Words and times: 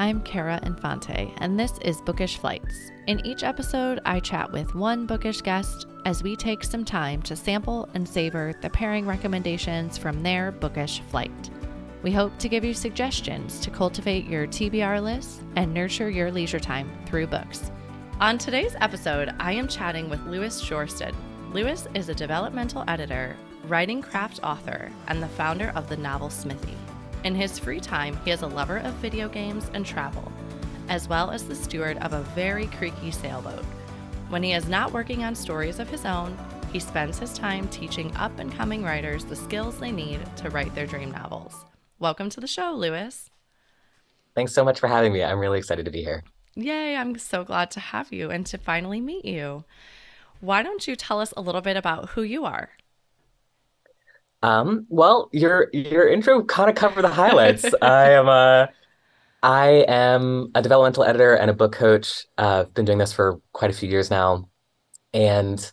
I'm 0.00 0.22
Kara 0.22 0.58
Infante, 0.62 1.30
and 1.42 1.60
this 1.60 1.76
is 1.82 2.00
Bookish 2.00 2.38
Flights. 2.38 2.90
In 3.06 3.20
each 3.26 3.42
episode, 3.42 4.00
I 4.06 4.18
chat 4.18 4.50
with 4.50 4.74
one 4.74 5.04
bookish 5.04 5.42
guest 5.42 5.88
as 6.06 6.22
we 6.22 6.36
take 6.36 6.64
some 6.64 6.86
time 6.86 7.20
to 7.20 7.36
sample 7.36 7.86
and 7.92 8.08
savor 8.08 8.54
the 8.62 8.70
pairing 8.70 9.06
recommendations 9.06 9.98
from 9.98 10.22
their 10.22 10.52
bookish 10.52 11.02
flight. 11.10 11.50
We 12.02 12.12
hope 12.12 12.38
to 12.38 12.48
give 12.48 12.64
you 12.64 12.72
suggestions 12.72 13.60
to 13.60 13.68
cultivate 13.68 14.24
your 14.24 14.46
TBR 14.46 15.02
list 15.02 15.42
and 15.56 15.74
nurture 15.74 16.08
your 16.08 16.32
leisure 16.32 16.60
time 16.60 16.90
through 17.04 17.26
books. 17.26 17.70
On 18.20 18.38
today's 18.38 18.76
episode, 18.80 19.34
I 19.38 19.52
am 19.52 19.68
chatting 19.68 20.08
with 20.08 20.26
Lewis 20.26 20.62
Jorstad. 20.62 21.14
Lewis 21.52 21.88
is 21.92 22.08
a 22.08 22.14
developmental 22.14 22.84
editor, 22.88 23.36
writing 23.64 24.00
craft 24.00 24.40
author, 24.42 24.90
and 25.08 25.22
the 25.22 25.28
founder 25.28 25.72
of 25.74 25.90
the 25.90 25.96
novel 25.98 26.30
Smithy. 26.30 26.74
In 27.22 27.34
his 27.34 27.58
free 27.58 27.80
time, 27.80 28.18
he 28.24 28.30
is 28.30 28.40
a 28.40 28.46
lover 28.46 28.78
of 28.78 28.94
video 28.94 29.28
games 29.28 29.70
and 29.74 29.84
travel, 29.84 30.32
as 30.88 31.06
well 31.06 31.30
as 31.30 31.44
the 31.44 31.54
steward 31.54 31.98
of 31.98 32.14
a 32.14 32.22
very 32.34 32.66
creaky 32.68 33.10
sailboat. 33.10 33.62
When 34.30 34.42
he 34.42 34.52
is 34.54 34.68
not 34.70 34.94
working 34.94 35.22
on 35.22 35.34
stories 35.34 35.80
of 35.80 35.90
his 35.90 36.06
own, 36.06 36.38
he 36.72 36.78
spends 36.78 37.18
his 37.18 37.34
time 37.34 37.68
teaching 37.68 38.14
up 38.16 38.38
and 38.38 38.50
coming 38.50 38.82
writers 38.82 39.26
the 39.26 39.36
skills 39.36 39.78
they 39.78 39.92
need 39.92 40.20
to 40.36 40.48
write 40.48 40.74
their 40.74 40.86
dream 40.86 41.10
novels. 41.10 41.66
Welcome 41.98 42.30
to 42.30 42.40
the 42.40 42.46
show, 42.46 42.72
Lewis. 42.72 43.28
Thanks 44.34 44.54
so 44.54 44.64
much 44.64 44.80
for 44.80 44.86
having 44.86 45.12
me. 45.12 45.22
I'm 45.22 45.40
really 45.40 45.58
excited 45.58 45.84
to 45.84 45.90
be 45.90 46.02
here. 46.02 46.24
Yay, 46.54 46.96
I'm 46.96 47.18
so 47.18 47.44
glad 47.44 47.70
to 47.72 47.80
have 47.80 48.14
you 48.14 48.30
and 48.30 48.46
to 48.46 48.56
finally 48.56 49.00
meet 49.00 49.26
you. 49.26 49.64
Why 50.40 50.62
don't 50.62 50.88
you 50.88 50.96
tell 50.96 51.20
us 51.20 51.34
a 51.36 51.42
little 51.42 51.60
bit 51.60 51.76
about 51.76 52.10
who 52.10 52.22
you 52.22 52.46
are? 52.46 52.70
Um, 54.42 54.86
well, 54.88 55.28
your 55.32 55.68
your 55.72 56.08
intro 56.08 56.42
kind 56.44 56.70
of 56.70 56.76
covered 56.76 57.02
the 57.02 57.08
highlights. 57.08 57.64
I 57.82 58.12
am 58.12 58.28
a 58.28 58.70
I 59.42 59.84
am 59.88 60.50
a 60.54 60.62
developmental 60.62 61.04
editor 61.04 61.34
and 61.34 61.50
a 61.50 61.54
book 61.54 61.72
coach. 61.72 62.26
Uh, 62.38 62.64
I've 62.66 62.74
been 62.74 62.84
doing 62.84 62.98
this 62.98 63.12
for 63.12 63.40
quite 63.52 63.70
a 63.70 63.74
few 63.74 63.88
years 63.88 64.10
now, 64.10 64.48
and 65.12 65.70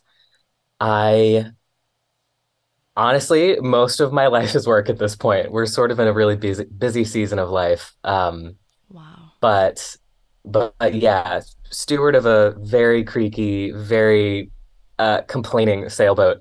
I 0.80 1.46
honestly 2.96 3.58
most 3.60 4.00
of 4.00 4.12
my 4.12 4.26
life 4.38 4.54
is 4.54 4.66
work 4.66 4.88
at 4.88 4.98
this 4.98 5.16
point. 5.16 5.52
We're 5.52 5.66
sort 5.66 5.90
of 5.90 6.00
in 6.00 6.08
a 6.08 6.12
really 6.12 6.36
busy 6.36 6.64
busy 6.64 7.04
season 7.04 7.38
of 7.38 7.50
life. 7.50 7.94
Um, 8.04 8.56
wow. 8.90 9.32
But 9.40 9.96
but 10.44 10.94
yeah, 10.94 11.40
steward 11.70 12.14
of 12.14 12.26
a 12.26 12.54
very 12.58 13.04
creaky, 13.04 13.70
very 13.72 14.50
uh, 14.98 15.22
complaining 15.22 15.88
sailboat. 15.88 16.38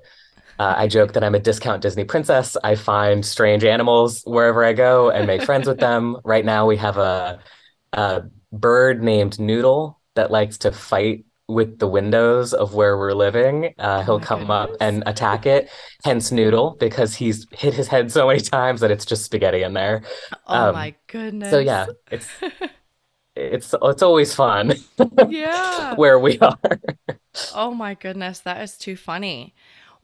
Uh, 0.59 0.73
I 0.77 0.88
joke 0.88 1.13
that 1.13 1.23
I'm 1.23 1.36
a 1.36 1.39
discount 1.39 1.81
Disney 1.81 2.03
princess. 2.03 2.58
I 2.63 2.75
find 2.75 3.25
strange 3.25 3.63
animals 3.63 4.23
wherever 4.25 4.63
I 4.63 4.73
go 4.73 5.09
and 5.09 5.27
make 5.27 5.44
friends 5.44 5.67
with 5.67 5.80
them. 5.80 6.17
Right 6.23 6.44
now, 6.44 6.66
we 6.66 6.77
have 6.77 6.97
a, 6.97 7.39
a 7.94 8.23
bird 8.52 9.02
named 9.02 9.39
Noodle 9.39 10.00
that 10.16 10.31
likes 10.31 10.58
to 10.59 10.72
fight 10.72 11.25
with 11.47 11.80
the 11.80 11.88
windows 11.88 12.53
of 12.53 12.73
where 12.73 12.97
we're 12.97 13.13
living. 13.13 13.73
Uh, 13.78 14.00
oh 14.00 14.03
he'll 14.03 14.19
come 14.19 14.39
goodness. 14.41 14.69
up 14.72 14.78
and 14.81 15.03
attack 15.05 15.45
it. 15.45 15.69
Hence 16.03 16.31
Noodle, 16.31 16.75
because 16.80 17.16
he's 17.16 17.47
hit 17.52 17.73
his 17.73 17.88
head 17.88 18.11
so 18.11 18.28
many 18.28 18.41
times 18.41 18.81
that 18.81 18.91
it's 18.91 19.05
just 19.05 19.23
spaghetti 19.23 19.63
in 19.63 19.73
there. 19.73 20.03
Oh 20.47 20.69
um, 20.69 20.75
my 20.75 20.95
goodness! 21.08 21.50
So 21.50 21.59
yeah, 21.59 21.85
it's 22.11 22.28
it's 23.35 23.73
it's 23.81 24.02
always 24.02 24.33
fun. 24.33 24.73
Yeah, 25.30 25.94
where 25.95 26.19
we 26.19 26.38
are. 26.39 26.59
oh 27.53 27.72
my 27.72 27.94
goodness, 27.94 28.39
that 28.39 28.61
is 28.61 28.78
too 28.78 28.97
funny. 28.97 29.53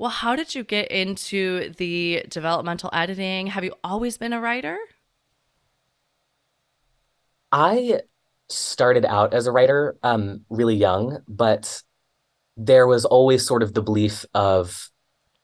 Well, 0.03 0.11
how 0.11 0.35
did 0.35 0.53
you 0.53 0.65
get 0.65 0.91
into 0.91 1.71
the 1.77 2.25
developmental 2.27 2.89
editing? 2.91 3.47
Have 3.47 3.63
you 3.63 3.73
always 3.85 4.17
been 4.17 4.33
a 4.33 4.41
writer? 4.41 4.77
I 7.53 8.02
started 8.49 9.05
out 9.05 9.33
as 9.33 9.47
a 9.47 9.53
writer 9.53 9.95
um, 10.03 10.42
really 10.49 10.75
young, 10.75 11.19
but 11.30 11.81
there 12.58 12.86
was 12.86 13.05
always 13.05 13.47
sort 13.47 13.63
of 13.63 13.73
the 13.73 13.81
belief 13.81 14.25
of 14.33 14.89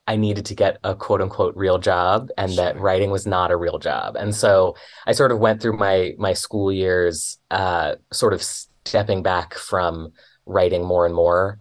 I 0.06 0.16
needed 0.16 0.44
to 0.44 0.54
get 0.54 0.76
a 0.84 0.94
quote 0.94 1.22
unquote 1.22 1.56
real 1.56 1.78
job 1.78 2.28
and 2.36 2.52
sure. 2.52 2.62
that 2.62 2.78
writing 2.78 3.10
was 3.10 3.26
not 3.26 3.50
a 3.50 3.56
real 3.56 3.78
job. 3.78 4.14
And 4.14 4.34
so 4.34 4.76
I 5.06 5.12
sort 5.12 5.32
of 5.32 5.38
went 5.38 5.62
through 5.62 5.78
my 5.78 6.12
my 6.18 6.34
school 6.34 6.70
years 6.70 7.38
uh, 7.50 7.94
sort 8.12 8.34
of 8.34 8.42
stepping 8.42 9.22
back 9.22 9.54
from 9.54 10.12
writing 10.44 10.84
more 10.84 11.06
and 11.06 11.14
more 11.14 11.58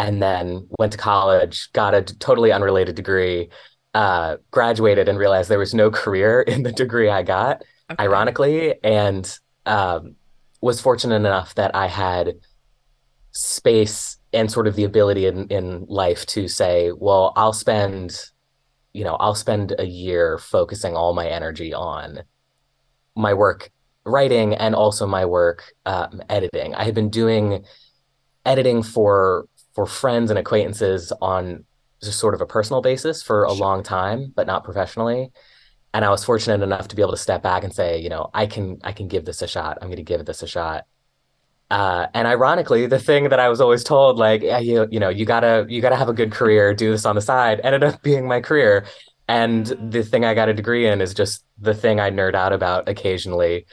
and 0.00 0.22
then 0.22 0.66
went 0.78 0.92
to 0.92 0.98
college, 0.98 1.70
got 1.74 1.92
a 1.92 2.00
totally 2.00 2.52
unrelated 2.52 2.94
degree, 2.94 3.50
uh, 3.92 4.38
graduated 4.50 5.10
and 5.10 5.18
realized 5.18 5.50
there 5.50 5.58
was 5.58 5.74
no 5.74 5.90
career 5.90 6.40
in 6.46 6.62
the 6.62 6.72
degree 6.72 7.10
I 7.10 7.22
got, 7.22 7.62
okay. 7.90 8.02
ironically, 8.02 8.82
and 8.82 9.38
um, 9.66 10.16
was 10.62 10.80
fortunate 10.80 11.16
enough 11.16 11.54
that 11.56 11.74
I 11.76 11.86
had 11.86 12.32
space 13.32 14.16
and 14.32 14.50
sort 14.50 14.66
of 14.66 14.74
the 14.74 14.84
ability 14.84 15.26
in, 15.26 15.46
in 15.48 15.84
life 15.86 16.24
to 16.26 16.48
say, 16.48 16.92
well, 16.92 17.34
I'll 17.36 17.52
spend, 17.52 18.18
you 18.94 19.04
know, 19.04 19.16
I'll 19.16 19.34
spend 19.34 19.74
a 19.78 19.84
year 19.84 20.38
focusing 20.38 20.96
all 20.96 21.12
my 21.12 21.28
energy 21.28 21.74
on 21.74 22.22
my 23.14 23.34
work 23.34 23.70
writing 24.04 24.54
and 24.54 24.74
also 24.74 25.06
my 25.06 25.26
work 25.26 25.72
um, 25.84 26.22
editing. 26.30 26.74
I 26.74 26.84
had 26.84 26.94
been 26.94 27.10
doing 27.10 27.66
editing 28.46 28.82
for 28.82 29.46
for 29.74 29.86
friends 29.86 30.30
and 30.30 30.38
acquaintances 30.38 31.12
on 31.20 31.64
just 32.02 32.18
sort 32.18 32.34
of 32.34 32.40
a 32.40 32.46
personal 32.46 32.80
basis 32.80 33.22
for 33.22 33.44
a 33.44 33.48
sure. 33.48 33.58
long 33.58 33.82
time, 33.82 34.32
but 34.34 34.46
not 34.46 34.64
professionally. 34.64 35.30
And 35.92 36.04
I 36.04 36.10
was 36.10 36.24
fortunate 36.24 36.62
enough 36.62 36.88
to 36.88 36.96
be 36.96 37.02
able 37.02 37.12
to 37.12 37.18
step 37.18 37.42
back 37.42 37.64
and 37.64 37.74
say, 37.74 37.98
you 37.98 38.08
know, 38.08 38.30
I 38.32 38.46
can 38.46 38.78
I 38.82 38.92
can 38.92 39.08
give 39.08 39.24
this 39.24 39.42
a 39.42 39.48
shot. 39.48 39.78
I'm 39.80 39.88
going 39.88 39.96
to 39.96 40.02
give 40.02 40.24
this 40.24 40.42
a 40.42 40.46
shot. 40.46 40.86
Uh, 41.70 42.06
and 42.14 42.26
ironically, 42.26 42.86
the 42.86 42.98
thing 42.98 43.28
that 43.28 43.38
I 43.38 43.48
was 43.48 43.60
always 43.60 43.84
told, 43.84 44.18
like, 44.18 44.42
yeah, 44.42 44.58
you 44.58 44.88
you 44.90 44.98
know, 44.98 45.08
you 45.08 45.24
gotta 45.24 45.66
you 45.68 45.80
gotta 45.80 45.96
have 45.96 46.08
a 46.08 46.12
good 46.12 46.32
career, 46.32 46.74
do 46.74 46.90
this 46.90 47.06
on 47.06 47.14
the 47.14 47.20
side, 47.20 47.60
ended 47.62 47.84
up 47.84 48.02
being 48.04 48.26
my 48.26 48.40
career. 48.40 48.86
And 49.28 49.66
the 49.66 50.02
thing 50.02 50.24
I 50.24 50.34
got 50.34 50.48
a 50.48 50.54
degree 50.54 50.88
in 50.88 51.00
is 51.00 51.14
just 51.14 51.44
the 51.58 51.74
thing 51.74 52.00
I 52.00 52.10
nerd 52.10 52.34
out 52.34 52.52
about 52.52 52.88
occasionally. 52.88 53.66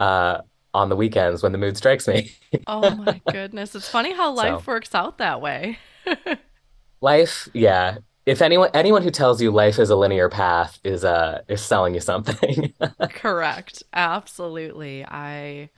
Uh, 0.00 0.40
on 0.74 0.88
the 0.88 0.96
weekends 0.96 1.42
when 1.42 1.52
the 1.52 1.58
mood 1.58 1.76
strikes 1.76 2.08
me. 2.08 2.32
oh 2.66 2.94
my 2.94 3.20
goodness. 3.30 3.74
It's 3.74 3.88
funny 3.88 4.12
how 4.12 4.32
life 4.32 4.64
so, 4.64 4.72
works 4.72 4.94
out 4.94 5.18
that 5.18 5.40
way. 5.40 5.78
life, 7.00 7.48
yeah. 7.52 7.98
If 8.24 8.40
anyone 8.40 8.70
anyone 8.72 9.02
who 9.02 9.10
tells 9.10 9.42
you 9.42 9.50
life 9.50 9.78
is 9.78 9.90
a 9.90 9.96
linear 9.96 10.28
path 10.28 10.78
is 10.84 11.04
uh 11.04 11.42
is 11.48 11.60
selling 11.60 11.94
you 11.94 12.00
something. 12.00 12.72
Correct. 13.10 13.82
Absolutely. 13.92 15.04
I 15.04 15.70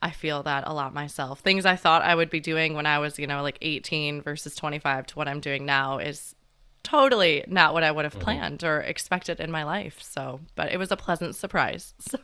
I 0.00 0.10
feel 0.10 0.42
that 0.44 0.64
a 0.66 0.72
lot 0.72 0.94
myself. 0.94 1.40
Things 1.40 1.66
I 1.66 1.76
thought 1.76 2.02
I 2.02 2.14
would 2.14 2.30
be 2.30 2.40
doing 2.40 2.74
when 2.74 2.86
I 2.86 2.98
was, 2.98 3.18
you 3.18 3.26
know, 3.26 3.42
like 3.42 3.58
18 3.60 4.22
versus 4.22 4.54
25 4.54 5.08
to 5.08 5.16
what 5.16 5.28
I'm 5.28 5.40
doing 5.40 5.64
now 5.64 5.98
is 5.98 6.34
totally 6.82 7.44
not 7.46 7.74
what 7.74 7.84
I 7.84 7.90
would 7.92 8.04
have 8.04 8.14
mm-hmm. 8.14 8.22
planned 8.22 8.64
or 8.64 8.80
expected 8.80 9.40
in 9.40 9.50
my 9.50 9.64
life. 9.64 10.00
So, 10.02 10.40
but 10.54 10.72
it 10.72 10.78
was 10.78 10.90
a 10.90 10.96
pleasant 10.96 11.36
surprise. 11.36 11.94
So, 12.00 12.18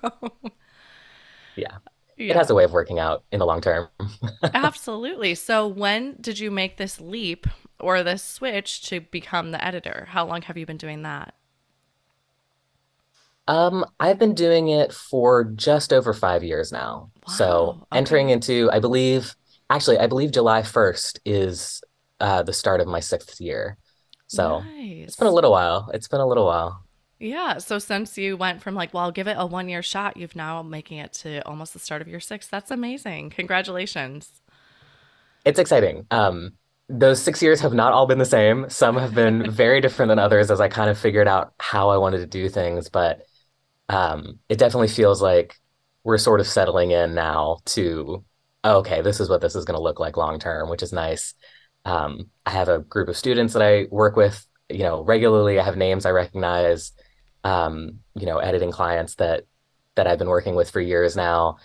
yeah 1.57 1.79
yeah. 2.19 2.31
it 2.31 2.37
has 2.37 2.51
a 2.51 2.55
way 2.55 2.65
of 2.65 2.73
working 2.73 2.99
out 2.99 3.25
in 3.33 3.39
the 3.39 3.47
long 3.47 3.61
term. 3.61 3.89
Absolutely. 4.43 5.35
So, 5.35 5.67
when 5.67 6.17
did 6.21 6.39
you 6.39 6.51
make 6.51 6.77
this 6.77 7.01
leap 7.01 7.47
or 7.81 8.03
this 8.03 8.23
switch 8.23 8.83
to 8.89 9.01
become 9.01 9.53
the 9.53 9.65
editor? 9.65 10.07
How 10.11 10.27
long 10.27 10.43
have 10.43 10.57
you 10.57 10.67
been 10.67 10.77
doing 10.77 11.03
that? 11.03 11.35
Um, 13.47 13.87
I've 13.99 14.19
been 14.19 14.35
doing 14.35 14.69
it 14.69 14.93
for 14.93 15.45
just 15.45 15.93
over 15.93 16.13
five 16.13 16.45
years 16.45 16.71
now. 16.71 17.11
Wow. 17.27 17.35
So, 17.35 17.69
okay. 17.71 17.99
entering 17.99 18.29
into, 18.31 18.69
I 18.71 18.79
believe, 18.79 19.35
actually, 19.71 19.99
I 19.99 20.07
believe 20.07 20.33
July 20.33 20.61
1st 20.61 21.21
is 21.25 21.81
uh, 22.21 22.43
the 22.43 22.53
start 22.53 22.81
of 22.81 22.89
my 22.89 23.01
sixth 23.01 23.41
year. 23.41 23.79
So, 24.27 24.61
nice. 24.61 25.05
it's 25.05 25.17
been 25.17 25.29
a 25.29 25.33
little 25.33 25.51
while. 25.51 25.91
It's 25.95 26.09
been 26.09 26.21
a 26.21 26.27
little 26.27 26.45
while. 26.45 26.85
Yeah. 27.19 27.59
So 27.59 27.79
since 27.79 28.17
you 28.17 28.37
went 28.37 28.63
from 28.63 28.75
like, 28.75 28.95
well, 28.95 29.05
I'll 29.05 29.11
give 29.11 29.27
it 29.27 29.37
a 29.39 29.47
one 29.47 29.69
year 29.69 29.83
shot, 29.83 30.17
you've 30.17 30.37
now 30.37 30.63
making 30.63 30.99
it 30.99 31.13
to 31.15 31.45
almost 31.47 31.73
the 31.73 31.79
start 31.79 32.01
of 32.01 32.09
your 32.09 32.21
sixth. 32.21 32.51
That's 32.51 32.71
amazing. 32.71 33.31
Congratulations. 33.31 34.41
It's 35.45 35.59
exciting. 35.59 36.07
Um, 36.11 36.53
those 36.89 37.21
six 37.21 37.43
years 37.43 37.61
have 37.61 37.75
not 37.75 37.93
all 37.93 38.07
been 38.07 38.19
the 38.19 38.25
same. 38.25 38.71
Some 38.71 38.97
have 38.97 39.15
been 39.15 39.51
very 39.51 39.81
different 39.81 40.11
than 40.11 40.19
others 40.19 40.51
as 40.51 40.61
I 40.61 40.69
kind 40.69 40.91
of 40.91 40.99
figured 40.99 41.29
out 41.29 41.55
how 41.59 41.91
I 41.91 41.97
wanted 41.97 42.19
to 42.19 42.27
do 42.27 42.49
things. 42.49 42.89
But 42.89 43.23
um, 43.89 44.39
it 44.49 44.59
definitely 44.59 44.89
feels 44.89 45.21
like 45.21 45.57
we're 46.05 46.19
sort 46.19 46.41
of 46.41 46.47
settling 46.47 46.93
in 46.93 47.15
now 47.15 47.59
to, 47.67 48.25
okay, 48.65 49.03
this 49.03 49.19
is 49.19 49.29
what 49.29 49.41
this 49.41 49.57
is 49.57 49.65
going 49.65 49.77
to 49.77 49.83
look 49.83 49.99
like 49.99 50.17
long 50.17 50.39
term, 50.39 50.71
which 50.71 50.83
is 50.83 50.93
nice. 50.93 51.35
Um, 51.85 52.31
I 52.47 52.51
have 52.51 52.69
a 52.69 52.79
group 52.79 53.09
of 53.09 53.17
students 53.17 53.55
that 53.55 53.63
I 53.63 53.87
work 53.91 54.15
with, 54.15 54.47
you 54.69 54.81
know, 54.81 55.03
regularly. 55.03 55.59
I 55.59 55.65
have 55.65 55.77
names 55.77 56.07
I 56.07 56.11
recognize 56.11 56.93
um, 57.49 58.01
you 58.15 58.27
know, 58.27 58.39
editing 58.39 58.73
clients 58.73 59.17
that 59.17 59.45
that 59.97 60.07
I've 60.07 60.19
been 60.19 60.29
working 60.29 60.55
with 60.55 60.71
for 60.71 60.81
years 60.81 61.17
now, 61.17 61.59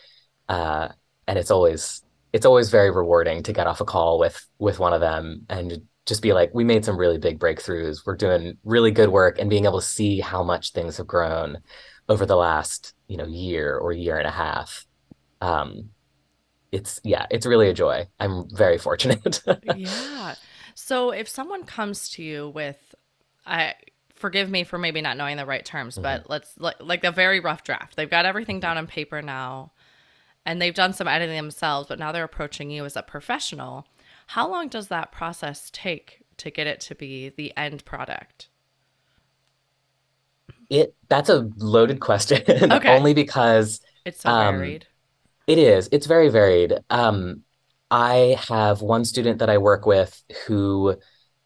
uh, 0.50 0.90
and 1.28 1.40
it's 1.40 1.52
always 1.52 2.04
it's 2.34 2.46
always 2.46 2.70
very 2.72 2.92
rewarding 2.92 3.44
to 3.44 3.54
get 3.54 3.68
off 3.68 3.82
a 3.82 3.86
call 3.86 4.20
with 4.20 4.46
with 4.60 4.80
one 4.80 4.94
of 4.94 5.02
them 5.02 5.46
and 5.50 5.82
just 6.06 6.22
be 6.22 6.34
like, 6.34 6.52
we 6.54 6.64
made 6.66 6.86
some 6.86 6.98
really 6.98 7.18
big 7.20 7.40
breakthroughs. 7.40 8.00
We're 8.06 8.18
doing 8.18 8.58
really 8.64 8.92
good 8.92 9.10
work, 9.10 9.40
and 9.40 9.50
being 9.50 9.66
able 9.66 9.80
to 9.82 9.86
see 9.88 10.20
how 10.22 10.44
much 10.44 10.72
things 10.74 10.98
have 10.98 11.08
grown 11.08 11.60
over 12.10 12.26
the 12.26 12.36
last 12.38 12.94
you 13.08 13.18
know 13.18 13.28
year 13.28 13.78
or 13.78 13.92
year 13.94 14.18
and 14.18 14.28
a 14.28 14.32
half 14.32 14.86
Um, 15.42 15.92
it's 16.72 17.00
yeah, 17.04 17.28
it's 17.32 17.46
really 17.46 17.70
a 17.70 17.74
joy. 17.74 18.08
I'm 18.20 18.48
very 18.56 18.78
fortunate. 18.78 19.42
Yeah. 19.62 20.36
So 20.76 21.12
if 21.12 21.28
someone 21.30 21.64
comes 21.66 22.10
to 22.12 22.24
you 22.24 22.50
with, 22.50 22.96
I 23.46 23.76
forgive 24.24 24.50
me 24.50 24.64
for 24.64 24.78
maybe 24.80 25.02
not 25.02 25.18
knowing 25.18 25.38
the 25.38 25.46
right 25.46 25.66
terms, 25.66 25.98
Mhm. 25.98 26.02
but 26.02 26.30
let's 26.30 26.58
like 26.58 26.78
like 26.80 27.04
a 27.04 27.12
very 27.12 27.40
rough 27.42 27.64
draft. 27.66 27.96
They've 27.98 28.10
got 28.10 28.26
everything 28.26 28.60
down 28.62 28.78
on 28.78 28.88
paper 28.88 29.22
now, 29.22 29.74
and 30.46 30.62
they've 30.62 30.74
done 30.76 30.94
some 30.94 31.08
editing 31.10 31.38
themselves, 31.38 31.88
but 31.90 32.00
now 32.00 32.12
they're 32.12 32.24
approaching 32.24 32.72
you 32.72 32.86
as 32.86 32.96
a 32.98 33.04
professional. 33.04 33.88
How 34.28 34.48
long 34.50 34.70
does 34.70 34.88
that 34.90 35.12
process 35.12 35.70
take 35.72 36.24
to 36.38 36.52
get 36.52 36.68
it 36.68 36.80
to 36.82 36.96
be 36.96 37.30
the 37.30 37.54
end 37.58 37.86
product? 37.86 38.50
It 40.70 40.96
that's 41.10 41.30
a 41.30 41.50
loaded 41.58 42.00
question, 42.00 42.42
Okay. 42.72 42.90
only 42.96 43.14
because 43.14 43.82
It's 44.06 44.22
so 44.22 44.30
um, 44.30 44.56
varied. 44.56 44.88
it 45.48 45.58
is. 45.58 45.90
It's 45.92 46.08
very 46.08 46.30
varied. 46.30 46.74
Um, 46.90 47.44
I 47.92 48.38
have 48.50 48.82
one 48.82 49.06
student 49.06 49.40
that 49.40 49.50
I 49.50 49.58
work 49.60 49.86
with 49.86 50.24
who 50.48 50.98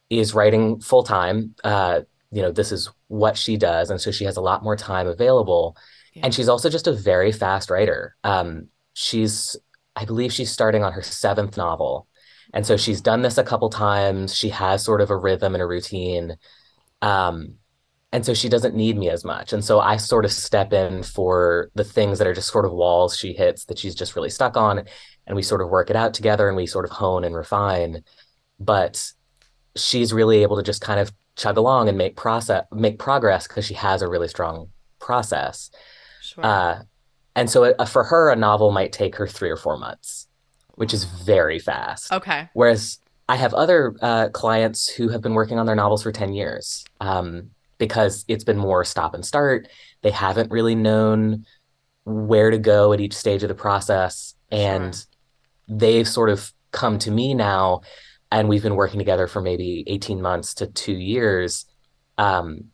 is 0.10 0.34
writing 0.34 0.80
full 0.82 1.04
time. 1.04 1.56
Uh, 1.64 2.02
you 2.32 2.42
know, 2.42 2.52
this 2.52 2.72
is 2.72 2.90
what 3.08 3.38
she 3.38 3.58
does, 3.58 3.90
and 3.90 4.00
so 4.00 4.12
she 4.12 4.26
has 4.26 4.38
a 4.38 4.42
lot 4.42 4.64
more 4.64 4.76
time 4.76 5.08
available. 5.08 5.78
And 6.24 6.34
she's 6.34 6.50
also 6.50 6.70
just 6.70 6.88
a 6.88 6.94
very 6.94 7.32
fast 7.32 7.70
writer. 7.70 8.16
Um, 8.24 8.70
she's, 8.94 9.56
I 9.96 10.06
believe 10.06 10.34
she's 10.34 10.52
starting 10.52 10.84
on 10.84 10.94
her 10.94 11.04
seventh 11.04 11.58
novel. 11.58 12.08
And 12.54 12.66
so 12.66 12.78
she's 12.78 13.02
done 13.02 13.22
this 13.22 13.38
a 13.38 13.44
couple 13.44 13.70
times. 13.70 14.36
She 14.36 14.50
has 14.50 14.84
sort 14.84 15.02
of 15.02 15.12
a 15.12 15.18
rhythm 15.18 15.54
and 15.54 15.62
a 15.62 15.68
routine. 15.68 16.38
Um, 17.02 17.56
and 18.12 18.26
so 18.26 18.34
she 18.34 18.50
doesn't 18.50 18.76
need 18.76 18.98
me 18.98 19.10
as 19.10 19.26
much. 19.26 19.54
And 19.54 19.64
so 19.64 19.80
I 19.80 19.98
sort 19.98 20.26
of 20.26 20.32
step 20.32 20.72
in 20.72 21.04
for 21.04 21.70
the 21.76 21.84
things 21.84 22.18
that 22.18 22.28
are 22.28 22.34
just 22.34 22.52
sort 22.52 22.66
of 22.66 22.72
walls 22.72 23.18
she 23.18 23.34
hits 23.34 23.66
that 23.66 23.78
she's 23.78 23.96
just 23.96 24.16
really 24.16 24.30
stuck 24.30 24.56
on. 24.56 24.86
And 25.28 25.36
we 25.36 25.44
sort 25.44 25.62
of 25.62 25.70
work 25.70 25.90
it 25.90 25.96
out 25.96 26.14
together 26.14 26.48
and 26.48 26.56
we 26.56 26.66
sort 26.66 26.86
of 26.86 26.92
hone 26.92 27.26
and 27.26 27.36
refine. 27.36 28.04
But 28.60 29.12
she's 29.76 30.14
really 30.14 30.42
able 30.42 30.56
to 30.56 30.64
just 30.64 30.82
kind 30.82 31.00
of 31.00 31.12
chug 31.38 31.58
along 31.58 31.88
and 31.88 31.98
make 31.98 32.16
process 32.16 32.66
make 32.72 33.00
progress 33.00 33.48
because 33.48 33.66
she 33.66 33.76
has 33.76 34.02
a 34.02 34.08
really 34.08 34.28
strong 34.28 34.70
process. 35.00 35.72
Sure. 36.22 36.46
Uh, 36.46 36.82
and 37.36 37.50
so 37.50 37.64
uh, 37.64 37.86
for 37.86 38.04
her, 38.04 38.32
a 38.32 38.36
novel 38.36 38.72
might 38.72 38.92
take 38.92 39.16
her 39.16 39.28
three 39.28 39.50
or 39.50 39.56
four 39.56 39.78
months, 39.78 40.28
which 40.76 40.94
is 40.94 41.04
very 41.04 41.60
fast. 41.60 42.12
Okay. 42.12 42.50
Whereas 42.54 43.00
I 43.30 43.36
have 43.36 43.54
other 43.54 43.96
uh, 44.02 44.30
clients 44.30 44.88
who 44.90 45.10
have 45.10 45.22
been 45.22 45.36
working 45.36 45.60
on 45.60 45.66
their 45.66 45.76
novels 45.76 46.02
for 46.02 46.12
10 46.12 46.34
years 46.34 46.84
um, 47.00 47.52
because 47.78 48.26
it's 48.28 48.44
been 48.44 48.58
more 48.58 48.84
stop 48.84 49.14
and 49.14 49.24
start. 49.24 49.68
They 50.02 50.12
haven't 50.12 50.52
really 50.52 50.76
known 50.76 51.46
where 52.06 52.50
to 52.50 52.58
go 52.58 52.94
at 52.94 53.02
each 53.02 53.14
stage 53.14 53.44
of 53.44 53.50
the 53.50 53.56
process. 53.56 54.34
Sure. 54.52 54.60
And 54.60 55.06
they've 55.68 56.08
sort 56.08 56.30
of 56.30 56.52
come 56.72 56.98
to 57.00 57.12
me 57.12 57.34
now, 57.34 57.82
and 58.32 58.50
we've 58.50 58.64
been 58.64 58.76
working 58.76 59.00
together 59.00 59.28
for 59.28 59.42
maybe 59.42 59.84
18 59.88 60.22
months 60.22 60.56
to 60.56 60.68
two 60.68 60.94
years. 60.94 61.66
Um, 62.18 62.72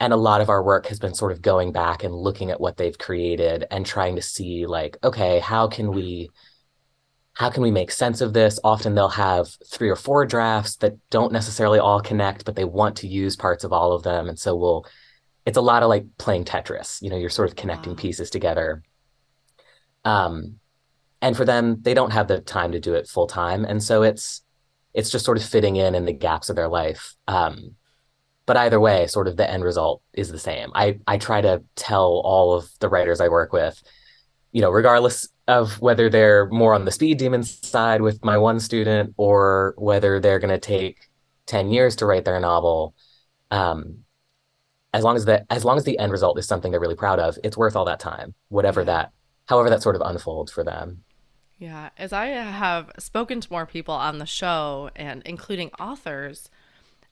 and 0.00 0.12
a 0.12 0.16
lot 0.16 0.40
of 0.40 0.48
our 0.50 0.62
work 0.62 0.86
has 0.86 0.98
been 0.98 1.14
sort 1.14 1.32
of 1.32 1.42
going 1.42 1.72
back 1.72 2.04
and 2.04 2.14
looking 2.14 2.50
at 2.50 2.60
what 2.60 2.76
they've 2.76 2.98
created 2.98 3.66
and 3.70 3.86
trying 3.86 4.16
to 4.16 4.22
see 4.22 4.66
like, 4.66 4.96
okay, 5.04 5.38
how 5.40 5.68
can 5.68 5.92
we 5.92 6.30
how 7.34 7.50
can 7.50 7.62
we 7.64 7.70
make 7.70 7.90
sense 7.90 8.20
of 8.20 8.32
this? 8.32 8.60
Often 8.62 8.94
they'll 8.94 9.08
have 9.08 9.48
three 9.68 9.90
or 9.90 9.96
four 9.96 10.24
drafts 10.24 10.76
that 10.76 10.94
don't 11.10 11.32
necessarily 11.32 11.80
all 11.80 12.00
connect, 12.00 12.44
but 12.44 12.54
they 12.54 12.64
want 12.64 12.96
to 12.98 13.08
use 13.08 13.34
parts 13.36 13.64
of 13.64 13.72
all 13.72 13.92
of 13.92 14.04
them. 14.04 14.28
And 14.28 14.38
so 14.38 14.54
we'll 14.56 14.86
it's 15.46 15.58
a 15.58 15.62
lot 15.62 15.82
of 15.82 15.88
like 15.88 16.06
playing 16.18 16.44
Tetris. 16.44 17.02
You 17.02 17.10
know, 17.10 17.16
you're 17.16 17.30
sort 17.30 17.48
of 17.50 17.56
connecting 17.56 17.92
Wow. 17.92 17.96
pieces 17.96 18.30
together. 18.30 18.82
Um, 20.04 20.60
and 21.22 21.36
for 21.36 21.44
them, 21.44 21.78
they 21.82 21.94
don't 21.94 22.12
have 22.12 22.28
the 22.28 22.40
time 22.40 22.72
to 22.72 22.80
do 22.80 22.94
it 22.94 23.08
full 23.08 23.26
time. 23.26 23.64
And 23.64 23.82
so 23.82 24.02
it's 24.02 24.42
it's 24.94 25.10
just 25.10 25.24
sort 25.24 25.36
of 25.36 25.44
fitting 25.44 25.76
in 25.76 25.94
in 25.94 26.04
the 26.04 26.12
gaps 26.12 26.48
of 26.48 26.56
their 26.56 26.68
life. 26.68 27.14
Um, 27.28 27.74
but 28.46 28.56
either 28.56 28.78
way, 28.78 29.06
sort 29.06 29.26
of 29.26 29.36
the 29.36 29.50
end 29.50 29.64
result 29.64 30.02
is 30.12 30.30
the 30.30 30.38
same. 30.38 30.70
I 30.74 30.98
I 31.06 31.18
try 31.18 31.40
to 31.40 31.62
tell 31.76 32.22
all 32.24 32.54
of 32.54 32.70
the 32.80 32.88
writers 32.88 33.20
I 33.20 33.28
work 33.28 33.52
with, 33.52 33.82
you 34.52 34.60
know, 34.60 34.70
regardless 34.70 35.28
of 35.48 35.80
whether 35.80 36.08
they're 36.08 36.48
more 36.48 36.74
on 36.74 36.84
the 36.84 36.90
speed 36.90 37.18
demon 37.18 37.42
side 37.42 38.00
with 38.00 38.24
my 38.24 38.38
one 38.38 38.60
student 38.60 39.14
or 39.16 39.74
whether 39.76 40.20
they're 40.20 40.38
going 40.38 40.50
to 40.50 40.58
take 40.58 41.10
10 41.46 41.70
years 41.70 41.96
to 41.96 42.06
write 42.06 42.24
their 42.24 42.40
novel, 42.40 42.94
um, 43.50 44.04
as 44.94 45.04
long 45.04 45.16
as 45.16 45.24
the 45.24 45.44
as 45.50 45.64
long 45.64 45.76
as 45.76 45.84
the 45.84 45.98
end 45.98 46.12
result 46.12 46.38
is 46.38 46.46
something 46.46 46.70
they're 46.70 46.80
really 46.80 46.94
proud 46.94 47.18
of, 47.18 47.36
it's 47.42 47.56
worth 47.56 47.76
all 47.76 47.84
that 47.86 48.00
time, 48.00 48.34
whatever 48.48 48.84
that, 48.84 49.12
however 49.46 49.70
that 49.70 49.82
sort 49.82 49.96
of 49.96 50.02
unfolds 50.02 50.52
for 50.52 50.64
them. 50.64 51.02
Yeah. 51.64 51.90
As 51.96 52.12
I 52.12 52.26
have 52.26 52.90
spoken 52.98 53.40
to 53.40 53.52
more 53.52 53.66
people 53.66 53.94
on 53.94 54.18
the 54.18 54.26
show 54.26 54.90
and 54.96 55.22
including 55.24 55.70
authors, 55.80 56.50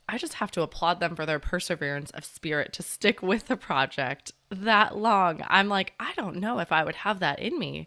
I 0.09 0.19
just 0.19 0.35
have 0.35 0.51
to 0.53 0.63
applaud 0.63 1.01
them 1.01 1.17
for 1.17 1.27
their 1.27 1.41
perseverance 1.41 2.11
of 2.13 2.25
spirit 2.25 2.73
to 2.75 2.83
stick 2.85 3.23
with 3.23 3.49
the 3.49 3.57
project 3.57 4.33
that 4.51 4.97
long. 4.99 5.43
I'm 5.49 5.69
like, 5.69 5.95
I 6.01 6.13
don't 6.17 6.37
know 6.37 6.59
if 6.61 6.73
I 6.73 6.85
would 6.85 6.97
have 6.97 7.21
that 7.21 7.41
in 7.41 7.59
me 7.59 7.87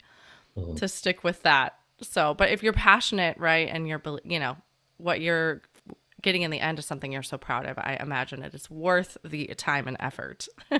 Mhm. 0.55 0.77
to 0.77 0.87
stick 0.87 1.23
with 1.23 1.43
that. 1.43 1.77
So, 2.01 2.33
but 2.35 2.51
if 2.51 2.63
you're 2.63 2.73
passionate, 2.73 3.37
right, 3.37 3.69
and 3.71 3.87
you're, 3.87 4.01
you 4.25 4.39
know, 4.39 4.57
what 4.97 5.21
you're 5.21 5.61
getting 6.21 6.43
in 6.43 6.51
the 6.51 6.61
end 6.61 6.79
is 6.79 6.85
something 6.87 7.11
you're 7.11 7.23
so 7.23 7.37
proud 7.37 7.65
of, 7.67 7.77
I 7.79 7.97
imagine 8.01 8.43
it 8.43 8.55
is 8.55 8.69
worth 8.69 9.17
the 9.23 9.47
time 9.57 9.87
and 9.87 9.97
effort. 9.99 10.47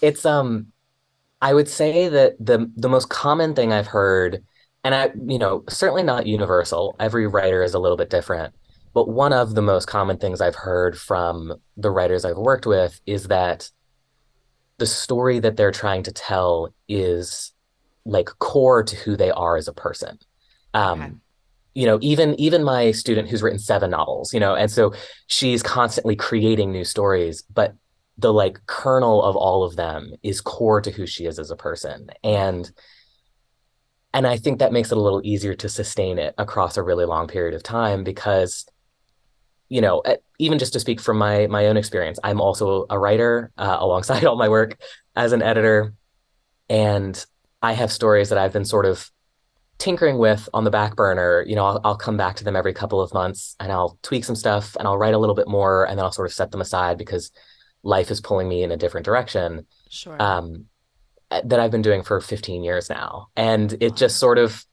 It's 0.00 0.24
um 0.24 0.72
I 1.42 1.54
would 1.54 1.68
say 1.68 2.08
that 2.08 2.36
the 2.40 2.72
the 2.76 2.88
most 2.88 3.10
common 3.10 3.54
thing 3.54 3.72
I've 3.72 3.88
heard, 3.88 4.44
and 4.84 4.94
I, 4.94 5.10
you 5.26 5.38
know, 5.38 5.64
certainly 5.68 6.02
not 6.02 6.26
universal, 6.26 6.94
every 7.00 7.26
writer 7.26 7.62
is 7.62 7.74
a 7.74 7.78
little 7.78 7.96
bit 7.96 8.10
different, 8.10 8.54
but 8.92 9.08
one 9.08 9.32
of 9.32 9.54
the 9.54 9.62
most 9.62 9.86
common 9.86 10.18
things 10.18 10.40
I've 10.40 10.54
heard 10.54 10.98
from 10.98 11.54
the 11.76 11.90
writers 11.90 12.24
I've 12.24 12.36
worked 12.36 12.66
with 12.66 13.00
is 13.06 13.28
that 13.28 13.70
the 14.78 14.86
story 14.86 15.38
that 15.40 15.56
they're 15.56 15.72
trying 15.72 16.02
to 16.04 16.12
tell 16.12 16.74
is 16.88 17.52
like 18.04 18.28
core 18.38 18.82
to 18.82 18.96
who 18.96 19.16
they 19.16 19.30
are 19.30 19.56
as 19.56 19.68
a 19.68 19.72
person. 19.72 20.18
Okay. 20.74 20.84
Um, 20.84 21.20
you 21.74 21.86
know, 21.86 21.98
even 22.02 22.38
even 22.38 22.62
my 22.62 22.92
student 22.92 23.28
who's 23.28 23.42
written 23.42 23.58
seven 23.58 23.90
novels, 23.90 24.32
you 24.32 24.38
know, 24.38 24.54
and 24.54 24.70
so 24.70 24.92
she's 25.26 25.62
constantly 25.62 26.14
creating 26.14 26.70
new 26.70 26.84
stories, 26.84 27.42
but 27.52 27.74
the 28.16 28.32
like 28.32 28.64
kernel 28.66 29.22
of 29.22 29.34
all 29.34 29.64
of 29.64 29.74
them 29.74 30.12
is 30.22 30.40
core 30.40 30.80
to 30.80 30.92
who 30.92 31.04
she 31.04 31.26
is 31.26 31.38
as 31.40 31.50
a 31.50 31.56
person. 31.56 32.10
And 32.22 32.70
and 34.14 34.28
I 34.28 34.36
think 34.36 34.60
that 34.60 34.72
makes 34.72 34.92
it 34.92 34.96
a 34.96 35.00
little 35.00 35.20
easier 35.24 35.54
to 35.54 35.68
sustain 35.68 36.18
it 36.18 36.34
across 36.38 36.76
a 36.76 36.82
really 36.82 37.04
long 37.04 37.26
period 37.26 37.52
of 37.52 37.64
time 37.64 38.04
because, 38.04 38.64
you 39.68 39.80
know, 39.80 40.02
even 40.38 40.60
just 40.60 40.72
to 40.74 40.80
speak 40.80 41.00
from 41.00 41.18
my 41.18 41.48
my 41.48 41.66
own 41.66 41.76
experience, 41.76 42.20
I'm 42.22 42.40
also 42.40 42.86
a 42.88 42.98
writer 42.98 43.50
uh, 43.58 43.76
alongside 43.80 44.24
all 44.24 44.36
my 44.36 44.48
work 44.48 44.78
as 45.16 45.32
an 45.32 45.42
editor, 45.42 45.94
and 46.70 47.22
I 47.60 47.72
have 47.72 47.90
stories 47.90 48.28
that 48.28 48.38
I've 48.38 48.52
been 48.52 48.64
sort 48.64 48.86
of 48.86 49.10
tinkering 49.78 50.18
with 50.18 50.48
on 50.54 50.62
the 50.62 50.70
back 50.70 50.94
burner. 50.94 51.44
You 51.46 51.56
know, 51.56 51.66
I'll, 51.66 51.80
I'll 51.82 51.96
come 51.96 52.16
back 52.16 52.36
to 52.36 52.44
them 52.44 52.54
every 52.54 52.72
couple 52.72 53.00
of 53.00 53.12
months 53.12 53.56
and 53.58 53.72
I'll 53.72 53.98
tweak 54.02 54.24
some 54.24 54.36
stuff 54.36 54.76
and 54.78 54.86
I'll 54.86 54.96
write 54.96 55.14
a 55.14 55.18
little 55.18 55.34
bit 55.34 55.48
more 55.48 55.84
and 55.84 55.98
then 55.98 56.04
I'll 56.04 56.12
sort 56.12 56.28
of 56.28 56.32
set 56.32 56.52
them 56.52 56.60
aside 56.60 56.96
because 56.96 57.32
life 57.82 58.10
is 58.12 58.20
pulling 58.20 58.48
me 58.48 58.62
in 58.62 58.70
a 58.70 58.76
different 58.76 59.04
direction. 59.04 59.66
Sure. 59.88 60.20
Um, 60.22 60.66
that 61.44 61.60
I've 61.60 61.70
been 61.70 61.82
doing 61.82 62.02
for 62.02 62.20
15 62.20 62.62
years 62.62 62.88
now. 62.88 63.28
And 63.36 63.76
it 63.80 63.96
just 63.96 64.18
sort 64.18 64.38
of 64.38 64.64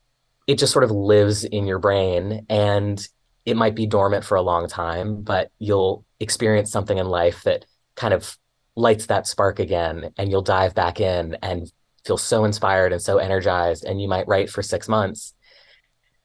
it 0.47 0.57
just 0.57 0.73
sort 0.73 0.83
of 0.83 0.91
lives 0.91 1.43
in 1.43 1.67
your 1.67 1.79
brain 1.79 2.45
and 2.49 3.07
it 3.45 3.55
might 3.55 3.75
be 3.75 3.87
dormant 3.87 4.25
for 4.25 4.35
a 4.35 4.41
long 4.41 4.67
time, 4.67 5.21
but 5.21 5.51
you'll 5.59 6.05
experience 6.19 6.71
something 6.71 6.97
in 6.97 7.07
life 7.07 7.43
that 7.43 7.65
kind 7.95 8.13
of 8.13 8.37
lights 8.75 9.07
that 9.07 9.27
spark 9.27 9.59
again 9.59 10.11
and 10.17 10.29
you'll 10.29 10.41
dive 10.41 10.73
back 10.75 10.99
in 10.99 11.37
and 11.41 11.71
feel 12.05 12.17
so 12.17 12.43
inspired 12.43 12.91
and 12.91 13.01
so 13.01 13.17
energized 13.17 13.85
and 13.85 14.01
you 14.01 14.07
might 14.07 14.27
write 14.27 14.49
for 14.49 14.61
6 14.61 14.87
months 14.87 15.33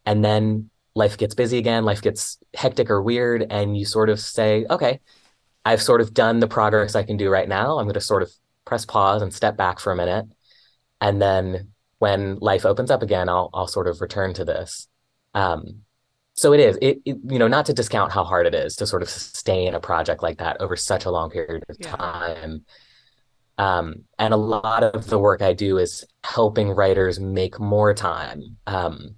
and 0.04 0.24
then 0.24 0.70
life 0.94 1.18
gets 1.18 1.34
busy 1.34 1.58
again, 1.58 1.84
life 1.84 2.00
gets 2.00 2.38
hectic 2.54 2.90
or 2.90 3.02
weird 3.02 3.46
and 3.50 3.76
you 3.76 3.84
sort 3.84 4.08
of 4.08 4.18
say, 4.18 4.64
"Okay, 4.70 5.00
I've 5.64 5.82
sort 5.82 6.00
of 6.00 6.14
done 6.14 6.40
the 6.40 6.48
progress 6.48 6.94
I 6.94 7.02
can 7.02 7.16
do 7.16 7.28
right 7.28 7.48
now. 7.48 7.78
I'm 7.78 7.86
going 7.86 7.94
to 7.94 8.00
sort 8.00 8.22
of 8.22 8.30
press 8.66 8.84
pause 8.86 9.22
and 9.22 9.32
step 9.34 9.56
back 9.56 9.80
for 9.80 9.92
a 9.92 9.96
minute 9.96 10.26
and 11.00 11.20
then 11.20 11.72
when 11.98 12.38
life 12.40 12.66
opens 12.66 12.90
up 12.90 13.02
again, 13.02 13.28
I'll 13.28 13.50
I'll 13.54 13.66
sort 13.66 13.88
of 13.88 14.00
return 14.00 14.34
to 14.34 14.44
this. 14.44 14.86
Um, 15.34 15.82
so 16.34 16.52
it 16.52 16.60
is 16.60 16.78
it, 16.82 16.98
it 17.06 17.16
you 17.24 17.38
know 17.38 17.48
not 17.48 17.66
to 17.66 17.72
discount 17.72 18.12
how 18.12 18.24
hard 18.24 18.46
it 18.46 18.54
is 18.54 18.76
to 18.76 18.86
sort 18.86 19.02
of 19.02 19.08
sustain 19.08 19.74
a 19.74 19.80
project 19.80 20.22
like 20.22 20.38
that 20.38 20.60
over 20.60 20.76
such 20.76 21.06
a 21.06 21.10
long 21.10 21.30
period 21.30 21.64
of 21.68 21.78
Yeah. 21.78 21.96
time. 21.96 22.64
Um, 23.58 24.04
and 24.18 24.34
a 24.34 24.36
lot 24.36 24.82
of 24.84 25.06
the 25.06 25.18
work 25.18 25.42
I 25.42 25.54
do 25.54 25.78
is 25.78 26.04
helping 26.24 26.70
writers 26.70 27.18
make 27.18 27.58
more 27.58 27.94
time. 27.94 28.58
Um, 28.66 29.16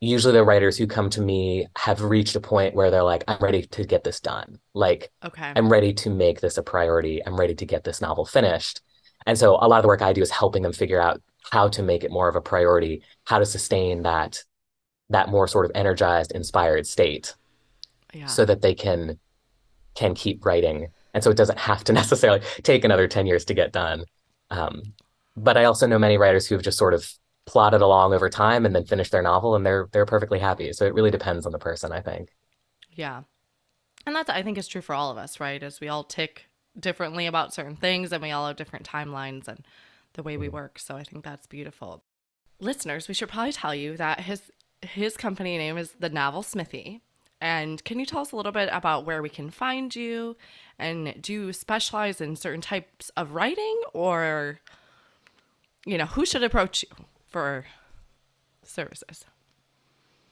usually 0.00 0.34
the 0.34 0.44
writers 0.44 0.76
who 0.76 0.86
come 0.86 1.08
to 1.10 1.20
me 1.20 1.66
have 1.78 2.02
reached 2.02 2.36
a 2.36 2.40
point 2.40 2.74
where 2.74 2.90
they're 2.90 3.02
like, 3.02 3.24
I'm 3.28 3.38
ready 3.40 3.62
to 3.62 3.84
get 3.84 4.04
this 4.04 4.20
done. 4.20 4.58
Like, 4.74 5.10
Okay. 5.24 5.52
I'm 5.56 5.68
ready 5.70 5.92
to 5.94 6.10
make 6.10 6.40
this 6.40 6.58
a 6.58 6.62
priority. 6.62 7.24
I'm 7.26 7.36
ready 7.38 7.54
to 7.54 7.66
get 7.66 7.84
this 7.84 8.00
novel 8.00 8.24
finished. 8.26 8.80
And 9.26 9.36
so 9.38 9.54
a 9.56 9.66
lot 9.68 9.78
of 9.78 9.82
the 9.82 9.88
work 9.88 10.02
I 10.02 10.12
do 10.12 10.22
is 10.22 10.30
helping 10.30 10.62
them 10.62 10.72
figure 10.72 11.00
out 11.00 11.20
how 11.50 11.68
to 11.68 11.82
make 11.82 12.04
it 12.04 12.10
more 12.10 12.28
of 12.28 12.36
a 12.36 12.40
priority, 12.40 13.02
how 13.24 13.38
to 13.38 13.46
sustain 13.46 14.02
that 14.02 14.42
that 15.08 15.28
more 15.28 15.46
sort 15.46 15.64
of 15.66 15.72
energized, 15.76 16.32
inspired 16.32 16.84
state, 16.86 17.34
Yeah. 18.12 18.26
so 18.26 18.44
that 18.44 18.60
they 18.60 18.74
can 18.74 19.18
can 19.94 20.14
keep 20.14 20.44
writing, 20.44 20.88
and 21.14 21.22
so 21.24 21.30
it 21.30 21.36
doesn't 21.36 21.58
have 21.58 21.82
to 21.84 21.92
necessarily 22.02 22.40
take 22.64 22.84
another 22.84 23.06
ten 23.08 23.26
years 23.26 23.44
to 23.46 23.54
get 23.54 23.72
done. 23.72 24.04
Um, 24.50 24.82
but 25.36 25.56
I 25.56 25.64
also 25.64 25.86
know 25.86 25.98
many 25.98 26.18
writers 26.18 26.46
who've 26.46 26.62
just 26.62 26.76
sort 26.78 26.92
of 26.92 27.08
plodded 27.46 27.80
along 27.80 28.12
over 28.12 28.28
time 28.28 28.66
and 28.66 28.74
then 28.74 28.84
finished 28.84 29.12
their 29.12 29.22
novel, 29.22 29.54
and 29.54 29.64
they're 29.64 29.88
they're 29.92 30.06
perfectly 30.06 30.38
happy. 30.38 30.72
So 30.72 30.84
it 30.84 30.94
really 30.94 31.10
depends 31.10 31.46
on 31.46 31.52
the 31.52 31.58
person, 31.58 31.92
I 31.92 32.00
think. 32.00 32.30
Yeah. 32.92 33.22
And 34.06 34.14
that's, 34.14 34.30
I 34.30 34.42
think, 34.42 34.58
is 34.58 34.68
true 34.68 34.80
for 34.80 34.94
all 34.94 35.10
of 35.10 35.18
us, 35.18 35.40
right? 35.40 35.62
As 35.62 35.80
we 35.80 35.88
all 35.88 36.04
tick 36.04 36.46
differently 36.78 37.26
about 37.26 37.54
certain 37.54 37.76
things 37.76 38.12
and 38.12 38.22
we 38.22 38.30
all 38.30 38.46
have 38.46 38.56
different 38.56 38.86
timelines 38.86 39.48
and 39.48 39.64
the 40.12 40.22
way 40.22 40.36
we 40.36 40.46
mm-hmm. 40.46 40.56
work. 40.56 40.78
So 40.78 40.96
I 40.96 41.02
think 41.02 41.24
that's 41.24 41.46
beautiful. 41.46 42.04
Listeners, 42.60 43.08
we 43.08 43.14
should 43.14 43.28
probably 43.28 43.52
tell 43.52 43.74
you 43.74 43.96
that 43.96 44.20
his 44.20 44.50
his 44.82 45.16
company 45.16 45.56
name 45.58 45.78
is 45.78 45.92
the 45.98 46.10
Novel 46.10 46.42
Smithy. 46.42 47.02
And 47.40 47.82
can 47.84 47.98
you 47.98 48.06
tell 48.06 48.20
us 48.20 48.32
a 48.32 48.36
little 48.36 48.52
bit 48.52 48.68
about 48.72 49.04
where 49.04 49.22
we 49.22 49.28
can 49.28 49.50
find 49.50 49.94
you? 49.94 50.36
And 50.78 51.20
do 51.20 51.32
you 51.32 51.52
specialize 51.52 52.20
in 52.20 52.36
certain 52.36 52.60
types 52.60 53.10
of 53.16 53.32
writing 53.32 53.82
or 53.92 54.60
you 55.84 55.96
know, 55.96 56.06
who 56.06 56.26
should 56.26 56.42
approach 56.42 56.84
you 56.84 57.04
for 57.36 57.66
services? 58.62 59.26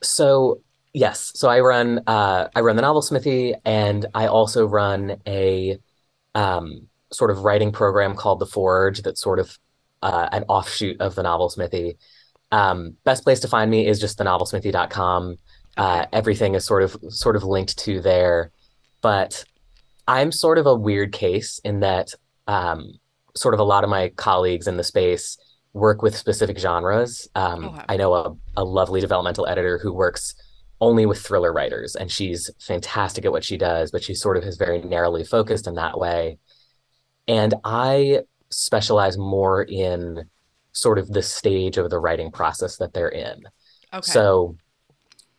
So 0.02 0.62
yes, 0.94 1.32
so 1.34 1.50
I 1.50 1.60
run 1.60 2.00
uh, 2.06 2.48
I 2.56 2.60
run 2.60 2.76
the 2.76 2.82
Novel 2.82 3.02
Smithy, 3.02 3.54
and 3.66 4.06
I 4.14 4.26
also 4.28 4.66
run 4.66 5.18
a 5.26 5.78
um, 6.34 6.88
sort 7.12 7.30
of 7.30 7.40
writing 7.44 7.72
program 7.72 8.14
called 8.14 8.40
The 8.40 8.46
Forge. 8.46 9.02
That's 9.02 9.20
sort 9.20 9.38
of 9.38 9.58
uh, 10.02 10.30
an 10.32 10.44
offshoot 10.48 10.98
of 11.02 11.14
the 11.14 11.22
Novel 11.22 11.50
Smithy. 11.50 11.98
Um, 12.50 12.96
best 13.04 13.22
place 13.22 13.40
to 13.40 13.48
find 13.48 13.70
me 13.70 13.86
is 13.86 14.00
just 14.00 14.18
thenovelsmithy.com. 14.18 15.36
Uh, 15.76 16.06
everything 16.10 16.54
is 16.54 16.64
sort 16.64 16.84
of 16.84 16.96
sort 17.10 17.36
of 17.36 17.44
linked 17.44 17.76
to 17.80 18.00
there, 18.00 18.50
but 19.02 19.44
I'm 20.08 20.32
sort 20.32 20.56
of 20.56 20.64
a 20.64 20.74
weird 20.74 21.12
case 21.12 21.60
in 21.64 21.80
that 21.80 22.14
um, 22.46 22.92
sort 23.36 23.52
of 23.52 23.60
a 23.60 23.64
lot 23.64 23.84
of 23.84 23.90
my 23.90 24.08
colleagues 24.08 24.66
in 24.66 24.78
the 24.78 24.84
space 24.84 25.36
work 25.74 26.00
with 26.02 26.16
specific 26.16 26.58
genres. 26.58 27.28
Um, 27.34 27.64
Okay. 27.66 27.84
I 27.90 27.96
know 27.96 28.14
a, 28.14 28.34
a 28.56 28.64
lovely 28.64 29.00
developmental 29.00 29.46
editor 29.46 29.78
who 29.78 29.92
works 29.92 30.34
only 30.80 31.04
with 31.06 31.20
thriller 31.20 31.52
writers, 31.52 31.94
and 31.96 32.10
she's 32.10 32.50
fantastic 32.60 33.24
at 33.24 33.32
what 33.32 33.44
she 33.44 33.56
does, 33.56 33.90
but 33.90 34.02
she 34.02 34.14
sort 34.14 34.36
of 34.36 34.44
is 34.44 34.56
very 34.56 34.80
narrowly 34.80 35.24
focused 35.24 35.66
in 35.66 35.74
that 35.74 35.98
way. 35.98 36.38
And 37.28 37.54
I 37.64 38.20
specialize 38.50 39.18
more 39.18 39.62
in 39.62 40.24
sort 40.72 40.98
of 40.98 41.08
the 41.08 41.22
stage 41.22 41.76
of 41.76 41.90
the 41.90 41.98
writing 41.98 42.30
process 42.30 42.76
that 42.78 42.92
they're 42.92 43.08
in. 43.08 43.42
Okay. 43.92 44.10
So, 44.10 44.56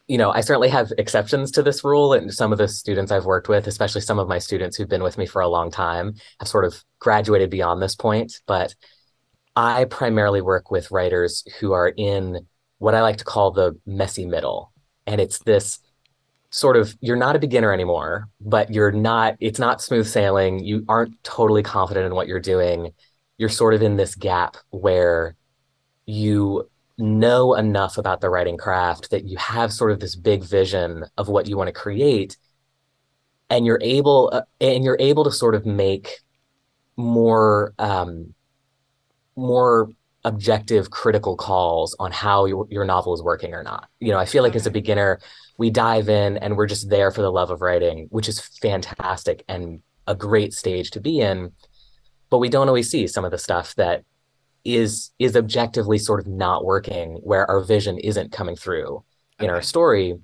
you 0.08 0.18
know, 0.18 0.32
I 0.32 0.42
certainly 0.42 0.70
have 0.70 0.92
exceptions 0.98 1.51
to 1.51 1.63
this 1.63 1.84
rule. 1.84 2.13
And 2.13 2.34
some 2.34 2.51
of 2.51 2.58
the 2.58 2.68
students 2.68 3.12
I've 3.12 3.25
worked 3.25 3.50
with, 3.50 3.68
especially 3.68 4.01
some 4.01 4.20
of 4.20 4.27
my 4.27 4.39
students 4.39 4.77
who've 4.77 4.89
been 4.89 5.04
with 5.04 5.18
me 5.18 5.25
for 5.25 5.42
a 5.42 5.48
long 5.48 5.72
time, 5.72 6.15
have 6.39 6.48
sort 6.48 6.65
of 6.65 6.84
graduated 7.00 7.50
beyond 7.50 7.82
this 7.82 7.96
point. 7.96 8.42
But 8.48 8.75
I 9.55 9.85
primarily 9.85 10.41
work 10.41 10.71
with 10.71 10.91
writers 10.91 11.43
who 11.59 11.71
are 11.71 11.88
in 11.89 12.47
what 12.79 12.95
I 12.95 13.01
like 13.01 13.17
to 13.17 13.24
call 13.24 13.51
the 13.51 13.77
messy 13.85 14.25
middle. 14.25 14.71
And 15.07 15.21
it's 15.21 15.39
this 15.39 15.79
sort 16.50 16.77
of, 16.77 16.95
you're 17.01 17.15
not 17.15 17.35
a 17.35 17.39
beginner 17.39 17.74
anymore, 17.74 18.29
but 18.41 18.71
you're 18.71 18.91
not, 18.91 19.35
it's 19.39 19.59
not 19.59 19.81
smooth 19.81 20.07
sailing. 20.07 20.63
You 20.63 20.85
aren't 20.88 21.21
totally 21.24 21.63
confident 21.63 22.05
in 22.05 22.15
what 22.15 22.27
you're 22.27 22.39
doing. 22.39 22.91
You're 23.38 23.50
sort 23.50 23.74
of 23.74 23.81
in 23.81 23.97
this 23.97 24.15
gap 24.15 24.57
where 24.69 25.35
you 26.05 26.69
know 26.97 27.55
enough 27.55 27.97
about 27.97 28.21
the 28.21 28.29
writing 28.29 28.57
craft 28.57 29.09
that 29.09 29.25
you 29.25 29.38
have 29.38 29.74
sort 29.74 29.91
of 29.91 30.00
this 30.00 30.15
big 30.15 30.43
vision 30.43 31.05
of 31.17 31.27
what 31.27 31.47
you 31.47 31.57
want 31.57 31.67
to 31.67 31.74
create 31.74 32.38
and 33.50 33.65
you're 33.65 33.79
able 33.81 34.29
uh, 34.33 34.41
and 34.62 34.83
you're 34.83 34.97
able 35.00 35.24
to 35.24 35.31
sort 35.31 35.55
of 35.55 35.65
make 35.65 36.19
more 36.95 37.74
um, 37.79 38.35
more 39.36 39.89
objective 40.24 40.89
critical 40.89 41.36
calls 41.38 41.96
on 42.00 42.12
how 42.12 42.46
your, 42.46 42.68
your 42.70 42.84
novel 42.84 43.13
is 43.13 43.22
working 43.22 43.54
or 43.54 43.63
not. 43.63 43.89
You 44.00 44.12
know 44.12 44.18
i 44.18 44.25
feel 44.25 44.44
like 44.44 44.56
as 44.56 44.65
a 44.65 44.72
beginner 44.72 45.20
we 45.58 45.70
dive 45.70 46.10
in 46.10 46.38
and 46.38 46.58
we're 46.58 46.68
just 46.68 46.89
there 46.89 47.12
for 47.12 47.22
the 47.22 47.32
love 47.32 47.51
of 47.51 47.62
writing 47.62 48.08
which 48.10 48.27
is 48.27 48.39
fantastic 48.39 49.44
and 49.48 49.82
a 50.08 50.15
great 50.15 50.54
stage 50.54 50.92
to 50.92 51.00
be 51.00 51.20
in 51.20 51.51
but 52.30 52.39
we 52.39 52.50
don't 52.50 52.68
always 52.68 52.89
see 52.89 53.08
some 53.08 53.25
of 53.25 53.32
the 53.32 53.38
stuff 53.38 53.75
that 53.75 54.04
is 54.63 55.12
is 55.20 55.36
objectively 55.36 55.98
sort 55.98 56.20
of 56.20 56.27
not 56.27 56.65
working 56.65 57.13
where 57.24 57.50
our 57.50 57.62
vision 57.62 57.98
isn't 58.00 58.32
coming 58.32 58.56
through 58.56 59.04
in 59.39 59.50
our 59.50 59.62
story 59.62 60.15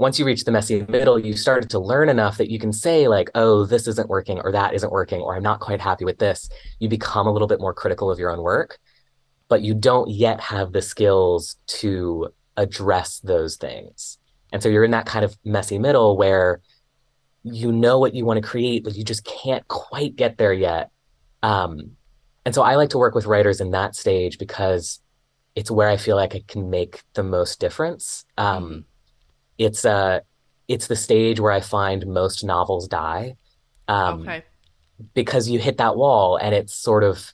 once 0.00 0.18
you 0.18 0.24
reach 0.24 0.44
the 0.44 0.50
messy 0.50 0.84
middle 0.88 1.18
you 1.18 1.36
started 1.36 1.68
to 1.68 1.78
learn 1.78 2.08
enough 2.08 2.38
that 2.38 2.50
you 2.50 2.58
can 2.58 2.72
say 2.72 3.06
like 3.06 3.30
oh 3.34 3.66
this 3.66 3.86
isn't 3.86 4.08
working 4.08 4.40
or 4.40 4.50
that 4.50 4.72
isn't 4.72 4.90
working 4.90 5.20
or 5.20 5.36
i'm 5.36 5.42
not 5.42 5.60
quite 5.60 5.80
happy 5.80 6.04
with 6.04 6.18
this 6.18 6.48
you 6.78 6.88
become 6.88 7.26
a 7.26 7.32
little 7.32 7.46
bit 7.46 7.60
more 7.60 7.74
critical 7.74 8.10
of 8.10 8.18
your 8.18 8.30
own 8.30 8.42
work 8.42 8.78
but 9.48 9.62
you 9.62 9.74
don't 9.74 10.10
yet 10.10 10.40
have 10.40 10.72
the 10.72 10.80
skills 10.80 11.56
to 11.66 12.28
address 12.56 13.20
those 13.20 13.56
things 13.56 14.18
and 14.52 14.62
so 14.62 14.68
you're 14.68 14.84
in 14.84 14.90
that 14.90 15.06
kind 15.06 15.24
of 15.24 15.36
messy 15.44 15.78
middle 15.78 16.16
where 16.16 16.60
you 17.42 17.70
know 17.70 17.98
what 17.98 18.14
you 18.14 18.24
want 18.24 18.42
to 18.42 18.48
create 18.48 18.82
but 18.82 18.94
you 18.94 19.04
just 19.04 19.24
can't 19.24 19.66
quite 19.68 20.16
get 20.16 20.38
there 20.38 20.52
yet 20.52 20.90
um, 21.42 21.96
and 22.44 22.54
so 22.54 22.62
I 22.62 22.76
like 22.76 22.90
to 22.90 22.98
work 22.98 23.14
with 23.14 23.26
writers 23.26 23.60
in 23.60 23.70
that 23.72 23.94
stage 23.94 24.38
because 24.38 25.00
it's 25.54 25.70
where 25.70 25.88
I 25.88 25.96
feel 25.96 26.16
like 26.16 26.34
I 26.34 26.42
can 26.46 26.70
make 26.70 27.02
the 27.14 27.22
most 27.22 27.60
difference. 27.60 28.24
Um, 28.38 28.70
Mhm. 28.70 28.84
It's 29.60 29.84
uh, 29.84 30.20
it's 30.68 30.86
the 30.86 30.96
stage 30.96 31.38
where 31.38 31.52
I 31.52 31.60
find 31.60 32.06
most 32.06 32.42
novels 32.42 32.88
die 32.88 33.36
um, 33.88 34.22
okay. 34.22 34.42
because 35.12 35.50
you 35.50 35.58
hit 35.58 35.76
that 35.76 35.96
wall 35.96 36.36
and 36.36 36.54
it's 36.54 36.74
sort 36.74 37.04
of 37.04 37.30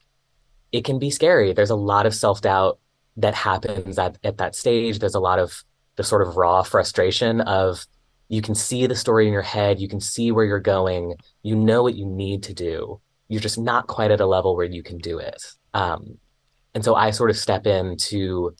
it 0.73 0.85
can 0.85 0.99
be 0.99 1.11
scary. 1.11 1.53
There's 1.53 1.71
a 1.71 1.77
lot 1.77 2.05
of 2.05 2.17
self 2.17 2.41
doubt 2.41 2.81
that 3.17 3.35
happens 3.35 3.97
at, 3.97 4.19
at 4.25 4.39
that 4.39 4.57
stage. 4.57 4.99
There's 4.99 5.15
a 5.15 5.21
lot 5.21 5.39
of 5.39 5.63
the 5.95 6.03
sort 6.03 6.27
of 6.27 6.37
raw 6.37 6.65
frustration 6.65 7.43
of 7.43 7.87
you 8.29 8.43
can 8.43 8.57
see 8.57 8.89
the 8.89 8.97
story 8.97 9.29
in 9.29 9.33
your 9.33 9.43
head, 9.43 9.79
you 9.79 9.89
can 9.89 10.01
see 10.01 10.33
where 10.33 10.45
you're 10.45 10.59
going, 10.59 11.15
you 11.45 11.55
know 11.55 11.85
what 11.85 11.95
you 11.95 12.05
need 12.05 12.43
to 12.43 12.53
do. 12.53 13.01
You're 13.29 13.41
just 13.41 13.57
not 13.57 13.87
quite 13.87 14.11
at 14.11 14.21
a 14.21 14.27
level 14.27 14.57
where 14.57 14.67
you 14.67 14.83
can 14.83 14.99
do 14.99 15.19
it. 15.19 15.41
Um, 15.75 16.19
and 16.75 16.85
so 16.85 16.97
I 16.97 17.13
sort 17.13 17.31
of 17.31 17.37
step 17.37 17.69
in 17.69 17.97
to 17.99 18.57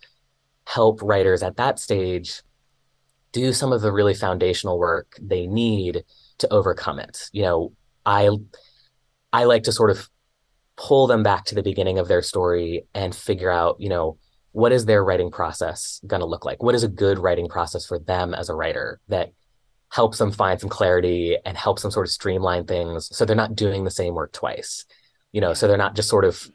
help 0.67 1.03
writers 1.03 1.43
at 1.43 1.57
that 1.57 1.81
stage 1.81 2.43
do 3.37 3.53
some 3.53 3.71
of 3.71 3.83
the 3.83 3.93
really 3.93 4.15
foundational 4.15 4.79
work 4.79 5.13
they 5.21 5.47
need 5.47 6.05
to 6.39 6.51
overcome 6.51 6.99
it. 6.99 7.29
You 7.33 7.43
know, 7.43 7.73
I 8.07 8.31
I 9.31 9.45
like 9.45 9.65
to 9.65 9.73
sort 9.73 9.91
of 9.91 10.09
pull 10.77 11.07
them 11.07 11.23
back 11.23 11.45
to 11.47 11.55
the 11.55 11.63
beginning 11.63 11.99
of 11.99 12.09
their 12.09 12.23
story 12.23 12.87
and 12.95 13.15
figure 13.15 13.51
out, 13.51 13.77
you 13.79 13.91
know, 13.91 14.17
what 14.53 14.73
is 14.73 14.87
their 14.87 15.05
writing 15.05 15.31
process 15.31 16.01
going 16.07 16.21
to 16.21 16.27
look 16.27 16.47
like? 16.47 16.63
What 16.63 16.75
is 16.75 16.83
a 16.83 16.89
good 16.89 17.19
writing 17.19 17.49
process 17.49 17.85
for 17.85 17.99
them 17.99 18.33
as 18.33 18.49
a 18.49 18.55
writer 18.55 19.01
that 19.09 19.33
helps 19.91 20.17
them 20.17 20.33
find 20.33 20.59
some 20.59 20.71
clarity 20.71 21.37
and 21.45 21.59
helps 21.59 21.83
them 21.83 21.91
sort 21.91 22.07
of 22.07 22.13
streamline 22.13 22.65
things 22.65 23.15
so 23.15 23.25
they're 23.25 23.37
not 23.37 23.55
doing 23.55 23.85
the 23.85 23.91
same 23.91 24.15
work 24.15 24.33
twice. 24.33 24.87
You 25.33 25.43
know, 25.43 25.53
so 25.53 25.69
they're 25.69 25.77
not 25.77 25.95
just 25.95 26.09
sort 26.09 26.25
of 26.25 26.49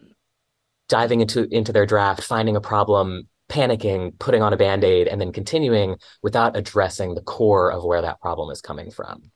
diving 0.89 1.21
into 1.21 1.47
into 1.55 1.71
their 1.71 1.85
draft, 1.85 2.23
finding 2.23 2.55
a 2.55 2.61
problem, 2.61 3.27
panicking, 3.51 4.17
putting 4.17 4.41
on 4.41 4.53
a 4.53 4.57
band-aid 4.57 5.07
and 5.07 5.19
then 5.19 5.31
continuing 5.31 5.97
without 6.23 6.55
addressing 6.55 7.13
the 7.13 7.21
core 7.21 7.71
of 7.71 7.83
where 7.83 8.01
that 8.01 8.21
problem 8.21 8.49
is 8.49 8.61
coming 8.61 8.89
from. 8.89 9.31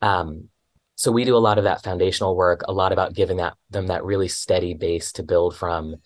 Um, 0.00 0.48
so 0.94 1.12
we 1.12 1.24
do 1.24 1.36
a 1.36 1.38
lot 1.38 1.58
of 1.58 1.64
that 1.64 1.82
foundational 1.82 2.36
work, 2.36 2.62
a 2.68 2.72
lot 2.72 2.92
about 2.92 3.14
giving 3.14 3.36
that 3.38 3.54
them 3.70 3.88
that 3.88 4.04
really 4.04 4.28
steady 4.28 4.74
base 4.74 5.12
to 5.12 5.22
build 5.22 5.56
from 5.56 5.96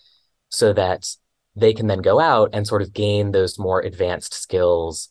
so 0.49 0.73
that 0.73 1.09
they 1.54 1.75
can 1.75 1.87
then 1.87 2.00
go 2.00 2.18
out 2.18 2.50
and 2.52 2.66
sort 2.66 2.82
of 2.82 2.92
gain 2.92 3.32
those 3.32 3.59
more 3.59 3.80
advanced 3.80 4.35
skills, 4.35 5.11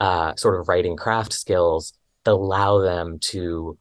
uh, 0.00 0.34
sort 0.36 0.58
of 0.58 0.68
writing 0.68 0.96
craft 0.96 1.32
skills 1.32 1.92
that 2.24 2.32
allow 2.32 2.80
them 2.80 3.18
to 3.20 3.78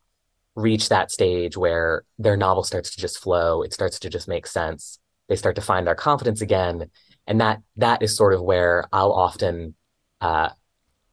reach 0.55 0.89
that 0.89 1.11
stage 1.11 1.55
where 1.55 2.03
their 2.19 2.35
novel 2.35 2.63
starts 2.63 2.93
to 2.93 2.99
just 2.99 3.19
flow, 3.19 3.61
it 3.61 3.73
starts 3.73 3.99
to 3.99 4.09
just 4.09 4.27
make 4.27 4.45
sense. 4.45 4.99
They 5.29 5.35
start 5.37 5.55
to 5.55 5.61
find 5.61 5.87
their 5.87 5.95
confidence 5.95 6.41
again. 6.41 6.89
And 7.27 7.41
that 7.41 7.61
that 7.77 8.01
is 8.01 8.15
sort 8.15 8.33
of 8.33 8.41
where 8.41 8.85
I'll 8.91 9.13
often 9.13 9.75
uh, 10.21 10.49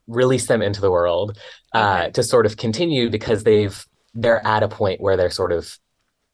release 0.07 0.47
them 0.47 0.63
into 0.63 0.81
the 0.81 0.91
world 0.91 1.39
uh, 1.75 2.07
Okay. 2.07 2.13
to 2.13 2.23
sort 2.23 2.47
of 2.47 2.57
continue 2.57 3.11
because 3.11 3.45
they've 3.45 3.85
they're 4.15 4.45
at 4.47 4.63
a 4.63 4.69
point 4.69 5.01
where 5.01 5.17
they're 5.17 5.31
sort 5.31 5.53
of 5.53 5.79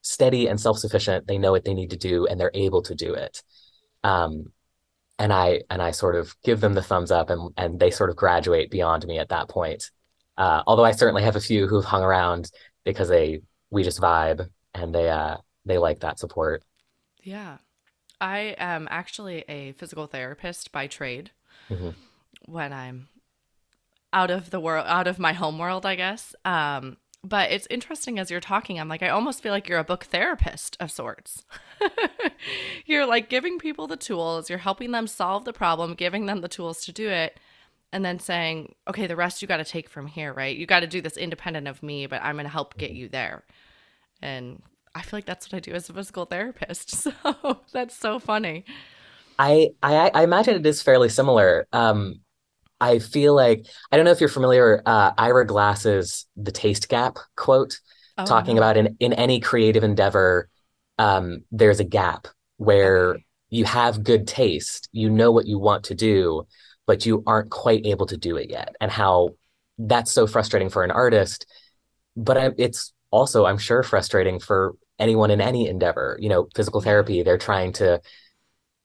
steady 0.03 0.47
and 0.49 0.61
self-sufficient. 0.61 1.27
They 1.27 1.39
know 1.39 1.53
what 1.53 1.65
they 1.65 1.75
need 1.75 1.91
to 1.91 1.97
do 1.97 2.27
and 2.27 2.41
they're 2.41 2.51
able 2.55 2.83
to 2.83 2.95
do 2.95 3.15
it. 3.15 3.43
Um, 4.05 4.53
and 5.19 5.33
I 5.33 5.63
and 5.71 5.83
I 5.83 5.93
sort 5.93 6.17
of 6.17 6.35
give 6.45 6.61
them 6.61 6.75
the 6.75 6.83
thumbs 6.83 7.11
up 7.11 7.31
and 7.31 7.51
and 7.57 7.79
they 7.81 7.91
sort 7.91 8.11
of 8.11 8.17
graduate 8.17 8.71
beyond 8.71 9.07
me 9.07 9.19
at 9.19 9.31
that 9.31 9.49
point. 9.49 9.91
Uh, 10.37 10.63
although 10.67 10.85
I 10.85 10.93
certainly 10.93 11.23
have 11.23 11.37
a 11.37 11.41
few 11.41 11.67
who've 11.69 11.85
hung 11.85 12.03
around 12.03 12.51
because 12.85 13.09
they 13.09 13.43
we 13.71 13.83
just 13.85 14.01
vibe 14.01 14.49
and 14.75 14.95
they 14.95 15.09
uh 15.11 15.37
they 15.65 15.79
like 15.79 16.01
that 16.01 16.19
support. 16.19 16.65
Yeah. 17.23 17.59
I 18.25 18.55
am 18.57 18.89
actually 18.91 19.45
a 19.51 19.73
physical 19.73 20.07
therapist 20.07 20.73
by 20.73 20.87
trade 20.87 21.31
hmm 21.69 21.91
when 22.47 22.75
I'm 22.75 23.09
out 24.13 24.31
of 24.31 24.51
the 24.51 24.61
world, 24.61 24.87
out 24.87 25.07
of 25.07 25.19
my 25.19 25.33
home 25.33 25.59
world, 25.59 25.87
I 25.87 25.95
guess. 25.95 26.35
Um, 26.45 26.99
but 27.23 27.51
it's 27.51 27.67
interesting 27.71 28.19
as 28.19 28.31
you're 28.31 28.39
talking, 28.41 28.79
I'm 28.79 28.89
like, 28.89 29.03
I 29.03 29.09
almost 29.09 29.43
feel 29.43 29.51
like 29.51 29.67
you're 29.67 29.79
a 29.79 29.85
book 29.85 30.05
therapist 30.05 30.77
of 30.79 30.91
sorts. 30.91 31.45
you're 32.87 33.07
like 33.07 33.31
giving 33.31 33.59
people 33.59 33.87
the 33.87 33.97
tools, 33.97 34.51
you're 34.51 34.59
helping 34.59 34.91
them 34.91 35.07
solve 35.07 35.47
the 35.47 35.55
problem, 35.55 35.95
giving 35.95 36.27
them 36.27 36.43
the 36.43 36.49
tools 36.49 36.85
to 36.85 36.93
do 36.93 37.09
it, 37.09 37.41
and 37.93 38.05
then 38.05 38.19
saying, 38.19 38.75
okay, 38.87 39.07
the 39.07 39.17
rest 39.17 39.41
you 39.41 39.49
got 39.49 39.57
to 39.57 39.65
take 39.65 39.89
from 39.89 40.07
here, 40.07 40.35
right? 40.35 40.55
You 40.55 40.67
got 40.67 40.81
to 40.81 40.87
do 40.87 41.01
this 41.01 41.17
independent 41.17 41.67
of 41.67 41.83
me, 41.83 42.07
but 42.07 42.23
I'm 42.23 42.35
going 42.35 42.45
to 42.45 42.51
help 42.51 42.77
get 42.77 42.91
you 42.91 43.09
there. 43.09 43.43
And 44.21 44.63
I 44.95 45.03
feel 45.03 45.17
like 45.19 45.25
that's 45.27 45.47
what 45.51 45.57
I 45.57 45.61
do 45.61 45.73
as 45.73 45.89
a 45.89 45.93
physical 45.93 46.25
therapist. 46.27 47.09
So 47.25 47.61
that's 47.73 47.97
so 47.97 48.19
funny. 48.19 48.65
I, 49.39 49.71
I 49.83 50.11
I 50.15 50.23
imagine 50.23 50.55
it 50.55 50.67
is 50.67 50.83
fairly 50.83 51.09
similar. 51.09 51.67
Um, 51.73 52.21
I 52.81 53.01
feel 53.01 53.35
like 53.35 53.67
I 53.93 53.97
don't 53.97 54.05
know 54.07 54.13
if 54.13 54.21
you're 54.21 54.29
familiar, 54.31 54.83
uh, 54.87 55.13
Ira 55.19 55.47
Glass's 55.47 56.27
"The 56.37 56.53
Taste 56.53 56.89
Gap" 56.89 57.19
quote, 57.37 57.81
Oh, 58.17 58.25
talking 58.25 58.59
about 58.59 58.77
in 58.77 58.97
in 59.01 59.13
any 59.15 59.41
creative 59.41 59.85
endeavor, 59.85 60.51
um, 60.99 61.45
there's 61.53 61.81
a 61.81 61.85
gap 61.85 62.29
where 62.59 63.19
you 63.51 63.65
have 63.65 64.05
good 64.05 64.29
taste, 64.29 64.89
you 64.93 65.11
know 65.11 65.33
what 65.33 65.47
you 65.47 65.59
want 65.59 65.85
to 65.87 65.95
do, 65.95 66.47
but 66.87 67.07
you 67.07 67.23
aren't 67.27 67.51
quite 67.51 67.87
able 67.87 68.07
to 68.07 68.17
do 68.19 68.37
it 68.37 68.51
yet, 68.51 68.77
and 68.81 68.91
how 68.93 69.31
that's 69.79 70.13
so 70.13 70.27
frustrating 70.27 70.71
for 70.71 70.85
an 70.85 70.91
artist. 70.93 71.47
But 72.17 72.39
I, 72.39 72.51
it's 72.59 72.93
also, 73.11 73.47
I'm 73.47 73.59
sure, 73.59 73.83
frustrating 73.83 74.41
for 74.41 74.75
anyone 74.99 75.31
in 75.31 75.41
any 75.41 75.69
endeavor. 75.69 76.17
You 76.21 76.29
know, 76.29 76.49
physical 76.55 76.81
therapy, 76.81 77.23
they're 77.23 77.39
trying 77.39 77.73
to 77.75 78.01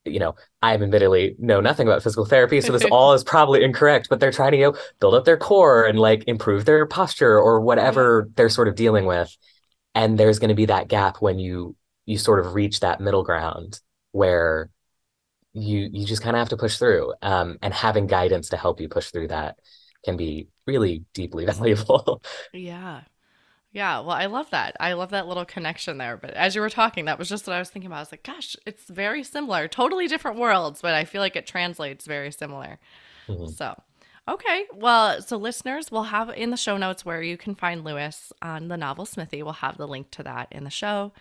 you 0.04 0.18
know, 0.18 0.34
I 0.62 0.74
admittedly 0.74 1.36
know 1.38 1.60
nothing 1.60 1.86
about 1.86 2.02
physical 2.02 2.24
therapy, 2.24 2.60
so 2.60 2.72
this 2.72 2.84
all 2.90 3.12
is 3.12 3.22
probably 3.22 3.62
incorrect, 3.62 4.08
but 4.08 4.18
they're 4.18 4.32
trying 4.32 4.52
to, 4.52 4.56
you 4.56 4.64
know, 4.72 4.78
build 4.98 5.14
up 5.14 5.24
their 5.24 5.36
core 5.36 5.84
and 5.84 5.98
like 5.98 6.24
improve 6.26 6.64
their 6.64 6.86
posture 6.86 7.38
or 7.38 7.60
whatever 7.60 8.28
they're 8.34 8.48
sort 8.48 8.68
of 8.68 8.76
dealing 8.76 9.04
with. 9.04 9.36
And 9.94 10.18
there's 10.18 10.38
going 10.38 10.48
to 10.48 10.54
be 10.54 10.66
that 10.66 10.88
gap 10.88 11.18
when 11.20 11.38
you 11.38 11.76
you 12.06 12.18
sort 12.18 12.40
of 12.40 12.54
reach 12.54 12.80
that 12.80 13.00
middle 13.00 13.22
ground 13.22 13.80
where 14.12 14.70
you 15.52 15.88
you 15.92 16.06
just 16.06 16.22
kind 16.22 16.34
of 16.34 16.40
have 16.40 16.48
to 16.50 16.56
push 16.56 16.78
through. 16.78 17.12
Um, 17.20 17.58
and 17.60 17.74
having 17.74 18.06
guidance 18.06 18.50
to 18.50 18.56
help 18.56 18.80
you 18.80 18.88
push 18.88 19.10
through 19.10 19.28
that 19.28 19.58
can 20.04 20.16
be 20.16 20.48
really 20.66 21.04
deeply 21.12 21.44
valuable. 21.52 22.22
Yeah. 22.52 23.02
Yeah, 23.72 24.00
well, 24.00 24.10
I 24.16 24.26
love 24.26 24.50
that. 24.50 24.76
I 24.80 24.94
love 24.94 25.10
that 25.10 25.28
little 25.28 25.44
connection 25.44 25.98
there. 25.98 26.16
But 26.16 26.30
as 26.34 26.54
you 26.56 26.60
were 26.60 26.70
talking, 26.70 27.04
that 27.04 27.18
was 27.18 27.28
just 27.28 27.46
what 27.46 27.54
I 27.54 27.60
was 27.60 27.70
thinking 27.70 27.86
about. 27.86 27.98
I 27.98 28.00
was 28.00 28.12
like, 28.12 28.24
gosh, 28.24 28.56
it's 28.66 28.88
very 28.88 29.22
similar. 29.22 29.68
Totally 29.68 30.08
different 30.08 30.38
worlds, 30.38 30.80
but 30.82 30.94
I 30.94 31.04
feel 31.04 31.20
like 31.20 31.36
it 31.36 31.46
translates 31.46 32.04
very 32.06 32.32
similar. 32.32 32.80
Mhm. 33.28 33.58
So, 33.58 33.80
okay. 34.28 34.66
Well, 34.74 35.22
so 35.22 35.36
listeners, 35.36 35.90
we'll 35.92 36.04
have 36.04 36.30
in 36.30 36.50
the 36.50 36.56
show 36.56 36.76
notes 36.78 37.04
where 37.04 37.22
you 37.22 37.36
can 37.36 37.54
find 37.54 37.84
Lewis 37.84 38.32
on 38.42 38.68
the 38.68 38.76
novel 38.76 39.06
Smithy. 39.06 39.42
We'll 39.42 39.54
have 39.54 39.78
the 39.78 39.88
link 39.88 40.10
to 40.12 40.22
that 40.24 40.48
in 40.52 40.64
the 40.64 40.70
show. 40.70 41.12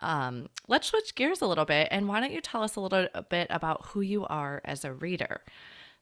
Um, 0.00 0.48
let's 0.68 0.88
switch 0.88 1.14
gears 1.14 1.42
a 1.42 1.46
little 1.46 1.66
bit. 1.66 1.88
And 1.90 2.08
why 2.08 2.20
don't 2.20 2.32
you 2.32 2.40
tell 2.42 2.62
us 2.62 2.76
a 2.76 2.80
little 2.80 3.08
bit 3.30 3.48
about 3.50 3.86
who 3.88 4.02
you 4.02 4.26
are 4.26 4.62
as 4.64 4.84
a 4.84 4.92
reader? 4.94 5.42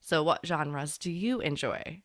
So, 0.00 0.22
what 0.22 0.46
genres 0.46 0.98
do 0.98 1.10
you 1.12 1.40
enjoy? 1.40 2.02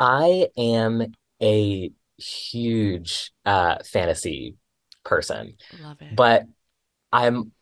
I 0.00 0.48
am 0.56 1.12
a 1.42 1.90
huge 2.16 3.32
uh 3.46 3.76
fantasy 3.84 4.56
person, 5.04 5.54
Love 5.82 5.96
it. 6.00 6.16
but 6.16 6.44
I'm 7.12 7.52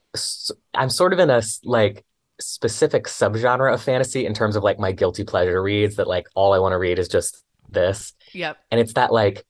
I'm 0.74 0.90
sort 0.90 1.12
of 1.12 1.18
in 1.18 1.30
a 1.30 1.42
like 1.64 2.04
specific 2.40 3.04
subgenre 3.04 3.72
of 3.72 3.82
fantasy 3.82 4.26
in 4.26 4.34
terms 4.34 4.56
of 4.56 4.62
like 4.62 4.78
my 4.78 4.92
guilty 4.92 5.24
pleasure 5.24 5.62
reads 5.62 5.96
that 5.96 6.06
like 6.06 6.26
all 6.34 6.52
I 6.52 6.58
want 6.58 6.72
to 6.72 6.78
read 6.78 6.98
is 6.98 7.08
just 7.08 7.42
this. 7.68 8.12
Yep. 8.32 8.58
And 8.70 8.80
it's 8.80 8.94
that 8.94 9.12
like 9.12 9.44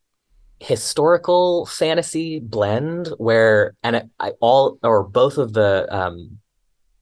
historical 0.61 1.67
fantasy 1.67 2.41
blend 2.41 3.09
where 3.19 3.75
and 3.83 3.97
it, 3.97 4.09
I 4.19 4.33
all 4.41 4.79
or 4.83 5.05
both 5.05 5.37
of 5.39 5.53
the 5.53 5.87
um 5.95 6.39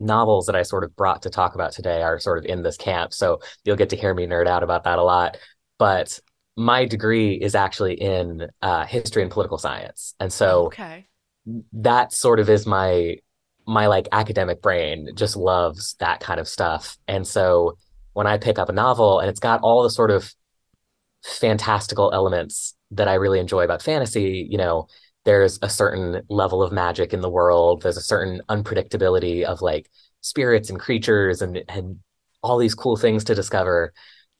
novels 0.00 0.46
that 0.46 0.56
I 0.56 0.62
sort 0.62 0.84
of 0.84 0.94
brought 0.96 1.22
to 1.22 1.30
talk 1.30 1.54
about 1.54 1.72
today 1.72 2.02
are 2.02 2.18
sort 2.18 2.38
of 2.38 2.44
in 2.44 2.62
this 2.62 2.76
camp. 2.76 3.14
So 3.14 3.40
you'll 3.64 3.76
get 3.76 3.90
to 3.90 3.96
hear 3.96 4.12
me 4.12 4.26
nerd 4.26 4.46
out 4.48 4.62
about 4.62 4.84
that 4.84 4.98
a 4.98 5.02
lot. 5.02 5.38
But 5.78 6.18
my 6.56 6.84
degree 6.84 7.34
is 7.34 7.54
actually 7.54 7.94
in 7.94 8.48
uh, 8.62 8.86
history 8.86 9.22
and 9.22 9.30
political 9.30 9.58
science. 9.58 10.14
And 10.20 10.32
so 10.32 10.72
Okay. 10.72 11.08
that 11.72 12.12
sort 12.12 12.40
of 12.40 12.48
is 12.48 12.66
my 12.66 13.16
my 13.66 13.86
like 13.86 14.08
academic 14.12 14.60
brain 14.60 15.08
just 15.14 15.36
loves 15.36 15.94
that 15.98 16.20
kind 16.20 16.38
of 16.38 16.46
stuff. 16.46 16.98
And 17.08 17.26
so 17.26 17.78
when 18.12 18.26
I 18.26 18.36
pick 18.38 18.58
up 18.58 18.68
a 18.68 18.72
novel 18.72 19.20
and 19.20 19.28
it's 19.30 19.40
got 19.40 19.60
all 19.62 19.82
the 19.82 19.90
sort 19.90 20.10
of 20.10 20.30
fantastical 21.24 22.12
elements 22.14 22.76
that 22.92 23.08
I 23.08 23.14
really 23.14 23.40
enjoy 23.40 23.64
about 23.64 23.82
fantasy, 23.82 24.46
you 24.50 24.58
know, 24.58 24.88
there's 25.24 25.58
a 25.62 25.70
certain 25.70 26.22
level 26.30 26.62
of 26.62 26.72
magic 26.72 27.14
in 27.14 27.20
the 27.22 27.30
world, 27.30 27.82
there's 27.82 27.96
a 27.98 28.02
certain 28.02 28.42
unpredictability 28.50 29.44
of 29.44 29.62
like 29.62 29.90
spirits 30.22 30.70
and 30.70 30.80
creatures 30.80 31.42
and 31.42 31.62
and 31.68 31.98
all 32.42 32.58
these 32.58 32.74
cool 32.74 32.96
things 32.96 33.24
to 33.24 33.34
discover. 33.36 33.92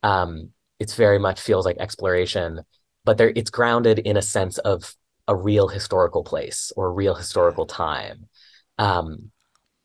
Um, 0.03 0.51
it's 0.79 0.95
very 0.95 1.19
much 1.19 1.41
feels 1.41 1.65
like 1.67 1.77
exploration, 1.79 2.63
but 3.05 3.19
there 3.19 3.33
it's 3.35 3.51
grounded 3.51 3.99
in 4.01 4.17
a 4.17 4.23
sense 4.23 4.59
of 4.59 4.95
a 5.29 5.35
real 5.37 5.69
historical 5.69 6.25
place 6.25 6.73
or 6.77 6.87
a 6.87 6.91
real 6.93 7.15
historical 7.15 7.67
time. 7.67 8.29
Um, 8.79 9.31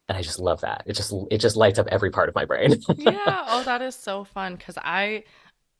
and 0.09 0.17
I 0.17 0.21
just 0.23 0.39
love 0.39 0.61
that. 0.61 0.83
It 0.87 0.93
just 0.93 1.13
it 1.31 1.39
just 1.39 1.57
lights 1.57 1.79
up 1.79 1.87
every 1.89 2.11
part 2.11 2.29
of 2.29 2.35
my 2.35 2.45
brain. 2.45 2.81
Yeah. 2.95 3.43
Oh, 3.47 3.63
that 3.63 3.81
is 3.81 3.95
so 3.95 4.23
fun 4.23 4.55
because 4.55 4.77
I 4.77 5.23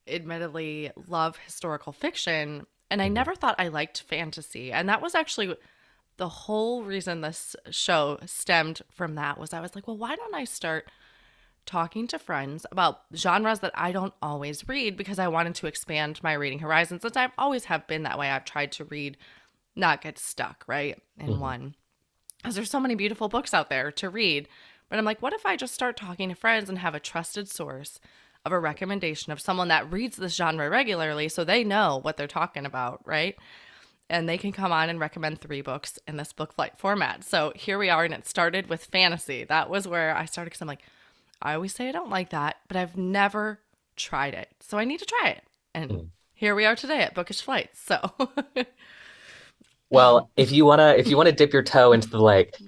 admittedly 0.08 0.92
love 1.08 1.38
historical 1.38 1.92
fiction 1.92 2.66
and 2.90 3.02
I 3.02 3.08
Mhm, 3.08 3.08
never 3.08 3.34
thought 3.34 3.56
I 3.58 3.68
liked 3.68 4.02
fantasy. 4.02 4.72
And 4.72 4.88
that 4.88 5.02
was 5.02 5.14
actually 5.14 5.56
the 6.18 6.28
whole 6.28 6.84
reason 6.84 7.20
this 7.22 7.56
show 7.70 8.18
stemmed 8.26 8.82
from 8.92 9.16
that 9.16 9.38
was 9.38 9.52
I 9.54 9.60
was 9.60 9.74
like, 9.74 9.86
well, 9.88 9.98
why 9.98 10.16
don't 10.16 10.34
I 10.34 10.44
start 10.44 10.90
talking 11.66 12.06
to 12.08 12.18
friends 12.18 12.66
about 12.72 13.02
genres 13.14 13.60
that 13.60 13.72
I 13.74 13.92
don't 13.92 14.14
always 14.22 14.68
read 14.68 14.96
because 14.96 15.18
I 15.18 15.28
wanted 15.28 15.54
to 15.56 15.66
expand 15.66 16.22
my 16.22 16.32
reading 16.32 16.58
horizons 16.60 17.02
since 17.02 17.16
I've 17.16 17.32
always 17.38 17.66
have 17.66 17.86
been 17.86 18.02
that 18.04 18.18
way. 18.18 18.30
I've 18.30 18.44
tried 18.44 18.72
to 18.72 18.84
read, 18.84 19.16
not 19.76 20.02
get 20.02 20.18
stuck, 20.18 20.64
right, 20.66 21.00
in 21.18 21.28
mhm, 21.28 21.38
one. 21.38 21.74
Because 22.38 22.54
there's 22.54 22.70
so 22.70 22.80
many 22.80 22.94
beautiful 22.94 23.28
books 23.28 23.52
out 23.52 23.68
there 23.68 23.92
to 23.92 24.08
read. 24.10 24.48
But 24.88 24.98
I'm 24.98 25.04
like, 25.04 25.22
what 25.22 25.32
if 25.32 25.46
I 25.46 25.56
just 25.56 25.74
start 25.74 25.96
talking 25.96 26.28
to 26.30 26.34
friends 26.34 26.68
and 26.68 26.78
have 26.78 26.94
a 26.94 27.00
trusted 27.00 27.48
source 27.48 28.00
of 28.44 28.52
a 28.52 28.58
recommendation 28.58 29.32
of 29.32 29.40
someone 29.40 29.68
that 29.68 29.90
reads 29.92 30.16
this 30.16 30.34
genre 30.34 30.68
regularly 30.70 31.28
so 31.28 31.44
they 31.44 31.62
know 31.62 31.98
what 32.02 32.16
they're 32.16 32.26
talking 32.26 32.64
about, 32.66 33.06
right? 33.06 33.36
And 34.08 34.28
they 34.28 34.38
can 34.38 34.50
come 34.50 34.72
on 34.72 34.88
and 34.88 34.98
recommend 34.98 35.40
three 35.40 35.60
books 35.60 35.98
in 36.08 36.16
this 36.16 36.32
book 36.32 36.52
flight 36.54 36.76
format. 36.76 37.22
So 37.22 37.52
here 37.54 37.78
we 37.78 37.90
are, 37.90 38.04
and 38.04 38.14
it 38.14 38.26
started 38.26 38.68
with 38.68 38.86
fantasy. 38.86 39.44
That 39.44 39.70
was 39.70 39.86
where 39.86 40.16
I 40.16 40.24
started 40.24 40.46
because 40.50 40.62
I'm 40.62 40.68
like, 40.68 40.82
I 41.42 41.54
always 41.54 41.74
say 41.74 41.88
I 41.88 41.92
don't 41.92 42.10
like 42.10 42.30
that, 42.30 42.56
but 42.68 42.76
I've 42.76 42.96
never 42.96 43.60
tried 43.96 44.34
it. 44.34 44.48
So 44.60 44.78
I 44.78 44.84
need 44.84 45.00
to 45.00 45.06
try 45.06 45.30
it. 45.30 45.44
And 45.74 45.92
mhm. 45.92 46.10
here 46.34 46.54
we 46.54 46.64
are 46.66 46.76
today 46.76 47.00
at 47.02 47.14
Bookish 47.14 47.42
Flights. 47.42 47.80
So, 47.80 47.98
Well, 49.90 50.30
if 50.36 50.52
you 50.52 50.64
wanna 50.64 50.94
if 50.96 51.08
you 51.10 51.16
wanna 51.16 51.32
dip 51.32 51.52
your 51.52 51.62
toe 51.62 51.92
into 51.92 52.08
the 52.08 52.18
like 52.20 52.62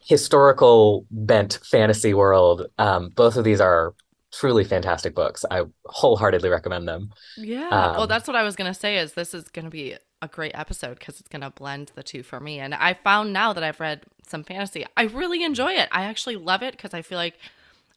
historical 0.00 1.06
bent 1.10 1.60
fantasy 1.64 2.14
world, 2.14 2.66
um, 2.78 3.10
both 3.10 3.36
of 3.36 3.44
these 3.44 3.60
are 3.60 3.94
truly 4.32 4.64
fantastic 4.64 5.14
books. 5.14 5.44
I 5.50 5.64
wholeheartedly 5.86 6.48
recommend 6.50 6.88
them. 6.88 7.10
Yeah. 7.36 7.88
Well, 7.96 8.06
Um, 8.06 8.06
that's 8.06 8.26
what 8.26 8.36
I 8.36 8.42
was 8.42 8.56
going 8.56 8.72
to 8.72 8.78
say 8.78 8.98
is 8.98 9.14
this 9.14 9.34
is 9.34 9.48
going 9.48 9.64
to 9.64 9.70
be 9.70 9.96
a 10.20 10.28
great 10.28 10.52
episode 10.54 10.98
because 10.98 11.18
it's 11.18 11.28
going 11.28 11.42
to 11.42 11.50
blend 11.50 11.92
the 11.94 12.02
two 12.02 12.22
for 12.22 12.40
me. 12.40 12.58
And 12.60 12.74
I 12.74 12.94
found 12.94 13.32
now 13.32 13.52
that 13.52 13.64
I've 13.64 13.80
read 13.80 14.04
some 14.26 14.44
fantasy, 14.44 14.84
I 14.96 15.04
really 15.04 15.42
enjoy 15.42 15.72
it. 15.72 15.88
I 15.90 16.02
actually 16.04 16.36
love 16.36 16.62
it 16.62 16.72
because 16.72 16.94
I 16.94 17.02
feel 17.02 17.18
like 17.18 17.38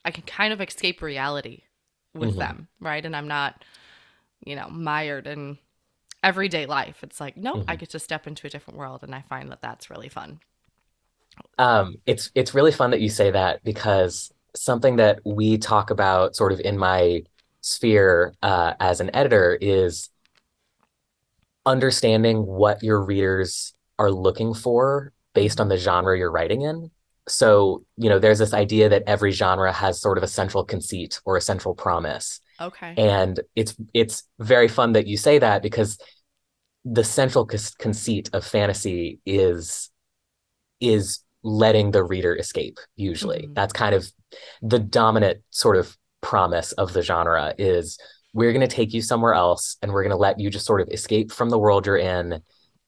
I 0.05 0.11
can 0.11 0.23
kind 0.23 0.53
of 0.53 0.61
escape 0.61 1.03
reality 1.03 1.63
with 2.15 2.37
mhm, 2.37 2.39
them, 2.39 2.69
right? 2.81 3.05
And 3.05 3.15
I'm 3.15 3.29
not, 3.29 3.65
you 4.45 4.55
know, 4.55 4.69
mired 4.69 5.27
in 5.27 5.59
everyday 6.23 6.65
life. 6.67 7.03
It's 7.03 7.19
like, 7.21 7.37
nope, 7.37 7.63
I 7.67 7.75
mhm. 7.75 7.77
get 7.77 7.91
to 7.91 7.99
step 7.99 8.27
into 8.27 8.47
a 8.47 8.49
different 8.51 8.79
world 8.79 9.03
and 9.03 9.15
I 9.15 9.21
find 9.23 9.51
that 9.51 9.61
that's 9.61 9.89
really 9.89 10.09
fun. 10.09 10.41
Um, 11.57 11.95
it's 12.05 12.31
it's 12.35 12.53
really 12.53 12.71
fun 12.71 12.91
that 12.91 13.01
you 13.01 13.09
say 13.09 13.31
that 13.31 13.63
because 13.63 14.31
something 14.55 14.97
that 14.97 15.19
we 15.25 15.57
talk 15.57 15.89
about 15.89 16.35
sort 16.35 16.51
of 16.51 16.59
in 16.59 16.77
my 16.77 17.23
sphere 17.61 18.33
uh, 18.43 18.73
as 18.79 18.99
an 19.01 19.13
editor 19.15 19.57
is 19.59 20.09
understanding 21.65 22.45
what 22.45 22.83
your 22.83 23.03
readers 23.03 23.73
are 23.97 24.11
looking 24.11 24.53
for 24.53 25.11
based 25.33 25.59
on 25.59 25.67
the 25.69 25.77
genre 25.77 26.17
you're 26.17 26.31
writing 26.31 26.61
in. 26.61 26.91
So, 27.27 27.83
you 27.97 28.09
know, 28.09 28.19
there's 28.19 28.39
this 28.39 28.53
idea 28.53 28.89
that 28.89 29.03
every 29.07 29.31
genre 29.31 29.71
has 29.73 29.99
sort 29.99 30.17
of 30.17 30.23
a 30.23 30.27
central 30.27 30.63
conceit 30.63 31.19
or 31.25 31.37
a 31.37 31.41
central 31.41 31.73
promise. 31.73 32.39
Okay. 32.61 32.93
And 32.97 33.39
it's 33.55 33.75
it's 33.93 34.23
very 34.39 34.67
fun 34.67 34.93
that 34.93 35.07
you 35.07 35.17
say 35.17 35.39
that 35.39 35.61
because 35.63 35.97
the 36.85 37.03
central 37.03 37.45
conceit 37.79 38.29
of 38.33 38.45
fantasy 38.45 39.19
is 39.25 39.89
is 40.79 41.19
letting 41.43 41.91
the 41.91 42.03
reader 42.03 42.35
escape 42.35 42.77
usually 42.95 43.47
Mhm. 43.47 43.55
that's 43.55 43.73
kind 43.73 43.93
of 43.95 44.11
the 44.61 44.79
dominant 44.79 45.41
sort 45.51 45.77
of 45.77 45.95
promise 46.21 46.71
of 46.73 46.93
the 46.93 47.01
genre 47.01 47.53
is 47.57 47.99
we're 48.33 48.51
going 48.51 48.67
to 48.67 48.75
take 48.75 48.93
you 48.93 49.01
somewhere 49.01 49.33
else 49.33 49.77
and 49.81 49.91
we're 49.91 50.03
going 50.03 50.11
to 50.11 50.17
let 50.17 50.39
you 50.39 50.49
just 50.49 50.65
sort 50.65 50.81
of 50.81 50.89
escape 50.91 51.31
from 51.31 51.49
the 51.49 51.59
world 51.59 51.85
you're 51.85 51.97
in 51.97 52.41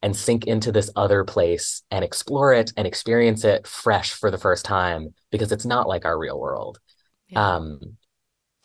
and 0.08 0.16
sink 0.16 0.48
into 0.48 0.72
this 0.72 0.90
other 0.96 1.26
place 1.26 1.84
and 1.92 2.02
explore 2.02 2.54
it 2.54 2.72
and 2.78 2.88
experience 2.88 3.44
it 3.44 3.68
fresh 3.68 4.14
for 4.14 4.32
the 4.32 4.38
first 4.38 4.64
time 4.64 5.14
because 5.32 5.52
it's 5.52 5.66
not 5.66 5.86
like 5.86 6.06
our 6.06 6.18
real 6.18 6.40
world 6.40 6.80
Yeah. 7.28 7.56
um 7.56 7.98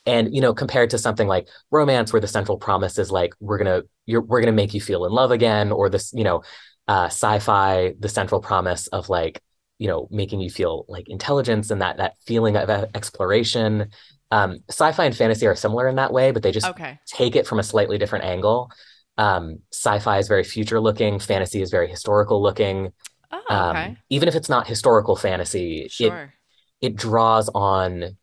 and 0.07 0.33
you 0.33 0.41
know 0.41 0.55
compared 0.55 0.91
to 0.91 0.99
something 0.99 1.27
like 1.27 1.49
romance 1.73 2.13
where 2.13 2.21
the 2.21 2.29
central 2.29 2.59
promise 2.59 2.97
is 2.97 3.11
like 3.11 3.35
we're 3.41 3.59
gonna 3.59 3.83
you're 4.07 4.21
we're 4.21 4.39
gonna 4.41 4.53
make 4.53 4.73
you 4.73 4.81
feel 4.81 5.05
in 5.05 5.11
love 5.11 5.33
again 5.33 5.73
or 5.73 5.91
this 5.91 6.13
you 6.15 6.23
know 6.23 6.45
uh 6.87 7.07
sci-fi 7.07 7.93
the 7.99 8.09
central 8.09 8.41
promise 8.41 8.87
of 8.87 9.09
like 9.09 9.43
you 9.81 9.89
know 9.89 10.07
making 10.13 10.41
you 10.41 10.49
feel 10.49 10.85
like 10.87 11.09
intelligence 11.09 11.73
and 11.73 11.83
that 11.83 11.97
that 11.97 12.15
feeling 12.25 12.57
of 12.57 12.71
exploration 12.95 13.89
um 14.31 14.59
sci-fi 14.69 15.07
and 15.07 15.17
fantasy 15.17 15.49
are 15.49 15.57
similar 15.57 15.89
in 15.89 15.97
that 15.97 16.13
way 16.13 16.31
but 16.31 16.45
they 16.45 16.53
just 16.53 16.69
okay. 16.69 17.01
take 17.05 17.35
it 17.35 17.49
from 17.49 17.59
a 17.59 17.65
slightly 17.65 17.99
different 17.99 18.25
angle 18.25 18.71
um 19.19 19.59
sci-fi 19.73 20.19
is 20.19 20.29
very 20.29 20.45
future 20.45 20.81
looking 20.81 21.19
fantasy 21.19 21.61
is 21.63 21.71
very 21.71 21.89
historical 21.89 22.43
looking 22.43 22.93
Oh, 23.31 23.43
um 23.49 23.77
okay. 23.77 23.97
even 24.11 24.29
if 24.29 24.35
it's 24.35 24.49
not 24.49 24.67
historical 24.67 25.17
fantasy 25.17 25.91
it 25.99 26.13
sure. 26.13 26.35
it 26.81 26.97
draws 26.97 27.49
on 27.51 28.17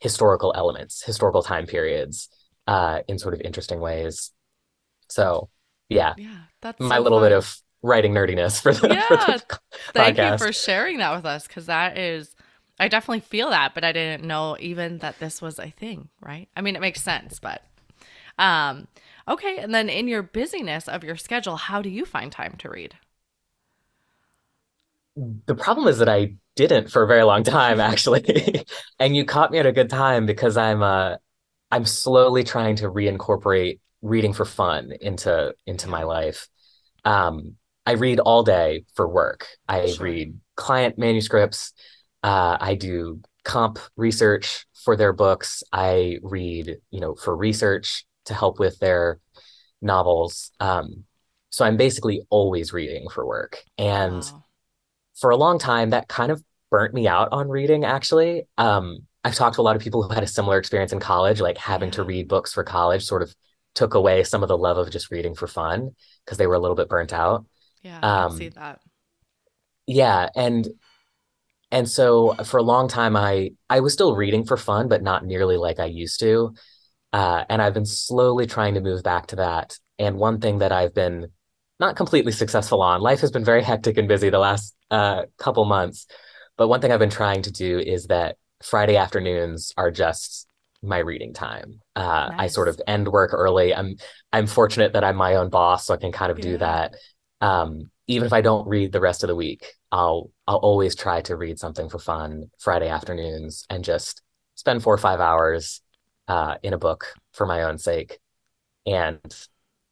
historical 0.00 0.52
elements, 0.56 1.02
historical 1.02 1.42
time 1.42 1.66
periods, 1.66 2.28
uh, 2.66 3.00
in 3.08 3.18
sort 3.18 3.34
of 3.34 3.40
interesting 3.40 3.80
ways. 3.80 4.32
So, 5.08 5.50
yeah, 5.88 6.14
yeah. 6.16 6.42
That's 6.60 6.80
my 6.80 6.96
so 6.96 7.02
little 7.02 7.20
bit 7.20 7.32
of 7.32 7.56
writing 7.82 8.12
nerdiness 8.14 8.60
for 8.60 8.72
the, 8.72 8.80
for 9.08 9.16
the 9.16 9.42
Thank 9.92 10.18
you 10.18 10.24
podcast. 10.24 10.38
for 10.38 10.52
sharing 10.52 10.98
that 10.98 11.14
with 11.14 11.24
us 11.24 11.46
because 11.46 11.66
that 11.66 11.98
is, 11.98 12.34
I 12.78 12.88
definitely 12.88 13.20
feel 13.20 13.50
that, 13.50 13.74
but 13.74 13.84
I 13.84 13.92
didn't 13.92 14.24
know 14.26 14.56
even 14.60 14.98
that 14.98 15.18
this 15.18 15.42
was 15.42 15.58
a 15.58 15.70
thing, 15.70 16.08
right? 16.20 16.48
I 16.56 16.60
mean, 16.60 16.76
it 16.76 16.80
makes 16.80 17.02
sense, 17.02 17.38
but 17.38 17.62
um, 18.38 18.88
okay. 19.28 19.58
And 19.58 19.74
then 19.74 19.88
in 19.88 20.08
your 20.08 20.22
busyness 20.22 20.88
of 20.88 21.04
your 21.04 21.16
schedule, 21.16 21.56
how 21.56 21.82
do 21.82 21.88
you 21.90 22.04
find 22.04 22.32
time 22.32 22.56
to 22.58 22.70
read? 22.70 22.96
The 25.46 25.54
problem 25.54 25.88
is 25.88 25.98
that 25.98 26.08
I 26.08 26.34
didn't 26.54 26.90
for 26.90 27.02
a 27.02 27.06
very 27.06 27.24
long 27.24 27.42
time, 27.42 27.80
actually. 27.80 28.64
And 29.00 29.16
you 29.16 29.24
caught 29.24 29.50
me 29.52 29.58
at 29.58 29.66
a 29.66 29.72
good 29.72 29.90
time 29.90 30.26
because 30.26 30.56
I'm 30.56 30.82
uh 30.82 31.16
I'm 31.70 31.86
slowly 31.86 32.44
trying 32.44 32.76
to 32.78 32.86
reincorporate 32.90 33.80
reading 34.02 34.32
for 34.34 34.44
fun 34.46 34.92
into 35.00 35.54
into 35.66 35.88
my 35.88 36.04
life. 36.04 36.48
Um, 37.04 37.56
I 37.86 37.92
read 37.92 38.20
all 38.20 38.44
day 38.44 38.84
for 38.96 39.08
work. 39.08 39.48
I 39.68 39.94
Sure. 39.94 39.98
read 39.98 40.38
client 40.56 40.98
manuscripts. 40.98 41.72
Uh, 42.24 42.58
I 42.60 42.76
do 42.76 43.20
comp 43.44 43.80
research 43.96 44.66
for 44.84 44.96
their 44.96 45.12
books. 45.14 45.62
I 45.72 46.18
read, 46.22 46.78
you 46.90 47.00
know, 47.00 47.16
for 47.16 47.36
research 47.36 48.04
to 48.28 48.34
help 48.34 48.60
with 48.60 48.78
their 48.80 49.20
novels. 49.82 50.52
Um, 50.60 51.04
so 51.50 51.64
I'm 51.64 51.76
basically 51.76 52.22
always 52.30 52.72
reading 52.72 53.08
for 53.10 53.26
work. 53.26 53.62
And 53.78 54.22
Wow. 54.22 54.44
for 55.20 55.30
a 55.30 55.36
long 55.36 55.58
time, 55.58 55.90
that 55.90 56.08
kind 56.08 56.30
of 56.32 56.42
burnt 56.70 56.94
me 56.94 57.08
out 57.08 57.28
on 57.32 57.48
reading, 57.48 57.84
actually. 57.84 58.44
Um, 58.58 59.06
I've 59.24 59.34
talked 59.34 59.56
to 59.56 59.60
a 59.60 59.62
lot 59.62 59.76
of 59.76 59.82
people 59.82 60.02
who 60.02 60.14
had 60.14 60.22
a 60.22 60.26
similar 60.28 60.58
experience 60.58 60.92
in 60.92 61.00
college, 61.00 61.40
like 61.40 61.58
having 61.58 61.90
to 61.92 62.04
read 62.04 62.28
books 62.28 62.52
for 62.52 62.64
college 62.64 63.04
sort 63.04 63.22
of 63.22 63.34
took 63.74 63.94
away 63.94 64.24
some 64.24 64.42
of 64.42 64.48
the 64.48 64.58
love 64.58 64.78
of 64.78 64.90
just 64.90 65.10
reading 65.10 65.34
for 65.34 65.46
fun 65.46 65.90
because 66.24 66.38
they 66.38 66.46
were 66.46 66.54
a 66.54 66.58
little 66.60 66.76
bit 66.76 66.88
burnt 66.88 67.12
out. 67.12 67.46
Yeah, 67.82 67.98
um, 68.02 68.34
I 68.34 68.38
see 68.38 68.48
that. 68.50 68.80
yeah, 69.86 70.28
and 70.36 70.68
and 71.70 71.88
so 71.88 72.34
for 72.44 72.58
a 72.58 72.62
long 72.62 72.88
time 72.88 73.16
I 73.16 73.52
I 73.68 73.80
was 73.80 73.92
still 73.92 74.14
reading 74.16 74.44
for 74.44 74.56
fun, 74.56 74.88
but 74.88 75.02
not 75.02 75.24
nearly 75.24 75.56
like 75.56 75.78
I 75.78 75.86
used 75.86 76.20
to. 76.20 76.54
Uh, 77.12 77.44
and 77.48 77.62
I've 77.62 77.74
been 77.74 77.86
slowly 77.86 78.46
trying 78.46 78.74
to 78.74 78.80
move 78.80 79.02
back 79.02 79.28
to 79.28 79.36
that. 79.36 79.78
And 79.98 80.18
one 80.18 80.40
thing 80.40 80.58
that 80.58 80.72
I've 80.72 80.94
been 80.94 81.28
not 81.80 81.96
completely 81.96 82.32
successful 82.32 82.82
on, 82.82 83.00
life 83.00 83.20
has 83.20 83.30
been 83.30 83.44
very 83.44 83.62
hectic 83.62 83.98
and 83.98 84.08
busy 84.08 84.30
the 84.30 84.38
last 84.38 84.74
uh, 84.90 85.22
couple 85.38 85.64
months. 85.64 86.06
But 86.56 86.68
one 86.68 86.80
thing 86.80 86.92
I've 86.92 86.98
been 86.98 87.10
trying 87.10 87.42
to 87.42 87.52
do 87.52 87.78
is 87.78 88.06
that 88.06 88.36
Friday 88.62 88.96
afternoons 88.96 89.72
are 89.76 89.90
just 89.90 90.46
my 90.82 90.98
reading 90.98 91.32
time. 91.32 91.80
Uh, 91.96 92.30
I 92.36 92.48
sort 92.48 92.68
of 92.68 92.80
end 92.86 93.08
work 93.08 93.32
early. 93.32 93.74
I'm 93.74 93.96
I'm 94.32 94.46
fortunate 94.46 94.92
that 94.92 95.04
I'm 95.04 95.16
my 95.16 95.36
own 95.36 95.50
boss, 95.50 95.86
so 95.86 95.94
I 95.94 95.98
can 95.98 96.12
kind 96.12 96.30
of 96.30 96.40
do 96.40 96.58
that. 96.58 96.94
Um, 97.40 97.90
even 98.06 98.26
if 98.26 98.32
I 98.32 98.40
don't 98.40 98.66
read 98.68 98.92
the 98.92 99.00
rest 99.00 99.22
of 99.22 99.28
the 99.28 99.36
week, 99.36 99.66
I'll 99.90 100.30
I'll 100.46 100.56
always 100.56 100.94
try 100.94 101.20
to 101.22 101.36
read 101.36 101.58
something 101.58 101.88
for 101.88 101.98
fun 101.98 102.50
Friday 102.58 102.88
afternoons 102.88 103.64
and 103.70 103.84
just 103.84 104.22
spend 104.54 104.82
four 104.82 104.94
or 104.94 104.98
five 104.98 105.20
hours 105.20 105.80
uh, 106.28 106.56
in 106.62 106.74
a 106.74 106.78
book 106.78 107.14
for 107.32 107.46
my 107.46 107.62
own 107.62 107.78
sake. 107.78 108.18
And 108.86 109.20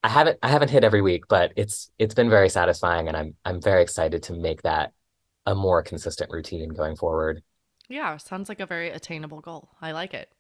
I 0.03 0.09
haven't 0.09 0.39
I 0.43 0.49
haven't 0.49 0.71
hit 0.71 0.85
every 0.85 1.03
week, 1.03 1.25
but 1.29 1.53
it's 1.57 1.91
it's 1.99 2.15
been 2.15 2.31
very 2.31 2.49
satisfying, 2.49 3.09
and 3.09 3.17
I'm 3.17 3.35
I'm 3.45 3.61
very 3.61 3.83
excited 3.83 4.23
to 4.25 4.35
make 4.35 4.63
that 4.63 4.93
a 5.47 5.55
more 5.55 5.83
consistent 5.83 6.31
routine 6.31 6.69
going 6.71 6.97
forward. 6.97 7.43
Yeah, 7.89 8.17
sounds 8.17 8.49
like 8.49 8.61
a 8.61 8.67
very 8.67 8.91
attainable 8.91 9.41
goal. 9.41 9.71
I 9.81 9.93
like 9.93 10.15
it. 10.15 10.31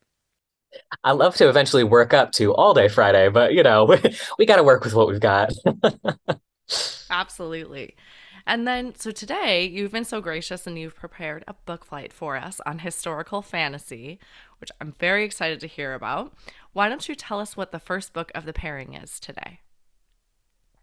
I 1.04 1.12
love 1.12 1.36
to 1.36 1.48
eventually 1.48 1.84
work 1.84 2.12
up 2.12 2.32
to 2.32 2.54
all 2.54 2.74
day 2.74 2.88
Friday, 2.88 3.28
but 3.28 3.52
you 3.54 3.62
know, 3.62 3.84
we, 3.86 3.98
we 4.38 4.46
got 4.46 4.56
to 4.56 4.62
work 4.62 4.84
with 4.84 4.94
what 4.94 5.08
we've 5.08 5.20
got. 5.20 5.52
Absolutely. 7.10 7.94
And 8.46 8.66
then, 8.66 8.94
so 8.94 9.10
today 9.10 9.64
you've 9.66 9.90
been 9.90 10.04
so 10.04 10.20
gracious 10.20 10.66
and 10.66 10.78
you've 10.78 10.94
prepared 10.94 11.42
a 11.48 11.54
book 11.54 11.84
flight 11.84 12.12
for 12.12 12.36
us 12.36 12.60
on 12.64 12.78
historical 12.80 13.42
fantasy, 13.42 14.20
which 14.58 14.70
I'm 14.80 14.92
very 14.98 15.24
excited 15.24 15.60
to 15.60 15.66
hear 15.66 15.94
about. 15.94 16.32
Why 16.72 16.88
don't 16.88 17.08
you 17.08 17.14
tell 17.14 17.40
us 17.40 17.56
what 17.56 17.72
the 17.72 17.78
first 17.78 18.12
book 18.12 18.30
of 18.34 18.44
the 18.44 18.52
pairing 18.52 18.94
is 18.94 19.18
today? 19.18 19.60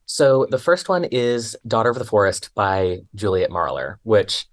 So 0.06 0.48
the 0.50 0.58
first 0.58 0.90
one 0.90 1.06
is 1.06 1.56
Daughter 1.68 1.90
of 1.90 1.98
the 1.98 2.06
Forest 2.06 2.52
by 2.56 3.00
Juliet 3.16 3.50
Marillier, 3.50 3.98
which 4.04 4.48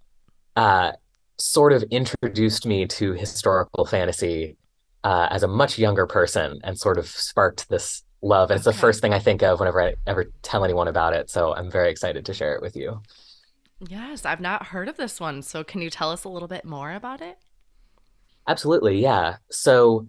uh, 0.56 0.92
sort 1.38 1.72
of 1.72 1.82
introduced 1.84 2.66
me 2.66 2.86
to 2.86 3.12
historical 3.14 3.84
fantasy 3.84 4.56
uh, 5.02 5.28
as 5.30 5.42
a 5.42 5.48
much 5.48 5.78
younger 5.78 6.06
person 6.06 6.60
and 6.62 6.78
sort 6.78 6.98
of 6.98 7.08
sparked 7.08 7.68
this 7.68 8.02
love. 8.22 8.50
And 8.50 8.56
it's 8.56 8.64
the 8.64 8.72
first 8.72 9.00
thing 9.00 9.14
I 9.14 9.18
think 9.18 9.42
of 9.42 9.58
whenever 9.58 9.82
I 9.82 9.94
ever 10.06 10.30
tell 10.42 10.64
anyone 10.64 10.88
about 10.88 11.14
it. 11.14 11.30
So 11.30 11.54
I'm 11.54 11.70
very 11.70 11.90
excited 11.90 12.26
to 12.26 12.34
share 12.34 12.54
it 12.54 12.62
with 12.62 12.76
you. 12.76 13.02
Yes, 13.88 14.26
I've 14.26 14.40
not 14.40 14.66
heard 14.66 14.88
of 14.88 14.98
this 14.98 15.18
one. 15.18 15.40
So 15.42 15.64
can 15.64 15.80
you 15.80 15.88
tell 15.88 16.10
us 16.10 16.24
a 16.24 16.28
little 16.28 16.48
bit 16.48 16.64
more 16.64 16.92
about 16.92 17.22
it? 17.22 17.38
Absolutely, 18.50 19.00
yeah. 19.00 19.36
So 19.52 20.08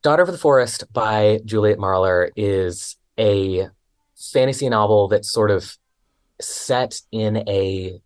Daughter 0.00 0.22
of 0.22 0.32
the 0.32 0.38
Forest 0.38 0.90
by 0.94 1.40
Juliet 1.44 1.76
Marillier 1.76 2.30
is 2.34 2.96
a 3.18 3.68
fantasy 4.32 4.70
novel 4.70 5.08
that's 5.08 5.30
sort 5.30 5.50
of 5.50 5.76
set 6.40 7.02
in 7.12 7.46
a 7.46 8.00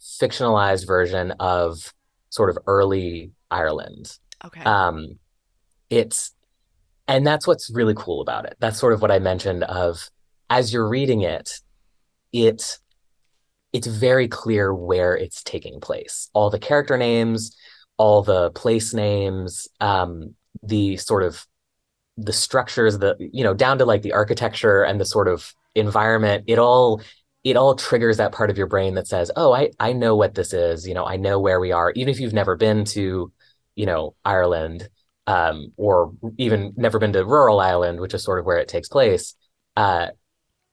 fictionalized 0.00 0.88
version 0.88 1.30
of 1.38 1.94
sort 2.30 2.50
of 2.50 2.58
early 2.66 3.30
Ireland. 3.48 4.18
Okay. 4.44 4.62
Um, 4.62 5.20
it's 5.88 6.32
and 7.06 7.24
that's 7.24 7.46
what's 7.46 7.70
really 7.70 7.94
cool 7.96 8.20
about 8.20 8.44
it. 8.44 8.56
That's 8.58 8.80
sort 8.80 8.92
of 8.92 9.02
what 9.02 9.12
I 9.12 9.20
mentioned 9.20 9.62
of 9.62 10.10
as 10.48 10.72
you're 10.72 10.88
reading 10.88 11.20
it, 11.20 11.60
it 12.32 12.78
it's 13.72 13.86
very 13.86 14.26
clear 14.26 14.74
where 14.74 15.16
it's 15.16 15.44
taking 15.44 15.78
place. 15.78 16.28
All 16.32 16.50
the 16.50 16.58
character 16.58 16.96
names, 16.96 17.56
all 18.00 18.22
the 18.22 18.50
place 18.52 18.94
names, 18.94 19.68
um, 19.78 20.34
the 20.62 20.96
sort 20.96 21.22
of 21.22 21.46
the 22.16 22.32
structures, 22.32 22.98
the 22.98 23.14
you 23.20 23.44
know, 23.44 23.52
down 23.52 23.78
to 23.78 23.84
like 23.84 24.00
the 24.00 24.14
architecture 24.14 24.82
and 24.82 24.98
the 24.98 25.04
sort 25.04 25.28
of 25.28 25.54
environment, 25.74 26.44
it 26.46 26.58
all 26.58 27.02
it 27.44 27.56
all 27.58 27.74
triggers 27.74 28.16
that 28.16 28.32
part 28.32 28.48
of 28.50 28.56
your 28.56 28.68
brain 28.68 28.94
that 28.94 29.06
says, 29.06 29.30
"Oh, 29.36 29.52
I 29.52 29.70
I 29.78 29.92
know 29.92 30.16
what 30.16 30.34
this 30.34 30.54
is. 30.54 30.88
You 30.88 30.94
know, 30.94 31.04
I 31.04 31.16
know 31.18 31.38
where 31.40 31.60
we 31.60 31.72
are." 31.72 31.92
Even 31.92 32.10
if 32.10 32.20
you've 32.20 32.32
never 32.32 32.56
been 32.56 32.84
to, 32.86 33.30
you 33.76 33.86
know, 33.86 34.14
Ireland, 34.24 34.88
um, 35.26 35.72
or 35.76 36.12
even 36.38 36.72
never 36.76 36.98
been 36.98 37.12
to 37.12 37.24
rural 37.26 37.60
Ireland, 37.60 38.00
which 38.00 38.14
is 38.14 38.24
sort 38.24 38.38
of 38.40 38.46
where 38.46 38.58
it 38.58 38.68
takes 38.68 38.88
place. 38.88 39.34
Uh, 39.76 40.08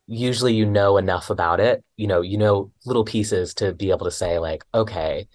usually, 0.07 0.55
you 0.55 0.65
know 0.65 0.97
enough 0.97 1.29
about 1.29 1.59
it. 1.59 1.83
You 1.97 2.07
know, 2.07 2.21
you 2.21 2.37
know 2.37 2.71
little 2.85 3.05
pieces 3.05 3.53
to 3.55 3.73
be 3.73 3.91
able 3.91 4.05
to 4.05 4.11
say 4.11 4.39
like, 4.39 4.63
"Okay, 4.73 5.27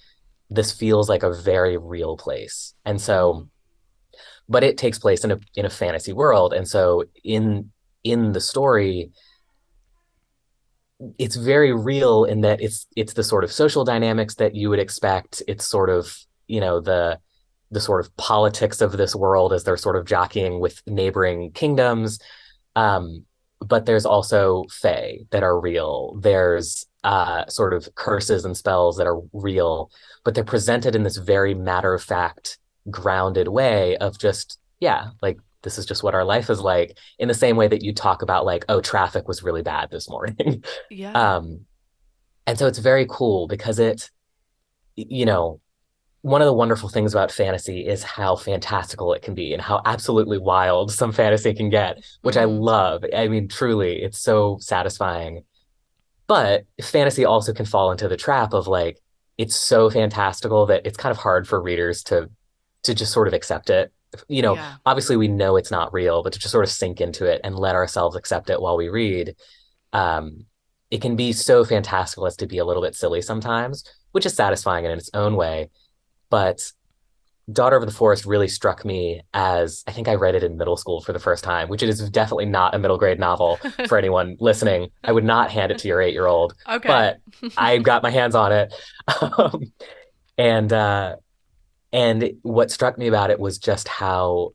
this 0.54 0.72
feels 0.72 1.08
like 1.08 1.22
a 1.22 1.32
very 1.32 1.76
real 1.76 2.16
place." 2.16 2.74
And 2.84 3.00
so 3.00 3.48
but 4.48 4.62
it 4.62 4.76
takes 4.76 4.98
place 4.98 5.24
in 5.24 5.32
a 5.32 5.40
in 5.54 5.64
a 5.64 5.70
fantasy 5.70 6.12
world. 6.12 6.52
And 6.52 6.68
so 6.68 7.04
in 7.24 7.70
in 8.04 8.32
the 8.32 8.40
story 8.40 9.10
it's 11.18 11.34
very 11.34 11.72
real 11.72 12.24
in 12.24 12.42
that 12.42 12.60
it's 12.60 12.86
it's 12.94 13.14
the 13.14 13.24
sort 13.24 13.42
of 13.42 13.52
social 13.52 13.84
dynamics 13.84 14.36
that 14.36 14.54
you 14.54 14.70
would 14.70 14.78
expect. 14.78 15.42
It's 15.48 15.66
sort 15.66 15.90
of 15.90 16.16
you 16.46 16.60
know 16.60 16.80
the 16.80 17.18
the 17.70 17.80
sort 17.80 18.04
of 18.04 18.14
politics 18.16 18.80
of 18.80 18.92
this 18.92 19.16
world 19.16 19.52
as 19.52 19.64
they're 19.64 19.76
sort 19.76 19.96
of 19.96 20.04
jockeying 20.04 20.60
with 20.60 20.82
neighboring 20.86 21.52
kingdoms. 21.52 22.18
Um 22.76 23.24
but 23.60 23.86
there's 23.86 24.06
also 24.06 24.64
fae 24.70 25.20
that 25.30 25.44
are 25.44 25.58
real. 25.58 26.18
There's 26.20 26.84
uh, 27.04 27.46
sort 27.48 27.72
of 27.74 27.88
curses 27.94 28.44
and 28.44 28.56
spells 28.56 28.96
that 28.96 29.06
are 29.06 29.20
real, 29.32 29.90
but 30.24 30.34
they're 30.34 30.44
presented 30.44 30.94
in 30.94 31.02
this 31.02 31.16
very 31.16 31.54
matter 31.54 31.94
of 31.94 32.02
fact, 32.02 32.58
grounded 32.90 33.48
way 33.48 33.96
of 33.96 34.18
just, 34.18 34.58
yeah, 34.80 35.10
like 35.20 35.38
this 35.62 35.78
is 35.78 35.86
just 35.86 36.02
what 36.02 36.14
our 36.14 36.24
life 36.24 36.50
is 36.50 36.60
like 36.60 36.96
in 37.18 37.28
the 37.28 37.34
same 37.34 37.56
way 37.56 37.68
that 37.68 37.82
you 37.82 37.92
talk 37.92 38.22
about 38.22 38.44
like, 38.44 38.64
oh, 38.68 38.80
traffic 38.80 39.28
was 39.28 39.42
really 39.42 39.62
bad 39.62 39.90
this 39.90 40.08
morning. 40.08 40.64
Yeah. 40.90 41.12
Um, 41.12 41.66
and 42.46 42.58
so 42.58 42.66
it's 42.66 42.78
very 42.78 43.06
cool 43.08 43.46
because 43.46 43.78
it, 43.78 44.10
you 44.96 45.24
know, 45.24 45.60
one 46.22 46.40
of 46.40 46.46
the 46.46 46.52
wonderful 46.52 46.88
things 46.88 47.14
about 47.14 47.32
fantasy 47.32 47.86
is 47.86 48.02
how 48.04 48.36
fantastical 48.36 49.12
it 49.12 49.22
can 49.22 49.34
be 49.34 49.52
and 49.52 49.62
how 49.62 49.80
absolutely 49.84 50.38
wild 50.38 50.92
some 50.92 51.10
fantasy 51.12 51.52
can 51.54 51.68
get, 51.70 51.98
which 52.22 52.36
I 52.36 52.44
Mhm. 52.44 52.60
love. 52.60 53.04
I 53.14 53.26
mean, 53.28 53.48
truly, 53.48 54.02
it's 54.02 54.18
so 54.20 54.58
satisfying. 54.60 55.44
But 56.32 56.64
fantasy 56.82 57.26
also 57.26 57.52
can 57.52 57.66
fall 57.66 57.90
into 57.92 58.08
the 58.08 58.16
trap 58.16 58.54
of 58.54 58.66
like, 58.66 58.98
it's 59.36 59.54
so 59.54 59.90
fantastical 59.90 60.64
that 60.64 60.86
it's 60.86 60.96
kind 60.96 61.10
of 61.10 61.18
hard 61.18 61.46
for 61.46 61.60
readers 61.60 62.02
to 62.04 62.30
to 62.84 62.94
just 62.94 63.12
sort 63.12 63.28
of 63.28 63.34
accept 63.34 63.68
it. 63.68 63.92
You 64.28 64.40
know, 64.40 64.54
Yeah. 64.54 64.76
obviously 64.86 65.18
we 65.18 65.28
know 65.28 65.56
it's 65.56 65.70
not 65.70 65.92
real, 65.92 66.22
but 66.22 66.32
to 66.32 66.38
just 66.38 66.50
sort 66.52 66.64
of 66.64 66.70
sink 66.70 67.02
into 67.02 67.26
it 67.26 67.42
and 67.44 67.54
let 67.54 67.74
ourselves 67.74 68.16
accept 68.16 68.48
it 68.48 68.62
while 68.62 68.78
we 68.78 68.88
read. 68.88 69.36
Um, 69.92 70.46
it 70.90 71.02
can 71.02 71.16
be 71.16 71.34
so 71.34 71.66
fantastical 71.66 72.24
as 72.24 72.36
to 72.36 72.46
be 72.46 72.56
a 72.56 72.64
little 72.64 72.82
bit 72.82 72.94
silly 72.94 73.20
sometimes, 73.20 73.84
which 74.12 74.24
is 74.24 74.34
satisfying 74.34 74.86
in 74.86 74.90
its 74.92 75.10
own 75.12 75.36
way. 75.36 75.68
But 76.30 76.72
Daughter 77.50 77.76
of 77.76 77.84
the 77.86 77.92
Forest 77.92 78.24
really 78.24 78.48
struck 78.48 78.84
me 78.84 79.22
as 79.34 79.82
I 79.86 79.92
think 79.92 80.06
I 80.08 80.14
read 80.14 80.34
it 80.34 80.44
in 80.44 80.56
middle 80.56 80.76
school 80.76 81.00
for 81.00 81.12
the 81.12 81.18
first 81.18 81.42
time, 81.42 81.68
which 81.68 81.82
is 81.82 82.08
definitely 82.10 82.46
not 82.46 82.74
a 82.74 82.78
middle 82.78 82.98
grade 82.98 83.18
novel 83.18 83.56
for 83.88 83.98
anyone 83.98 84.36
listening. 84.38 84.90
I 85.02 85.12
would 85.12 85.24
not 85.24 85.50
hand 85.50 85.72
it 85.72 85.78
to 85.78 85.88
your 85.88 86.00
eight 86.00 86.12
year 86.14 86.26
old, 86.26 86.54
Okay. 86.68 86.88
but 86.88 87.18
I 87.56 87.78
got 87.90 88.02
my 88.02 88.10
hands 88.10 88.34
on 88.34 88.52
it. 88.52 88.72
Um, 89.20 89.72
and 90.38 90.72
uh, 90.72 91.16
and 91.92 92.32
what 92.42 92.70
struck 92.70 92.96
me 92.96 93.08
about 93.08 93.30
it 93.30 93.40
was 93.40 93.58
just 93.58 93.88
how 93.88 94.52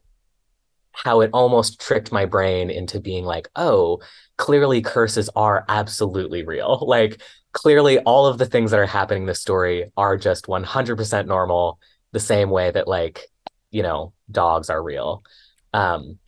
how 0.94 1.22
it 1.22 1.30
almost 1.34 1.80
tricked 1.80 2.12
my 2.12 2.26
brain 2.26 2.70
into 2.72 3.00
being 3.00 3.24
like, 3.26 3.50
oh, 3.56 4.02
clearly 4.38 4.82
curses 4.82 5.30
are 5.36 5.66
absolutely 5.70 6.44
real. 6.44 6.84
Like 6.88 7.22
clearly 7.54 8.00
all 8.00 8.26
of 8.28 8.38
the 8.38 8.46
things 8.46 8.72
that 8.72 8.80
are 8.80 8.86
happening 8.86 9.24
in 9.24 9.28
this 9.28 9.42
story 9.42 9.92
are 9.98 10.16
just 10.18 10.46
100% 10.46 11.26
normal, 11.28 11.80
the 12.12 12.20
same 12.20 12.50
way 12.50 12.72
that 12.72 12.88
like, 12.88 13.28
you 13.72 13.84
know, 13.84 14.14
dogs 14.32 14.70
are 14.70 14.82
real. 14.82 15.24
Um, 15.74 16.20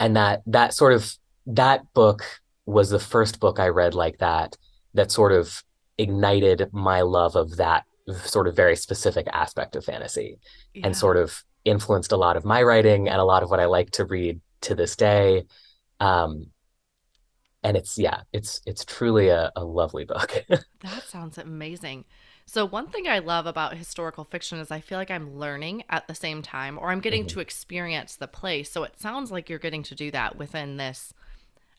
and 0.00 0.16
that 0.16 0.42
that 0.46 0.74
sort 0.74 0.92
of 0.92 1.12
that 1.46 1.92
book 1.94 2.24
was 2.66 2.90
the 2.90 2.98
first 3.00 3.40
book 3.40 3.58
I 3.58 3.68
read 3.68 3.94
like 3.94 4.18
that 4.18 4.56
that 4.94 5.10
sort 5.10 5.32
of 5.32 5.62
ignited 5.96 6.68
my 6.72 7.00
love 7.02 7.36
of 7.36 7.56
that 7.56 7.84
sort 8.24 8.46
of 8.48 8.56
very 8.56 8.76
specific 8.76 9.26
aspect 9.32 9.76
of 9.76 9.84
fantasy 9.84 10.38
Yeah. 10.74 10.86
and 10.86 10.96
sort 10.96 11.16
of 11.16 11.42
influenced 11.64 12.12
a 12.12 12.16
lot 12.16 12.36
of 12.36 12.44
my 12.44 12.62
writing 12.62 13.08
and 13.08 13.20
a 13.20 13.24
lot 13.24 13.42
of 13.42 13.50
what 13.50 13.60
I 13.60 13.66
like 13.66 13.90
to 13.92 14.04
read 14.04 14.40
to 14.62 14.74
this 14.74 14.96
day. 14.96 15.44
Um, 16.00 16.46
and 17.62 17.76
it's 17.76 17.98
yeah, 17.98 18.20
it's 18.32 18.60
it's 18.66 18.84
truly 18.84 19.28
a, 19.28 19.50
a 19.56 19.64
lovely 19.64 20.04
book. 20.04 20.44
That 20.80 21.02
sounds 21.08 21.38
amazing. 21.38 22.04
So, 22.48 22.64
one 22.64 22.86
thing 22.86 23.06
I 23.06 23.18
love 23.18 23.44
about 23.44 23.76
historical 23.76 24.24
fiction 24.24 24.58
is 24.58 24.70
I 24.70 24.80
feel 24.80 24.96
like 24.96 25.10
I'm 25.10 25.36
learning 25.38 25.84
at 25.90 26.08
the 26.08 26.14
same 26.14 26.40
time, 26.40 26.78
or 26.78 26.90
I'm 26.90 27.00
getting 27.00 27.24
Mhm. 27.24 27.28
to 27.28 27.40
experience 27.40 28.16
the 28.16 28.26
place. 28.26 28.70
So, 28.72 28.84
it 28.84 28.98
sounds 28.98 29.30
like 29.30 29.50
you're 29.50 29.58
getting 29.58 29.82
to 29.82 29.94
do 29.94 30.10
that 30.12 30.36
within 30.36 30.78
this 30.78 31.12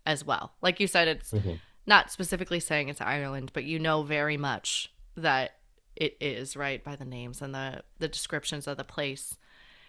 as 0.05 0.23
well. 0.23 0.53
Like 0.61 0.79
you 0.79 0.85
said, 0.85 1.07
it's 1.07 1.31
Mhm. 1.31 1.59
not 1.87 2.11
specifically 2.11 2.59
saying 2.59 2.87
it's 2.87 3.01
Ireland, 3.01 3.49
but 3.51 3.63
you 3.63 3.79
know 3.79 4.03
very 4.03 4.37
much 4.37 4.93
that 5.17 5.57
it 5.95 6.15
is, 6.21 6.55
right? 6.55 6.83
By 6.83 6.95
the 6.95 7.03
names 7.03 7.41
and 7.41 7.55
the, 7.55 7.81
the 7.97 8.07
descriptions 8.07 8.67
of 8.67 8.77
the 8.77 8.83
place. 8.83 9.39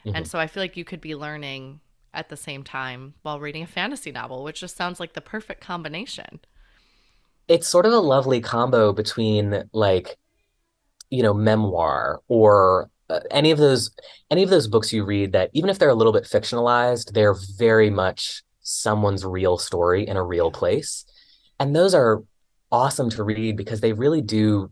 Mhm. 0.07 0.12
And 0.14 0.27
so, 0.27 0.38
I 0.38 0.47
feel 0.47 0.62
like 0.62 0.79
you 0.79 0.85
could 0.87 1.03
be 1.03 1.14
learning 1.14 1.81
at 2.14 2.31
the 2.31 2.38
same 2.38 2.64
time 2.64 3.16
while 3.21 3.38
reading 3.38 3.62
a 3.62 3.66
fantasy 3.66 4.12
novel, 4.12 4.43
which 4.45 4.61
just 4.61 4.77
sounds 4.77 4.99
like 4.99 5.12
the 5.12 5.21
perfect 5.21 5.61
combination. 5.61 6.40
It's 7.49 7.69
sort 7.69 7.85
of 7.85 7.93
a 7.93 7.99
lovely 8.01 8.40
combo 8.40 8.95
between 8.95 9.69
like, 9.75 10.16
you 11.11 11.23
know, 11.23 11.35
memoir 11.35 12.20
or 12.29 12.90
uh, 13.09 13.20
any 13.31 13.51
of 13.51 13.59
those 13.59 13.90
any 14.31 14.42
of 14.42 14.51
those 14.51 14.68
books 14.68 14.92
you 14.92 15.05
read 15.05 15.33
that 15.33 15.51
even 15.53 15.68
if 15.68 15.79
they're 15.79 15.88
a 15.88 15.94
little 15.94 16.12
bit 16.12 16.25
fictionalized, 16.25 17.12
they're 17.12 17.37
very 17.59 17.90
much 17.90 18.42
someone's 18.62 19.25
real 19.25 19.59
story 19.59 20.07
in 20.07 20.16
a 20.16 20.23
real 20.23 20.51
place. 20.51 21.05
And 21.59 21.75
those 21.75 21.94
are 21.94 22.23
awesome 22.70 23.11
to 23.11 23.25
read 23.25 23.57
because 23.57 23.81
they 23.81 23.92
really 23.92 24.23
do 24.23 24.70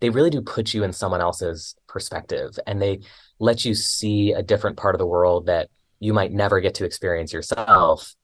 they 0.00 0.10
really 0.10 0.30
do 0.30 0.42
put 0.42 0.74
you 0.74 0.84
in 0.84 0.92
someone 0.92 1.20
else's 1.20 1.74
perspective 1.86 2.58
and 2.66 2.80
they 2.80 3.00
let 3.38 3.64
you 3.64 3.74
see 3.74 4.32
a 4.32 4.42
different 4.42 4.76
part 4.76 4.94
of 4.94 4.98
the 4.98 5.06
world 5.06 5.46
that 5.46 5.68
you 6.00 6.12
might 6.12 6.32
never 6.32 6.60
get 6.60 6.74
to 6.74 6.84
experience 6.84 7.32
yourself. 7.32 8.14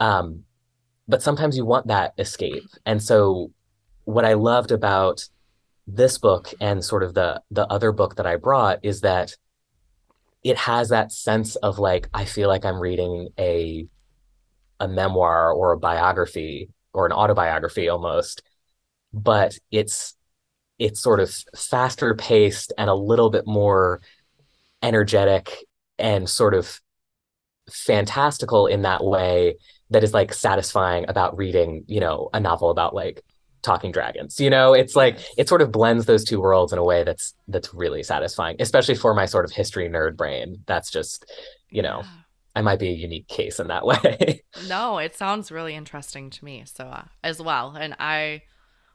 Um, 0.00 0.44
but 1.08 1.22
sometimes 1.22 1.56
you 1.56 1.64
want 1.64 1.88
that 1.88 2.14
escape. 2.18 2.64
And 2.86 3.02
so 3.02 3.52
what 4.04 4.24
I 4.24 4.34
loved 4.34 4.70
about 4.70 5.28
this 5.88 6.18
book 6.18 6.52
and 6.60 6.84
sort 6.84 7.02
of 7.02 7.14
the 7.14 7.42
the 7.50 7.66
other 7.66 7.92
book 7.92 8.16
that 8.16 8.26
I 8.26 8.36
brought 8.36 8.80
is 8.82 9.00
that 9.00 9.34
it 10.44 10.58
has 10.58 10.90
that 10.90 11.12
sense 11.12 11.56
of 11.56 11.78
like 11.78 12.08
I 12.12 12.26
feel 12.26 12.48
like 12.48 12.66
I'm 12.66 12.78
reading 12.78 13.30
a 13.38 13.88
a 14.78 14.86
memoir 14.86 15.50
or 15.50 15.72
a 15.72 15.78
biography 15.78 16.68
or 16.92 17.06
an 17.06 17.12
autobiography 17.12 17.88
almost, 17.88 18.42
but 19.14 19.58
it's 19.70 20.14
it's 20.78 21.00
sort 21.00 21.20
of 21.20 21.34
faster 21.56 22.14
paced 22.14 22.72
and 22.76 22.90
a 22.90 22.94
little 22.94 23.30
bit 23.30 23.46
more 23.46 24.00
energetic 24.82 25.64
and 25.98 26.28
sort 26.28 26.54
of 26.54 26.80
fantastical 27.70 28.66
in 28.66 28.82
that 28.82 29.02
way 29.02 29.56
that 29.90 30.04
is 30.04 30.12
like 30.12 30.34
satisfying 30.34 31.06
about 31.08 31.36
reading, 31.38 31.84
you 31.88 31.98
know, 31.98 32.28
a 32.34 32.40
novel 32.40 32.70
about 32.70 32.94
like 32.94 33.22
talking 33.62 33.92
dragons. 33.92 34.40
You 34.40 34.50
know, 34.50 34.72
it's 34.74 34.94
like 34.96 35.18
it 35.36 35.48
sort 35.48 35.62
of 35.62 35.72
blends 35.72 36.06
those 36.06 36.24
two 36.24 36.40
worlds 36.40 36.72
in 36.72 36.78
a 36.78 36.84
way 36.84 37.04
that's 37.04 37.34
that's 37.48 37.72
really 37.74 38.02
satisfying, 38.02 38.56
especially 38.60 38.94
for 38.94 39.14
my 39.14 39.26
sort 39.26 39.44
of 39.44 39.52
history 39.52 39.88
nerd 39.88 40.16
brain. 40.16 40.62
That's 40.66 40.90
just, 40.90 41.30
you 41.70 41.82
know, 41.82 41.98
Yeah. 42.02 42.08
I 42.56 42.62
might 42.62 42.78
be 42.80 42.88
a 42.88 42.92
unique 42.92 43.28
case 43.28 43.60
in 43.60 43.68
that 43.68 43.86
way. 43.90 44.42
No, 44.68 44.98
it 44.98 45.14
sounds 45.14 45.52
really 45.52 45.74
interesting 45.74 46.30
to 46.30 46.44
me. 46.44 46.64
So, 46.66 46.84
uh, 46.84 47.04
as 47.22 47.40
well. 47.40 47.76
And 47.78 47.94
I 48.00 48.42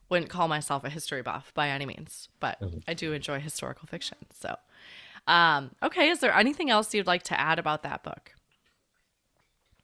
wouldn't 0.10 0.30
call 0.30 0.48
myself 0.48 0.84
a 0.84 0.90
history 0.90 1.22
buff 1.22 1.54
by 1.54 1.70
any 1.70 1.86
means, 1.86 2.30
but 2.40 2.60
Mhm. 2.62 2.84
I 2.88 2.94
do 2.94 3.14
enjoy 3.14 3.40
historical 3.40 3.88
fiction. 3.88 4.18
So, 4.34 4.56
um, 5.28 5.72
okay. 5.82 6.10
Is 6.10 6.20
there 6.20 6.34
anything 6.34 6.70
else 6.70 6.94
you'd 6.94 7.08
like 7.08 7.24
to 7.24 7.40
add 7.40 7.58
about 7.60 7.84
that 7.84 8.04
book? 8.04 8.34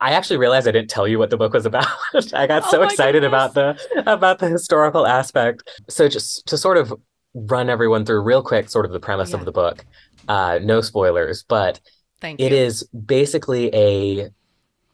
I 0.02 0.12
actually 0.12 0.38
realized 0.38 0.68
I 0.68 0.72
didn't 0.72 0.90
tell 0.90 1.08
you 1.08 1.20
what 1.20 1.30
the 1.30 1.38
book 1.38 1.54
was 1.54 1.66
about. 1.66 1.86
I 2.34 2.48
got 2.48 2.64
Oh 2.66 2.72
so 2.72 2.84
excited 2.84 3.24
about 3.24 3.54
the 3.54 3.78
about 4.08 4.40
the 4.40 4.48
historical 4.48 5.06
aspect. 5.06 5.70
So 5.90 6.08
just 6.08 6.46
to 6.48 6.58
sort 6.58 6.78
of 6.78 6.94
run 7.34 7.70
everyone 7.70 8.06
through 8.06 8.22
real 8.22 8.42
quick 8.42 8.70
sort 8.70 8.86
of 8.86 8.92
the 8.92 9.00
premise 9.00 9.32
Yeah. 9.32 9.38
of 9.38 9.46
the 9.46 9.52
book. 9.52 9.86
Uh 10.28 10.60
no 10.64 10.82
spoilers, 10.82 11.44
but 11.44 11.80
Thank 12.22 12.40
it 12.40 12.52
you. 12.52 12.58
is 12.58 12.84
basically 12.94 13.70
a 13.76 14.30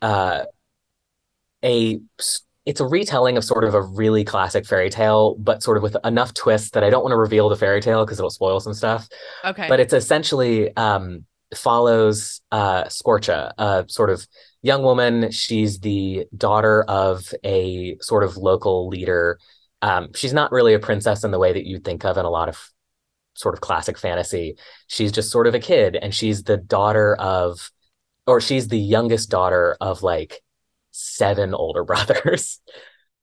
uh 0.02 0.46
a 1.64 2.00
it's 2.66 2.80
a 2.80 2.86
retelling 2.86 3.38
of 3.38 3.44
sort 3.44 3.64
of 3.64 3.76
a 3.76 3.82
really 3.82 4.24
classic 4.24 4.66
fairy 4.66 4.90
tale, 4.90 5.36
but 5.36 5.62
sort 5.62 5.78
of 5.78 5.84
with 5.84 5.96
enough 6.04 6.34
twists 6.34 6.72
that 6.72 6.84
I 6.84 6.90
don't 6.90 7.04
want 7.04 7.12
to 7.14 7.18
reveal 7.18 7.48
the 7.48 7.56
fairy 7.56 7.80
tale 7.80 8.04
because 8.06 8.18
it'll 8.18 8.32
spoil 8.32 8.60
some 8.60 8.74
stuff. 8.74 9.08
Okay. 9.44 9.68
But 9.70 9.80
it's 9.80 9.94
essentially 9.94 10.76
um 10.76 11.26
follows 11.54 12.42
uh 12.52 12.86
Sorcha, 12.86 13.52
a 13.58 13.86
sort 13.88 14.10
of 14.10 14.26
young 14.62 14.82
woman. 14.84 15.32
She's 15.32 15.80
the 15.80 16.26
daughter 16.36 16.84
of 16.84 17.34
a 17.44 17.98
sort 18.02 18.24
of 18.24 18.38
local 18.38 18.88
leader. 18.88 19.40
Um, 19.82 20.10
she's 20.16 20.34
not 20.34 20.52
really 20.52 20.74
a 20.74 20.80
princess 20.80 21.24
in 21.24 21.32
the 21.32 21.40
way 21.40 21.54
that 21.54 21.66
you'd 21.66 21.84
think 21.84 22.04
of 22.04 22.18
in 22.18 22.26
a 22.26 22.30
lot 22.30 22.50
of 22.50 22.60
sort 23.36 23.54
of 23.54 23.62
classic 23.62 23.98
fantasy. 23.98 24.58
She's 24.88 25.12
just 25.12 25.32
sort 25.32 25.48
of 25.48 25.54
a 25.54 25.60
kid, 25.60 25.96
and 25.96 26.14
she's 26.14 26.44
the 26.44 26.58
daughter 26.58 27.16
of, 27.16 27.72
or 28.26 28.42
she's 28.42 28.68
the 28.68 28.80
youngest 28.80 29.30
daughter 29.30 29.78
of 29.80 30.02
like 30.02 30.42
seven 30.92 31.54
older 31.54 31.84
brothers. 31.86 32.60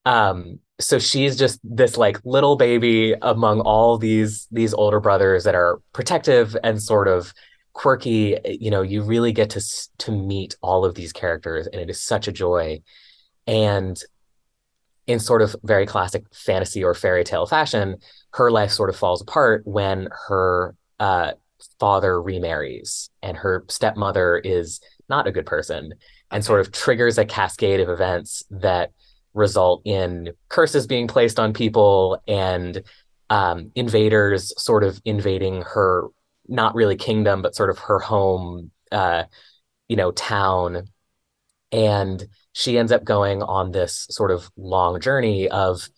Um, 0.04 0.60
so 0.78 0.98
she's 0.98 1.36
just 1.36 1.60
this 1.62 1.96
like 1.96 2.20
little 2.24 2.56
baby 2.56 3.14
among 3.22 3.60
all 3.60 3.98
these 3.98 4.46
these 4.50 4.74
older 4.74 5.00
brothers 5.00 5.44
that 5.44 5.54
are 5.54 5.80
protective 5.92 6.56
and 6.62 6.82
sort 6.82 7.08
of 7.08 7.32
quirky. 7.72 8.38
You 8.44 8.70
know, 8.70 8.82
you 8.82 9.02
really 9.02 9.32
get 9.32 9.50
to 9.50 9.62
to 9.98 10.12
meet 10.12 10.56
all 10.62 10.84
of 10.84 10.94
these 10.94 11.12
characters, 11.12 11.66
and 11.66 11.80
it 11.80 11.90
is 11.90 12.00
such 12.00 12.28
a 12.28 12.32
joy. 12.32 12.82
And 13.46 14.00
in 15.06 15.18
sort 15.18 15.42
of 15.42 15.56
very 15.64 15.86
classic 15.86 16.24
fantasy 16.32 16.84
or 16.84 16.94
fairy 16.94 17.24
tale 17.24 17.46
fashion, 17.46 17.96
her 18.34 18.50
life 18.50 18.70
sort 18.70 18.88
of 18.88 18.96
falls 18.96 19.20
apart 19.20 19.62
when 19.64 20.08
her 20.28 20.76
uh, 21.00 21.32
father 21.80 22.22
remarries, 22.22 23.10
and 23.22 23.36
her 23.36 23.64
stepmother 23.68 24.38
is 24.38 24.80
not 25.08 25.26
a 25.26 25.32
good 25.32 25.46
person, 25.46 25.92
and 26.30 26.44
sort 26.44 26.60
of 26.60 26.72
triggers 26.72 27.18
a 27.18 27.24
cascade 27.24 27.80
of 27.80 27.88
events 27.88 28.44
that 28.50 28.92
result 29.34 29.82
in 29.84 30.30
curses 30.48 30.86
being 30.86 31.08
placed 31.08 31.40
on 31.40 31.52
people 31.52 32.22
and 32.28 32.82
um, 33.30 33.72
invaders 33.74 34.52
sort 34.62 34.84
of 34.84 35.00
invading 35.04 35.62
her 35.62 36.08
not 36.52 36.74
really 36.74 36.96
kingdom 36.96 37.42
but 37.42 37.54
sort 37.54 37.70
of 37.70 37.78
her 37.78 37.98
home 37.98 38.70
uh, 38.90 39.24
you 39.88 39.96
know 39.96 40.10
town 40.12 40.84
and 41.72 42.26
she 42.52 42.78
ends 42.78 42.92
up 42.92 43.04
going 43.04 43.42
on 43.42 43.72
this 43.72 44.06
sort 44.10 44.30
of 44.30 44.50
long 44.56 45.00
journey 45.00 45.48
of 45.48 45.88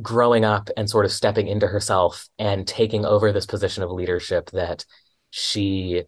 growing 0.00 0.44
up 0.44 0.70
and 0.76 0.88
sort 0.88 1.04
of 1.04 1.12
stepping 1.12 1.46
into 1.46 1.66
herself 1.66 2.28
and 2.38 2.66
taking 2.66 3.04
over 3.04 3.32
this 3.32 3.46
position 3.46 3.82
of 3.82 3.90
leadership 3.90 4.50
that 4.50 4.84
she 5.30 6.04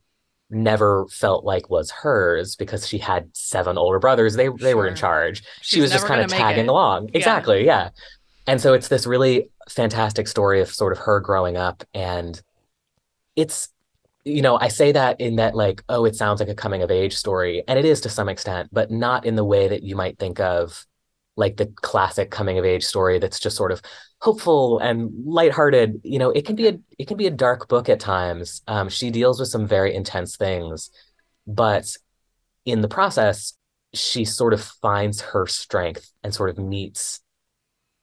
never 0.50 1.06
felt 1.08 1.44
like 1.44 1.70
was 1.70 1.90
hers 1.90 2.56
because 2.56 2.86
she 2.86 2.98
had 2.98 3.34
seven 3.34 3.78
older 3.78 3.98
brothers. 3.98 4.34
They 4.34 4.48
they 4.48 4.70
sure. 4.70 4.76
were 4.76 4.86
in 4.86 4.94
charge. 4.94 5.42
She's 5.60 5.76
she 5.76 5.80
was 5.80 5.90
just 5.90 6.06
kind 6.06 6.20
of 6.20 6.28
tagging 6.28 6.68
along. 6.68 7.08
Yeah. 7.08 7.18
Exactly, 7.18 7.64
yeah. 7.64 7.90
And 8.46 8.60
so 8.60 8.74
it's 8.74 8.88
this 8.88 9.06
really 9.06 9.50
fantastic 9.68 10.28
story 10.28 10.60
of 10.60 10.68
sort 10.68 10.92
of 10.92 10.98
her 10.98 11.20
growing 11.20 11.56
up 11.56 11.84
and 11.94 12.40
it's 13.36 13.68
you 14.24 14.40
know, 14.40 14.56
I 14.56 14.68
say 14.68 14.92
that 14.92 15.20
in 15.20 15.36
that 15.36 15.56
like, 15.56 15.82
oh, 15.88 16.04
it 16.04 16.14
sounds 16.14 16.38
like 16.38 16.48
a 16.48 16.54
coming 16.54 16.82
of 16.82 16.90
age 16.90 17.16
story, 17.16 17.64
and 17.66 17.78
it 17.78 17.84
is 17.84 18.00
to 18.02 18.08
some 18.08 18.28
extent, 18.28 18.68
but 18.72 18.90
not 18.90 19.26
in 19.26 19.34
the 19.34 19.44
way 19.44 19.68
that 19.68 19.82
you 19.82 19.96
might 19.96 20.18
think 20.18 20.38
of 20.40 20.86
like 21.36 21.56
the 21.56 21.66
classic 21.66 22.30
coming 22.30 22.58
of 22.58 22.64
age 22.64 22.84
story 22.84 23.18
that's 23.18 23.40
just 23.40 23.56
sort 23.56 23.72
of 23.72 23.80
hopeful 24.20 24.78
and 24.78 25.10
lighthearted. 25.24 26.00
You 26.04 26.18
know, 26.18 26.30
it 26.30 26.46
can 26.46 26.56
be 26.56 26.68
a 26.68 26.78
it 26.98 27.08
can 27.08 27.16
be 27.16 27.26
a 27.26 27.30
dark 27.30 27.68
book 27.68 27.88
at 27.88 28.00
times. 28.00 28.62
Um, 28.68 28.88
she 28.88 29.10
deals 29.10 29.40
with 29.40 29.48
some 29.48 29.66
very 29.66 29.94
intense 29.94 30.36
things, 30.36 30.90
but 31.46 31.96
in 32.64 32.80
the 32.80 32.88
process, 32.88 33.54
she 33.92 34.24
sort 34.24 34.54
of 34.54 34.62
finds 34.62 35.20
her 35.20 35.46
strength 35.46 36.12
and 36.22 36.32
sort 36.32 36.50
of 36.50 36.58
meets 36.58 37.20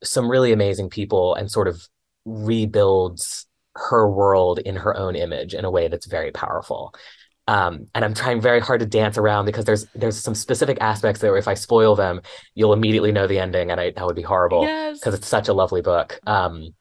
some 0.04 0.30
really 0.30 0.52
amazing 0.52 0.90
people 0.90 1.36
and 1.36 1.50
sort 1.50 1.68
of 1.68 1.88
rebuilds 2.26 3.48
her 3.90 4.10
world 4.10 4.60
in 4.60 4.76
her 4.76 4.96
own 4.96 5.16
image 5.16 5.54
in 5.54 5.66
a 5.66 5.72
way 5.72 5.88
that's 5.88 6.06
very 6.06 6.32
powerful. 6.32 6.94
Um, 7.48 7.88
and 7.96 8.06
I'm 8.06 8.14
trying 8.14 8.42
very 8.42 8.60
hard 8.60 8.80
to 8.82 8.86
dance 8.86 9.18
around 9.18 9.46
because 9.46 9.66
there's 9.66 9.86
there's 9.96 10.20
some 10.20 10.36
specific 10.36 10.78
aspects 10.82 11.22
that 11.22 11.34
if 11.34 11.48
I 11.48 11.56
spoil 11.56 11.96
them, 11.96 12.22
you'll 12.54 12.74
immediately 12.74 13.12
know 13.12 13.26
the 13.26 13.40
ending, 13.40 13.72
and 13.72 13.82
I, 13.82 13.90
that 13.92 14.06
would 14.06 14.16
be 14.16 14.22
horrible 14.22 14.62
because 14.62 15.00
yes. 15.04 15.14
it's 15.16 15.28
such 15.28 15.48
a 15.48 15.54
lovely 15.54 15.82
book. 15.82 16.20
Um, 16.28 16.76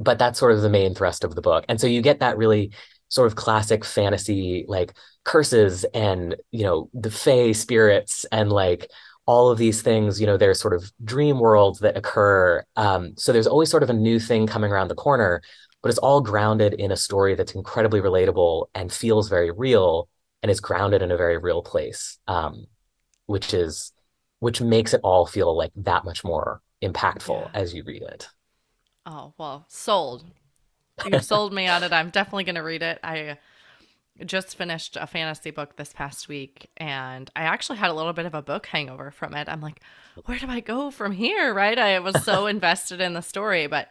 but 0.00 0.18
that's 0.18 0.38
sort 0.38 0.52
of 0.52 0.62
the 0.62 0.70
main 0.70 0.94
thrust 0.94 1.22
of 1.22 1.36
the 1.36 1.42
book, 1.42 1.64
and 1.68 1.80
so 1.80 1.86
you 1.86 2.02
get 2.02 2.20
that 2.20 2.36
really 2.36 2.72
sort 3.10 3.26
of 3.26 3.36
classic 3.36 3.84
fantasy 3.84 4.64
like 4.66 4.94
curses 5.24 5.84
and 5.94 6.36
you 6.50 6.64
know 6.64 6.88
the 6.94 7.10
fey 7.10 7.52
spirits 7.52 8.24
and 8.32 8.50
like 8.50 8.90
all 9.26 9.50
of 9.50 9.58
these 9.58 9.82
things 9.82 10.20
you 10.20 10.26
know 10.26 10.36
there's 10.36 10.60
sort 10.60 10.72
of 10.72 10.90
dream 11.04 11.38
worlds 11.38 11.80
that 11.80 11.96
occur 11.96 12.64
um, 12.76 13.12
so 13.16 13.32
there's 13.32 13.46
always 13.46 13.70
sort 13.70 13.82
of 13.82 13.90
a 13.90 13.94
new 13.94 14.18
thing 14.18 14.46
coming 14.46 14.72
around 14.72 14.88
the 14.88 14.94
corner 14.94 15.42
but 15.82 15.88
it's 15.88 15.98
all 15.98 16.20
grounded 16.20 16.74
in 16.74 16.92
a 16.92 16.96
story 16.96 17.34
that's 17.34 17.54
incredibly 17.54 18.00
relatable 18.00 18.66
and 18.74 18.92
feels 18.92 19.28
very 19.28 19.50
real 19.50 20.08
and 20.42 20.50
is 20.50 20.60
grounded 20.60 21.02
in 21.02 21.10
a 21.10 21.16
very 21.16 21.38
real 21.38 21.62
place 21.62 22.18
um, 22.28 22.66
which 23.26 23.54
is 23.54 23.92
which 24.40 24.60
makes 24.60 24.94
it 24.94 25.00
all 25.02 25.26
feel 25.26 25.56
like 25.56 25.72
that 25.76 26.04
much 26.04 26.24
more 26.24 26.62
impactful 26.82 27.42
yeah. 27.42 27.50
as 27.54 27.74
you 27.74 27.82
read 27.84 28.02
it 28.02 28.28
oh 29.06 29.32
well 29.38 29.64
sold 29.68 30.24
you 31.06 31.18
sold 31.20 31.52
me 31.52 31.66
on 31.66 31.82
it 31.82 31.92
i'm 31.92 32.10
definitely 32.10 32.44
going 32.44 32.54
to 32.54 32.62
read 32.62 32.82
it 32.82 32.98
i 33.02 33.36
just 34.24 34.56
finished 34.56 34.96
a 35.00 35.06
fantasy 35.06 35.50
book 35.50 35.76
this 35.76 35.92
past 35.92 36.28
week 36.28 36.70
and 36.76 37.30
I 37.34 37.42
actually 37.42 37.78
had 37.78 37.90
a 37.90 37.94
little 37.94 38.12
bit 38.12 38.26
of 38.26 38.34
a 38.34 38.42
book 38.42 38.66
hangover 38.66 39.10
from 39.10 39.34
it. 39.34 39.48
I'm 39.48 39.60
like, 39.60 39.80
where 40.26 40.38
do 40.38 40.46
I 40.48 40.60
go 40.60 40.90
from 40.90 41.12
here? 41.12 41.54
Right? 41.54 41.78
I 41.78 41.98
was 42.00 42.22
so 42.24 42.46
invested 42.46 43.00
in 43.00 43.14
the 43.14 43.22
story, 43.22 43.66
but 43.66 43.88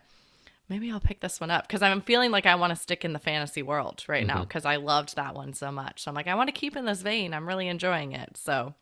maybe 0.70 0.92
I'll 0.92 1.00
pick 1.00 1.20
this 1.20 1.40
one 1.40 1.52
up 1.52 1.68
because 1.68 1.82
I'm 1.82 2.02
feeling 2.02 2.32
like 2.32 2.46
I 2.46 2.56
want 2.56 2.72
to 2.72 2.76
stick 2.76 3.04
in 3.04 3.14
the 3.14 3.20
fantasy 3.20 3.62
world 3.62 4.04
right 4.08 4.26
mm-hmm. 4.26 4.38
now 4.38 4.44
because 4.44 4.66
I 4.66 4.78
loved 4.78 5.16
that 5.16 5.36
one 5.36 5.54
so 5.54 5.72
much. 5.72 6.04
So 6.04 6.10
I'm 6.10 6.16
like, 6.16 6.28
I 6.28 6.36
want 6.36 6.48
to 6.48 6.54
keep 6.54 6.76
in 6.76 6.86
this 6.86 7.02
vein. 7.02 7.34
I'm 7.34 7.48
really 7.48 7.68
enjoying 7.68 8.12
it. 8.14 8.38
So 8.38 8.74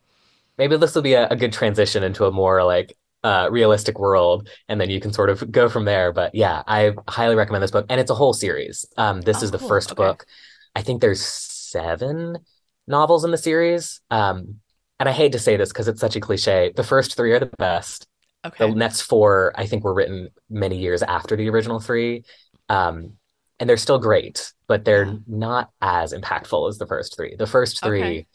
maybe 0.56 0.76
this 0.76 0.94
will 0.94 1.02
be 1.02 1.14
a, 1.14 1.28
a 1.28 1.36
good 1.36 1.52
transition 1.52 2.02
into 2.02 2.26
a 2.26 2.30
more 2.30 2.62
like 2.64 2.96
uh, 3.24 3.48
realistic 3.50 3.98
world, 3.98 4.48
and 4.68 4.80
then 4.80 4.90
you 4.90 5.00
can 5.00 5.12
sort 5.12 5.30
of 5.30 5.50
go 5.50 5.68
from 5.68 5.84
there. 5.84 6.12
But 6.12 6.34
yeah, 6.34 6.62
I 6.66 6.94
highly 7.08 7.34
recommend 7.34 7.62
this 7.62 7.70
book, 7.70 7.86
and 7.88 8.00
it's 8.00 8.10
a 8.10 8.14
whole 8.14 8.32
series. 8.32 8.86
Um, 8.96 9.20
this 9.20 9.42
oh, 9.42 9.44
is 9.44 9.50
the 9.50 9.58
cool. 9.58 9.68
first 9.68 9.92
okay. 9.92 9.96
book. 9.96 10.26
I 10.74 10.82
think 10.82 11.00
there's 11.00 11.24
seven 11.24 12.38
novels 12.86 13.24
in 13.24 13.30
the 13.30 13.38
series. 13.38 14.00
Um, 14.10 14.60
and 15.00 15.08
I 15.08 15.12
hate 15.12 15.32
to 15.32 15.38
say 15.38 15.56
this 15.56 15.68
because 15.68 15.86
it's 15.86 16.00
such 16.00 16.16
a 16.16 16.20
cliche. 16.20 16.72
The 16.74 16.82
first 16.82 17.16
three 17.16 17.32
are 17.32 17.38
the 17.38 17.46
best. 17.46 18.07
Okay. 18.44 18.68
The 18.68 18.74
next 18.74 19.02
four, 19.02 19.52
I 19.56 19.66
think, 19.66 19.84
were 19.84 19.94
written 19.94 20.28
many 20.48 20.78
years 20.78 21.02
after 21.02 21.36
the 21.36 21.48
original 21.48 21.80
three. 21.80 22.24
Um, 22.68 23.14
and 23.58 23.68
they're 23.68 23.76
still 23.76 23.98
great, 23.98 24.52
but 24.66 24.84
they're 24.84 25.06
yeah. 25.06 25.16
not 25.26 25.70
as 25.80 26.12
impactful 26.12 26.68
as 26.68 26.78
the 26.78 26.86
first 26.86 27.16
three. 27.16 27.34
The 27.36 27.46
first 27.46 27.82
three 27.82 28.02
okay. 28.02 28.26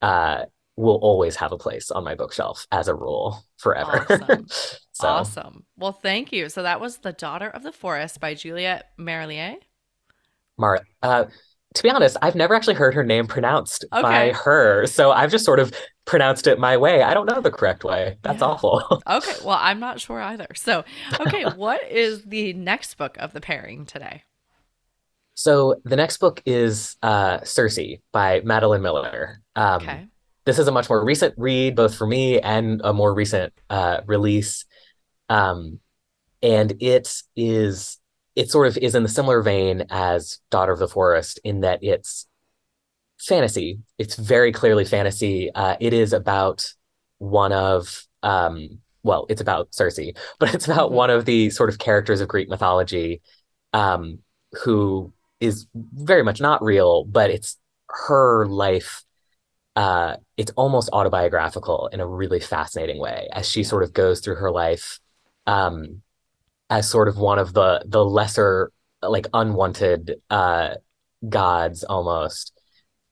uh, 0.00 0.44
will 0.76 0.96
always 0.96 1.36
have 1.36 1.52
a 1.52 1.58
place 1.58 1.90
on 1.90 2.04
my 2.04 2.14
bookshelf 2.14 2.66
as 2.72 2.88
a 2.88 2.94
rule 2.94 3.44
forever. 3.58 4.06
Awesome. 4.10 4.46
so. 4.92 5.08
Awesome. 5.08 5.66
Well, 5.76 5.92
thank 5.92 6.32
you. 6.32 6.48
So 6.48 6.62
that 6.64 6.80
was 6.80 6.98
The 6.98 7.12
Daughter 7.12 7.48
of 7.48 7.62
the 7.62 7.72
Forest 7.72 8.20
by 8.20 8.34
Juliet 8.34 8.86
Marillier. 8.98 9.56
Mar, 10.58 10.80
uh, 11.02 11.26
to 11.74 11.82
be 11.82 11.90
honest, 11.90 12.16
I've 12.22 12.34
never 12.34 12.54
actually 12.54 12.74
heard 12.74 12.94
her 12.94 13.04
name 13.04 13.26
pronounced 13.26 13.84
okay. 13.92 14.02
by 14.02 14.32
her. 14.32 14.86
So 14.86 15.12
I've 15.12 15.30
just 15.30 15.44
sort 15.44 15.58
of 15.58 15.72
pronounced 16.04 16.46
it 16.46 16.58
my 16.58 16.76
way. 16.76 17.02
I 17.02 17.14
don't 17.14 17.26
know 17.26 17.40
the 17.40 17.50
correct 17.50 17.84
way. 17.84 18.18
That's 18.22 18.40
yeah. 18.40 18.46
awful. 18.46 19.02
okay. 19.06 19.34
Well, 19.44 19.58
I'm 19.60 19.80
not 19.80 20.00
sure 20.00 20.20
either. 20.20 20.48
So, 20.54 20.84
okay, 21.20 21.44
what 21.44 21.88
is 21.90 22.22
the 22.24 22.52
next 22.52 22.94
book 22.96 23.16
of 23.18 23.32
the 23.32 23.40
pairing 23.40 23.86
today? 23.86 24.24
So 25.34 25.76
the 25.84 25.96
next 25.96 26.18
book 26.18 26.42
is 26.44 26.96
uh, 27.02 27.42
Circe 27.44 27.78
by 28.12 28.42
Madeline 28.44 28.82
Miller. 28.82 29.40
Um, 29.56 29.82
okay. 29.82 30.06
This 30.44 30.58
is 30.58 30.66
a 30.66 30.72
much 30.72 30.88
more 30.88 31.04
recent 31.04 31.34
read, 31.36 31.76
both 31.76 31.94
for 31.94 32.06
me 32.06 32.40
and 32.40 32.80
a 32.82 32.92
more 32.92 33.14
recent 33.14 33.52
uh, 33.70 34.00
release. 34.06 34.64
Um, 35.28 35.78
and 36.42 36.74
it 36.80 37.22
is 37.36 37.98
it 38.34 38.50
sort 38.50 38.66
of 38.66 38.76
is 38.78 38.94
in 38.94 39.02
the 39.02 39.08
similar 39.08 39.42
vein 39.42 39.84
as 39.90 40.40
Daughter 40.50 40.72
of 40.72 40.78
the 40.78 40.88
Forest 40.88 41.40
in 41.44 41.60
that 41.60 41.80
it's 41.82 42.26
fantasy. 43.18 43.80
It's 43.98 44.16
very 44.16 44.52
clearly 44.52 44.84
fantasy. 44.84 45.50
Uh, 45.54 45.76
it 45.80 45.92
is 45.92 46.12
about 46.12 46.72
one 47.18 47.52
of, 47.52 48.04
um, 48.22 48.80
well, 49.02 49.26
it's 49.28 49.40
about 49.40 49.74
Circe, 49.74 49.98
but 50.38 50.54
it's 50.54 50.66
about 50.66 50.88
mm-hmm. 50.88 50.96
one 50.96 51.10
of 51.10 51.24
the 51.24 51.50
sort 51.50 51.68
of 51.68 51.78
characters 51.78 52.20
of 52.20 52.28
Greek 52.28 52.48
mythology 52.48 53.20
um, 53.72 54.18
who 54.64 55.12
is 55.40 55.66
very 55.74 56.22
much 56.22 56.40
not 56.40 56.62
real, 56.62 57.04
but 57.04 57.30
it's 57.30 57.58
her 57.88 58.46
life. 58.46 59.02
Uh, 59.74 60.16
it's 60.36 60.52
almost 60.52 60.90
autobiographical 60.92 61.88
in 61.88 62.00
a 62.00 62.06
really 62.06 62.40
fascinating 62.40 62.98
way 62.98 63.28
as 63.32 63.48
she 63.48 63.64
sort 63.64 63.82
of 63.82 63.92
goes 63.92 64.20
through 64.20 64.36
her 64.36 64.50
life. 64.50 65.00
Um, 65.46 66.01
as 66.72 66.88
sort 66.88 67.06
of 67.06 67.18
one 67.18 67.38
of 67.38 67.52
the 67.52 67.84
the 67.86 68.02
lesser 68.02 68.72
like 69.02 69.26
unwanted 69.34 70.16
uh 70.30 70.70
gods 71.28 71.84
almost 71.84 72.58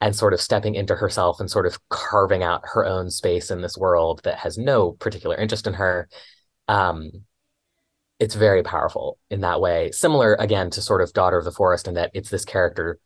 and 0.01 0.17
sort 0.17 0.33
of 0.33 0.41
stepping 0.41 0.75
into 0.75 0.95
herself 0.95 1.41
and 1.41 1.51
sort 1.51 1.67
of 1.67 1.79
carving 1.91 2.43
out 2.43 2.63
her 2.65 2.87
own 2.87 3.11
space 3.11 3.51
in 3.51 3.61
this 3.61 3.77
world 3.77 4.23
that 4.25 4.39
has 4.39 4.57
no 4.57 4.93
particular 4.93 5.37
interest 5.37 5.67
in 5.67 5.75
her 5.75 6.09
um 6.69 7.11
it's 8.19 8.35
very 8.35 8.63
powerful 8.63 9.19
in 9.31 9.41
that 9.41 9.61
way. 9.63 9.91
Similar 9.93 10.35
again 10.35 10.71
to 10.71 10.83
sort 10.83 11.01
of 11.01 11.13
daughter 11.13 11.39
of 11.39 11.45
the 11.45 11.51
forest 11.51 11.89
in 11.89 11.95
that 11.95 12.11
it's 12.15 12.29
this 12.29 12.45
character 12.45 12.99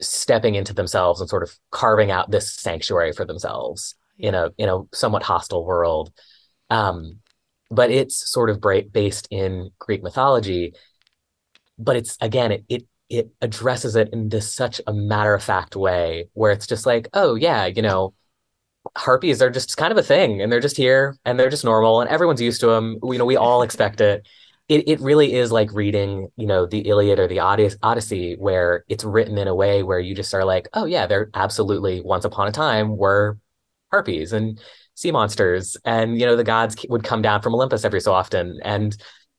stepping 0.00 0.54
into 0.54 0.72
themselves 0.72 1.20
and 1.20 1.28
sort 1.28 1.42
of 1.42 1.56
carving 1.70 2.10
out 2.10 2.30
this 2.30 2.54
sanctuary 2.54 3.12
for 3.12 3.24
themselves 3.24 3.96
in 4.16 4.34
a 4.34 4.50
in 4.56 4.68
a 4.68 4.82
somewhat 4.92 5.24
hostile 5.24 5.64
world. 5.64 6.12
Um 6.70 7.20
but 7.70 7.90
it's 7.90 8.30
sort 8.30 8.50
of 8.50 8.60
based 8.92 9.28
in 9.30 9.70
Greek 9.78 10.02
mythology. 10.02 10.74
But 11.78 11.96
it's 11.96 12.16
again, 12.20 12.52
it 12.52 12.64
it 12.68 12.86
it 13.08 13.30
addresses 13.40 13.96
it 13.96 14.10
in 14.12 14.28
this 14.28 14.54
such 14.54 14.80
a 14.86 14.92
matter 14.92 15.34
of 15.34 15.42
fact 15.42 15.76
way 15.76 16.28
where 16.34 16.52
it's 16.52 16.66
just 16.66 16.86
like, 16.86 17.08
oh 17.14 17.34
yeah, 17.34 17.66
you 17.66 17.82
know, 17.82 18.14
harpies 18.96 19.42
are 19.42 19.50
just 19.50 19.76
kind 19.76 19.92
of 19.92 19.98
a 19.98 20.02
thing, 20.02 20.42
and 20.42 20.50
they're 20.52 20.60
just 20.60 20.76
here, 20.76 21.16
and 21.24 21.38
they're 21.38 21.50
just 21.50 21.64
normal, 21.64 22.00
and 22.00 22.10
everyone's 22.10 22.40
used 22.40 22.60
to 22.60 22.66
them. 22.68 22.98
You 23.02 23.18
know, 23.18 23.24
we 23.24 23.36
all 23.36 23.62
expect 23.62 24.00
it. 24.00 24.26
It 24.68 24.88
it 24.88 25.00
really 25.00 25.34
is 25.34 25.52
like 25.52 25.72
reading, 25.72 26.28
you 26.36 26.46
know, 26.46 26.66
the 26.66 26.80
Iliad 26.88 27.18
or 27.18 27.28
the 27.28 27.40
Odyssey, 27.40 28.34
where 28.36 28.84
it's 28.88 29.04
written 29.04 29.38
in 29.38 29.48
a 29.48 29.54
way 29.54 29.82
where 29.82 30.00
you 30.00 30.14
just 30.14 30.34
are 30.34 30.44
like, 30.44 30.68
oh 30.74 30.84
yeah, 30.84 31.06
they're 31.06 31.30
absolutely 31.34 32.00
once 32.02 32.24
upon 32.24 32.48
a 32.48 32.52
time 32.52 32.96
were 32.96 33.38
harpies, 33.90 34.32
and 34.32 34.60
sea 34.98 35.12
monsters. 35.12 35.76
And 35.84 36.18
you 36.18 36.26
know 36.26 36.36
the 36.36 36.44
gods 36.44 36.76
would 36.88 37.04
come 37.04 37.22
down 37.22 37.40
from 37.40 37.54
olympus 37.54 37.84
every 37.84 38.00
so 38.00 38.12
often 38.12 38.58
and 38.64 38.96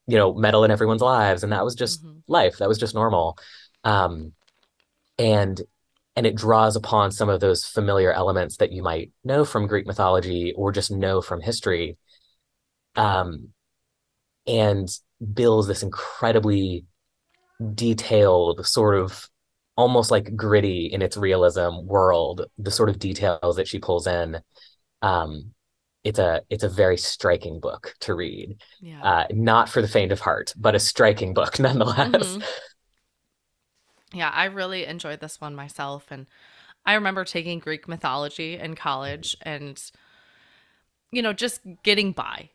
you 0.08 0.18
know 0.18 0.34
meddle 0.34 0.64
in 0.64 0.72
everyone's 0.72 1.02
lives. 1.02 1.44
And 1.44 1.52
that 1.52 1.66
was 1.66 1.76
just 1.76 2.04
mm-hmm. 2.04 2.20
life. 2.28 2.58
That 2.58 2.70
was 2.70 2.78
just 2.78 2.96
normal. 2.96 3.38
Um 3.84 4.34
and 5.18 5.62
and 6.16 6.26
it 6.26 6.36
draws 6.36 6.76
upon 6.76 7.12
some 7.12 7.30
of 7.30 7.40
those 7.40 7.66
familiar 7.66 8.12
elements 8.12 8.58
that 8.58 8.72
you 8.72 8.84
might 8.84 9.12
know 9.24 9.46
from 9.46 9.68
greek 9.68 9.86
mythology 9.86 10.54
or 10.56 10.72
just 10.72 10.92
know 10.92 11.22
from 11.22 11.42
history. 11.42 11.98
Um, 12.96 13.50
and 14.48 14.90
builds 15.34 15.68
this 15.68 15.84
incredibly 15.84 16.86
detailed 17.76 18.66
sort 18.66 18.96
of 18.96 19.30
almost 19.76 20.12
like 20.12 20.36
gritty 20.36 20.88
in 20.88 21.02
its 21.02 21.16
realism 21.16 21.86
world 21.86 22.46
the 22.58 22.72
sort 22.72 22.90
of 22.90 23.00
details 23.00 23.56
that 23.56 23.68
she 23.68 23.80
pulls 23.80 24.08
in 24.08 24.42
um, 25.02 25.54
it's 26.04 26.20
a 26.20 26.42
it's 26.50 26.64
a 26.64 26.70
very 26.70 26.98
striking 26.98 27.60
book 27.60 27.96
to 28.00 28.14
read 28.14 28.58
yeah. 28.82 29.02
uh, 29.04 29.28
not 29.32 29.70
for 29.70 29.82
the 29.82 29.88
faint 29.88 30.12
of 30.12 30.20
heart 30.20 30.54
but 30.58 30.76
a 30.76 30.80
striking 30.80 31.34
book 31.34 31.60
nonetheless 31.60 32.10
mm-hmm. 32.10 32.42
yeah 34.18 34.32
i 34.34 34.46
really 34.46 34.86
enjoyed 34.86 35.20
this 35.20 35.42
one 35.42 35.56
myself 35.56 36.06
and 36.10 36.28
i 36.86 36.94
remember 36.94 37.26
taking 37.26 37.60
greek 37.60 37.88
mythology 37.88 38.58
in 38.58 38.76
college 38.76 39.36
and 39.42 39.92
you 41.12 41.22
know 41.22 41.34
just 41.34 41.62
getting 41.84 42.12
by 42.12 42.50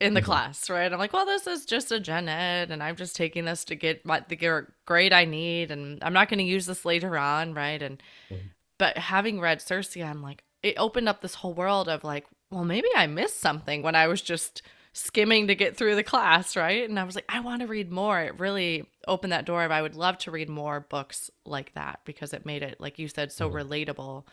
in 0.00 0.14
the 0.14 0.20
mm-hmm. 0.20 0.26
class, 0.26 0.68
right? 0.68 0.92
I'm 0.92 0.98
like, 0.98 1.12
well, 1.12 1.26
this 1.26 1.46
is 1.46 1.64
just 1.64 1.92
a 1.92 2.00
gen 2.00 2.28
ed, 2.28 2.70
and 2.70 2.82
I'm 2.82 2.96
just 2.96 3.16
taking 3.16 3.44
this 3.44 3.64
to 3.64 3.74
get 3.74 4.04
my, 4.04 4.22
the 4.28 4.66
grade 4.84 5.12
I 5.12 5.24
need, 5.24 5.70
and 5.70 6.02
I'm 6.02 6.12
not 6.12 6.28
going 6.28 6.38
to 6.38 6.44
use 6.44 6.66
this 6.66 6.84
later 6.84 7.16
on, 7.16 7.54
right? 7.54 7.80
And 7.80 8.02
mm-hmm. 8.30 8.48
but 8.78 8.98
having 8.98 9.40
read 9.40 9.62
Circe, 9.62 9.96
I'm 9.96 10.22
like, 10.22 10.42
it 10.66 10.74
opened 10.78 11.08
up 11.08 11.20
this 11.20 11.34
whole 11.34 11.54
world 11.54 11.88
of 11.88 12.02
like, 12.02 12.26
well, 12.50 12.64
maybe 12.64 12.88
I 12.96 13.06
missed 13.06 13.40
something 13.40 13.82
when 13.82 13.94
I 13.94 14.08
was 14.08 14.20
just 14.20 14.62
skimming 14.92 15.46
to 15.46 15.54
get 15.54 15.76
through 15.76 15.94
the 15.94 16.02
class, 16.02 16.56
right? 16.56 16.88
And 16.88 16.98
I 16.98 17.04
was 17.04 17.14
like, 17.14 17.26
I 17.28 17.40
want 17.40 17.60
to 17.60 17.68
read 17.68 17.92
more. 17.92 18.20
It 18.20 18.40
really 18.40 18.86
opened 19.06 19.32
that 19.32 19.44
door. 19.44 19.62
Of 19.62 19.70
I 19.70 19.82
would 19.82 19.94
love 19.94 20.18
to 20.18 20.30
read 20.30 20.48
more 20.48 20.80
books 20.80 21.30
like 21.44 21.74
that 21.74 22.00
because 22.04 22.32
it 22.32 22.46
made 22.46 22.62
it, 22.62 22.80
like 22.80 22.98
you 22.98 23.06
said, 23.06 23.30
so 23.30 23.48
mm-hmm. 23.48 23.58
relatable 23.58 24.24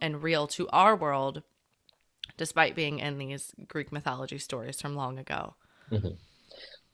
and 0.00 0.22
real 0.22 0.46
to 0.48 0.68
our 0.68 0.94
world 0.94 1.42
despite 2.36 2.74
being 2.74 2.98
in 2.98 3.18
these 3.18 3.52
Greek 3.68 3.92
mythology 3.92 4.38
stories 4.38 4.80
from 4.80 4.94
long 4.94 5.18
ago. 5.18 5.54
Mm-hmm. 5.90 6.08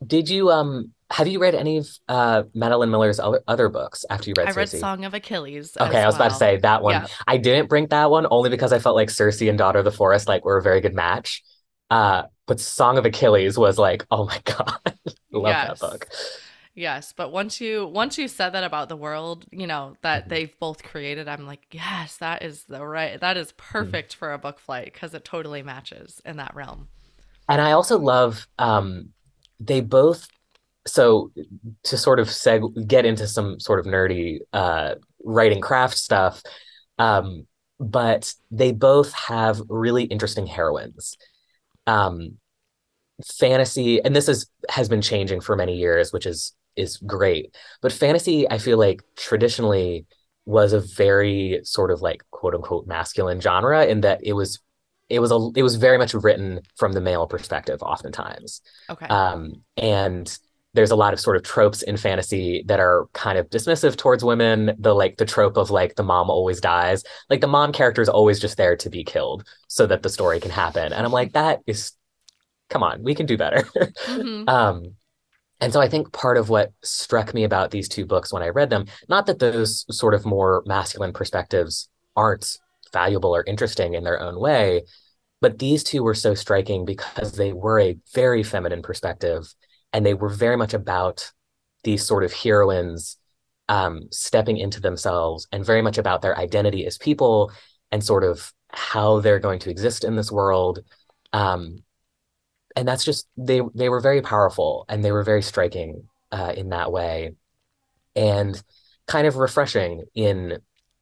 Did 0.06 0.28
you 0.28 0.50
um 0.50 0.92
have 1.10 1.26
you 1.26 1.38
read 1.38 1.54
any 1.54 1.78
of 1.78 1.88
uh 2.08 2.42
Madeline 2.54 2.90
Miller's 2.90 3.18
other, 3.18 3.42
other 3.48 3.68
books 3.68 4.04
after 4.10 4.30
you 4.30 4.34
read 4.36 4.48
I 4.48 4.52
read 4.52 4.68
Song 4.68 5.04
of 5.04 5.14
Achilles. 5.14 5.76
Okay, 5.78 6.00
I 6.00 6.06
was 6.06 6.14
well. 6.14 6.26
about 6.26 6.32
to 6.34 6.38
say 6.38 6.56
that 6.58 6.82
one. 6.82 6.94
Yeah. 6.94 7.06
I 7.26 7.38
didn't 7.38 7.68
bring 7.68 7.86
that 7.88 8.10
one 8.10 8.26
only 8.30 8.50
because 8.50 8.72
I 8.72 8.78
felt 8.78 8.96
like 8.96 9.10
Circe 9.10 9.40
and 9.40 9.58
Daughter 9.58 9.78
of 9.78 9.84
the 9.84 9.92
Forest 9.92 10.28
like 10.28 10.44
were 10.44 10.58
a 10.58 10.62
very 10.62 10.80
good 10.80 10.94
match. 10.94 11.42
Uh 11.90 12.24
but 12.46 12.60
Song 12.60 12.98
of 12.98 13.06
Achilles 13.06 13.58
was 13.58 13.78
like, 13.78 14.06
oh 14.10 14.26
my 14.26 14.40
god. 14.44 14.98
Love 15.32 15.46
yes. 15.46 15.80
that 15.80 15.90
book. 15.90 16.08
Yes, 16.78 17.12
but 17.16 17.32
once 17.32 17.60
you 17.60 17.86
once 17.86 18.18
you 18.18 18.28
said 18.28 18.50
that 18.50 18.62
about 18.62 18.88
the 18.88 18.96
world, 18.96 19.46
you 19.50 19.66
know, 19.66 19.96
that 20.02 20.22
mm-hmm. 20.22 20.28
they've 20.30 20.58
both 20.60 20.84
created, 20.84 21.26
I'm 21.26 21.44
like, 21.44 21.66
yes, 21.72 22.18
that 22.18 22.42
is 22.42 22.64
the 22.68 22.86
right 22.86 23.18
that 23.20 23.36
is 23.36 23.48
mm-hmm. 23.48 23.72
perfect 23.72 24.12
mm-hmm. 24.12 24.18
for 24.18 24.32
a 24.32 24.38
book 24.38 24.60
flight 24.60 24.92
because 24.92 25.12
it 25.12 25.24
totally 25.24 25.62
matches 25.64 26.22
in 26.24 26.36
that 26.36 26.54
realm. 26.54 26.86
And 27.48 27.60
I 27.60 27.72
also 27.72 27.98
love 27.98 28.46
um 28.58 29.08
they 29.60 29.80
both 29.80 30.28
so 30.86 31.30
to 31.82 31.96
sort 31.98 32.18
of 32.18 32.28
seg- 32.28 32.86
get 32.88 33.04
into 33.04 33.26
some 33.26 33.60
sort 33.60 33.80
of 33.80 33.86
nerdy 33.86 34.38
uh 34.52 34.94
writing 35.24 35.60
craft 35.60 35.98
stuff 35.98 36.42
um 36.98 37.46
but 37.80 38.34
they 38.50 38.72
both 38.72 39.12
have 39.12 39.60
really 39.68 40.04
interesting 40.04 40.46
heroines. 40.46 41.16
Um 41.86 42.38
fantasy 43.38 44.02
and 44.04 44.14
this 44.14 44.28
is 44.28 44.48
has 44.70 44.88
been 44.88 45.02
changing 45.02 45.40
for 45.40 45.56
many 45.56 45.76
years 45.76 46.12
which 46.12 46.26
is 46.26 46.54
is 46.76 46.96
great. 46.98 47.54
But 47.82 47.92
fantasy, 47.92 48.48
I 48.50 48.58
feel 48.58 48.78
like 48.78 49.02
traditionally 49.16 50.06
was 50.46 50.72
a 50.72 50.80
very 50.80 51.60
sort 51.64 51.90
of 51.90 52.00
like 52.00 52.22
quote 52.30 52.54
unquote 52.54 52.86
masculine 52.86 53.40
genre 53.40 53.84
in 53.84 54.00
that 54.02 54.20
it 54.22 54.32
was 54.32 54.60
it 55.08 55.20
was 55.20 55.32
a 55.32 55.50
it 55.56 55.62
was 55.62 55.76
very 55.76 55.98
much 55.98 56.14
written 56.14 56.60
from 56.76 56.92
the 56.92 57.00
male 57.00 57.26
perspective 57.26 57.82
oftentimes. 57.82 58.60
Okay. 58.90 59.06
Um, 59.06 59.62
and 59.76 60.38
there's 60.74 60.90
a 60.90 60.96
lot 60.96 61.14
of 61.14 61.20
sort 61.20 61.36
of 61.36 61.42
tropes 61.42 61.82
in 61.82 61.96
fantasy 61.96 62.62
that 62.66 62.78
are 62.78 63.08
kind 63.14 63.38
of 63.38 63.48
dismissive 63.48 63.96
towards 63.96 64.22
women. 64.22 64.76
The 64.78 64.94
like 64.94 65.16
the 65.16 65.24
trope 65.24 65.56
of 65.56 65.70
like 65.70 65.96
the 65.96 66.02
mom 66.02 66.30
always 66.30 66.60
dies. 66.60 67.04
Like 67.30 67.40
the 67.40 67.46
mom 67.46 67.72
character 67.72 68.02
is 68.02 68.08
always 68.08 68.38
just 68.38 68.56
there 68.56 68.76
to 68.76 68.90
be 68.90 69.02
killed 69.02 69.46
so 69.66 69.86
that 69.86 70.02
the 70.02 70.10
story 70.10 70.40
can 70.40 70.50
happen. 70.50 70.92
And 70.92 71.06
I'm 71.06 71.12
like, 71.12 71.32
that 71.32 71.60
is 71.66 71.92
come 72.68 72.82
on, 72.82 73.02
we 73.02 73.14
can 73.14 73.26
do 73.26 73.38
better. 73.38 73.62
Mm-hmm. 73.62 74.48
um, 74.48 74.94
and 75.60 75.72
so 75.72 75.80
I 75.80 75.88
think 75.88 76.12
part 76.12 76.36
of 76.36 76.48
what 76.48 76.72
struck 76.82 77.34
me 77.34 77.44
about 77.44 77.70
these 77.70 77.88
two 77.88 78.06
books 78.06 78.32
when 78.32 78.42
I 78.42 78.48
read 78.48 78.70
them, 78.70 78.86
not 79.08 79.26
that 79.26 79.38
those 79.38 79.84
sort 79.90 80.14
of 80.14 80.24
more 80.24 80.62
masculine 80.66 81.12
perspectives 81.12 81.88
aren't 82.14 82.58
valuable 82.92 83.34
or 83.34 83.44
interesting 83.44 83.94
in 83.94 84.04
their 84.04 84.20
own 84.20 84.38
way, 84.40 84.82
but 85.40 85.58
these 85.58 85.84
two 85.84 86.02
were 86.02 86.14
so 86.14 86.34
striking 86.34 86.84
because 86.84 87.32
they 87.32 87.52
were 87.52 87.80
a 87.80 87.98
very 88.14 88.42
feminine 88.42 88.82
perspective 88.82 89.52
and 89.92 90.04
they 90.04 90.14
were 90.14 90.28
very 90.28 90.56
much 90.56 90.74
about 90.74 91.32
these 91.84 92.04
sort 92.04 92.24
of 92.24 92.32
heroines 92.32 93.16
um, 93.68 94.08
stepping 94.10 94.56
into 94.56 94.80
themselves 94.80 95.46
and 95.52 95.64
very 95.64 95.82
much 95.82 95.98
about 95.98 96.22
their 96.22 96.36
identity 96.36 96.86
as 96.86 96.98
people 96.98 97.52
and 97.92 98.02
sort 98.02 98.24
of 98.24 98.52
how 98.70 99.20
they're 99.20 99.38
going 99.38 99.58
to 99.60 99.70
exist 99.70 100.04
in 100.04 100.16
this 100.16 100.32
world. 100.32 100.80
Um, 101.32 101.82
and 102.76 102.86
that's 102.86 103.04
just 103.04 103.28
they 103.36 103.60
they 103.74 103.88
were 103.88 104.00
very 104.00 104.22
powerful 104.22 104.84
and 104.88 105.04
they 105.04 105.12
were 105.12 105.24
very 105.24 105.42
striking 105.42 106.08
uh, 106.30 106.52
in 106.56 106.68
that 106.70 106.92
way, 106.92 107.32
and 108.14 108.62
kind 109.06 109.26
of 109.26 109.36
refreshing 109.36 110.04
in, 110.14 110.58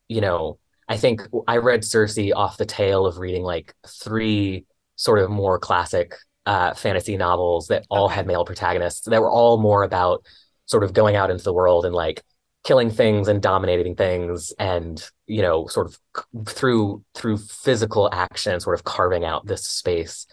you 0.09 0.21
know, 0.21 0.59
I 0.89 0.97
think 0.97 1.23
I 1.47 1.59
read 1.59 1.85
Circe 1.85 2.19
off 2.35 2.59
the 2.59 2.67
tail 2.67 3.07
of 3.07 3.19
reading 3.19 3.43
like 3.43 3.75
three 3.87 4.67
sort 4.97 5.19
of 5.19 5.31
more 5.31 5.59
classic 5.59 6.15
uh, 6.47 6.75
fantasy 6.75 7.17
novels 7.17 7.69
that 7.69 7.85
all 7.91 8.09
had 8.09 8.27
male 8.27 8.45
protagonists 8.45 9.07
that 9.07 9.21
were 9.21 9.31
all 9.31 9.59
more 9.59 9.83
about 9.83 10.25
sort 10.67 10.85
of 10.85 10.93
going 10.93 11.17
out 11.17 11.31
into 11.31 11.45
the 11.45 11.53
world 11.53 11.85
and 11.85 11.95
like 11.95 12.23
killing 12.65 12.91
things 12.91 13.29
and 13.29 13.43
dominating 13.43 13.95
things 13.95 14.53
and 14.59 15.09
you 15.27 15.43
know 15.43 15.67
sort 15.67 15.87
of 15.87 16.47
through 16.47 17.05
through 17.15 17.37
physical 17.37 18.09
action 18.13 18.59
sort 18.59 18.75
of 18.75 18.85
carving 18.85 19.25
out 19.25 19.47
this 19.47 19.65
space 19.65 20.27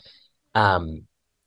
um 0.56 1.04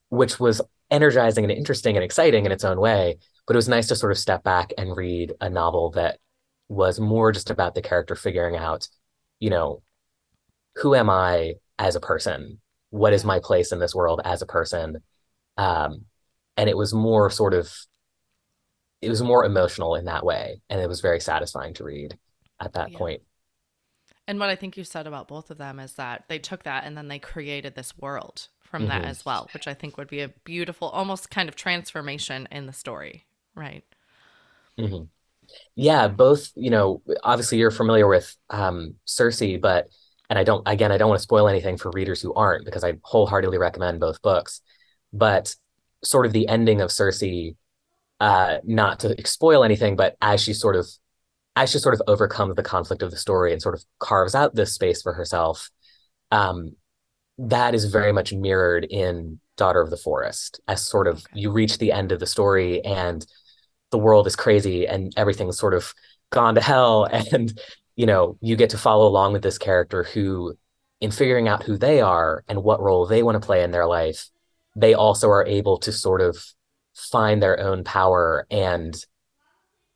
which 0.08 0.38
was 0.38 0.60
energizing 0.90 1.44
and 1.44 1.52
interesting 1.52 1.96
and 1.96 2.04
exciting 2.04 2.46
in 2.46 2.52
its 2.52 2.64
own 2.64 2.80
way. 2.80 3.18
But 3.46 3.54
it 3.54 3.58
was 3.58 3.68
nice 3.68 3.88
to 3.88 3.96
sort 3.96 4.12
of 4.12 4.18
step 4.18 4.42
back 4.42 4.72
and 4.76 4.96
read 4.96 5.34
a 5.40 5.48
novel 5.48 5.90
that 5.92 6.18
was 6.68 6.98
more 6.98 7.32
just 7.32 7.50
about 7.50 7.74
the 7.74 7.82
character 7.82 8.14
figuring 8.14 8.56
out, 8.56 8.88
you 9.40 9.50
know, 9.50 9.82
who 10.76 10.94
am 10.94 11.08
I 11.08 11.54
as 11.78 11.96
a 11.96 12.00
person? 12.00 12.60
What 12.90 13.12
is 13.12 13.24
my 13.24 13.40
place 13.40 13.72
in 13.72 13.78
this 13.78 13.94
world 13.94 14.20
as 14.24 14.42
a 14.42 14.46
person? 14.46 15.02
Um, 15.56 16.06
and 16.56 16.68
it 16.68 16.76
was 16.76 16.92
more 16.92 17.30
sort 17.30 17.54
of, 17.54 17.72
it 19.00 19.08
was 19.08 19.22
more 19.22 19.44
emotional 19.44 19.94
in 19.94 20.06
that 20.06 20.24
way. 20.24 20.60
And 20.68 20.80
it 20.80 20.88
was 20.88 21.00
very 21.00 21.20
satisfying 21.20 21.74
to 21.74 21.84
read 21.84 22.18
at 22.60 22.72
that 22.74 22.92
yeah. 22.92 22.98
point. 22.98 23.22
And 24.26 24.40
what 24.40 24.50
I 24.50 24.56
think 24.56 24.76
you 24.76 24.84
said 24.84 25.06
about 25.06 25.28
both 25.28 25.50
of 25.50 25.58
them 25.58 25.78
is 25.78 25.94
that 25.94 26.24
they 26.28 26.38
took 26.38 26.64
that 26.64 26.84
and 26.84 26.96
then 26.96 27.08
they 27.08 27.18
created 27.18 27.74
this 27.74 27.96
world 27.96 28.48
from 28.60 28.82
mm-hmm. 28.82 28.88
that 28.90 29.04
as 29.04 29.24
well, 29.24 29.48
which 29.54 29.68
I 29.68 29.74
think 29.74 29.96
would 29.96 30.08
be 30.08 30.20
a 30.20 30.28
beautiful, 30.28 30.88
almost 30.88 31.30
kind 31.30 31.48
of 31.48 31.54
transformation 31.54 32.48
in 32.50 32.66
the 32.66 32.72
story, 32.72 33.26
right? 33.54 33.84
Mm-hmm. 34.78 35.04
Yeah, 35.74 36.08
both. 36.08 36.50
You 36.54 36.70
know, 36.70 37.02
obviously 37.22 37.58
you're 37.58 37.70
familiar 37.70 38.06
with 38.06 38.34
um, 38.50 38.94
Circe, 39.04 39.42
but 39.60 39.88
and 40.28 40.38
I 40.38 40.44
don't. 40.44 40.66
Again, 40.66 40.92
I 40.92 40.98
don't 40.98 41.08
want 41.08 41.18
to 41.18 41.22
spoil 41.24 41.48
anything 41.48 41.76
for 41.76 41.90
readers 41.90 42.20
who 42.20 42.34
aren't 42.34 42.64
because 42.64 42.84
I 42.84 42.94
wholeheartedly 43.02 43.58
recommend 43.58 44.00
both 44.00 44.22
books. 44.22 44.60
But 45.12 45.54
sort 46.04 46.26
of 46.26 46.32
the 46.32 46.48
ending 46.48 46.80
of 46.80 46.92
Circe, 46.92 47.22
uh, 48.20 48.58
not 48.64 49.00
to 49.00 49.14
spoil 49.26 49.64
anything, 49.64 49.96
but 49.96 50.16
as 50.20 50.40
she 50.42 50.52
sort 50.52 50.76
of 50.76 50.86
as 51.56 51.70
she 51.70 51.78
sort 51.78 51.94
of 51.94 52.02
overcomes 52.06 52.54
the 52.54 52.62
conflict 52.62 53.02
of 53.02 53.10
the 53.10 53.16
story 53.16 53.52
and 53.52 53.62
sort 53.62 53.74
of 53.74 53.84
carves 53.98 54.34
out 54.34 54.54
this 54.54 54.74
space 54.74 55.00
for 55.00 55.14
herself, 55.14 55.70
um, 56.30 56.76
that 57.38 57.74
is 57.74 57.86
very 57.86 58.12
much 58.12 58.32
mirrored 58.32 58.84
in 58.84 59.40
Daughter 59.56 59.80
of 59.80 59.90
the 59.90 59.96
Forest 59.96 60.60
as 60.68 60.86
sort 60.86 61.06
of 61.06 61.16
okay. 61.16 61.40
you 61.40 61.50
reach 61.50 61.78
the 61.78 61.92
end 61.92 62.12
of 62.12 62.20
the 62.20 62.26
story 62.26 62.84
and 62.84 63.26
the 63.90 63.98
world 63.98 64.26
is 64.26 64.36
crazy 64.36 64.86
and 64.86 65.12
everything's 65.16 65.58
sort 65.58 65.74
of 65.74 65.94
gone 66.30 66.54
to 66.54 66.60
hell. 66.60 67.08
And 67.32 67.58
you 67.96 68.06
know 68.06 68.36
you 68.40 68.56
get 68.56 68.70
to 68.70 68.78
follow 68.78 69.06
along 69.06 69.32
with 69.32 69.42
this 69.42 69.58
character 69.58 70.02
who 70.02 70.56
in 71.00 71.10
figuring 71.10 71.48
out 71.48 71.62
who 71.62 71.76
they 71.78 72.00
are 72.00 72.44
and 72.48 72.62
what 72.62 72.80
role 72.80 73.06
they 73.06 73.22
want 73.22 73.40
to 73.40 73.46
play 73.46 73.62
in 73.62 73.70
their 73.70 73.86
life 73.86 74.28
they 74.76 74.92
also 74.94 75.28
are 75.28 75.46
able 75.46 75.78
to 75.78 75.90
sort 75.90 76.20
of 76.20 76.36
find 76.94 77.42
their 77.42 77.58
own 77.58 77.82
power 77.82 78.46
and 78.50 78.94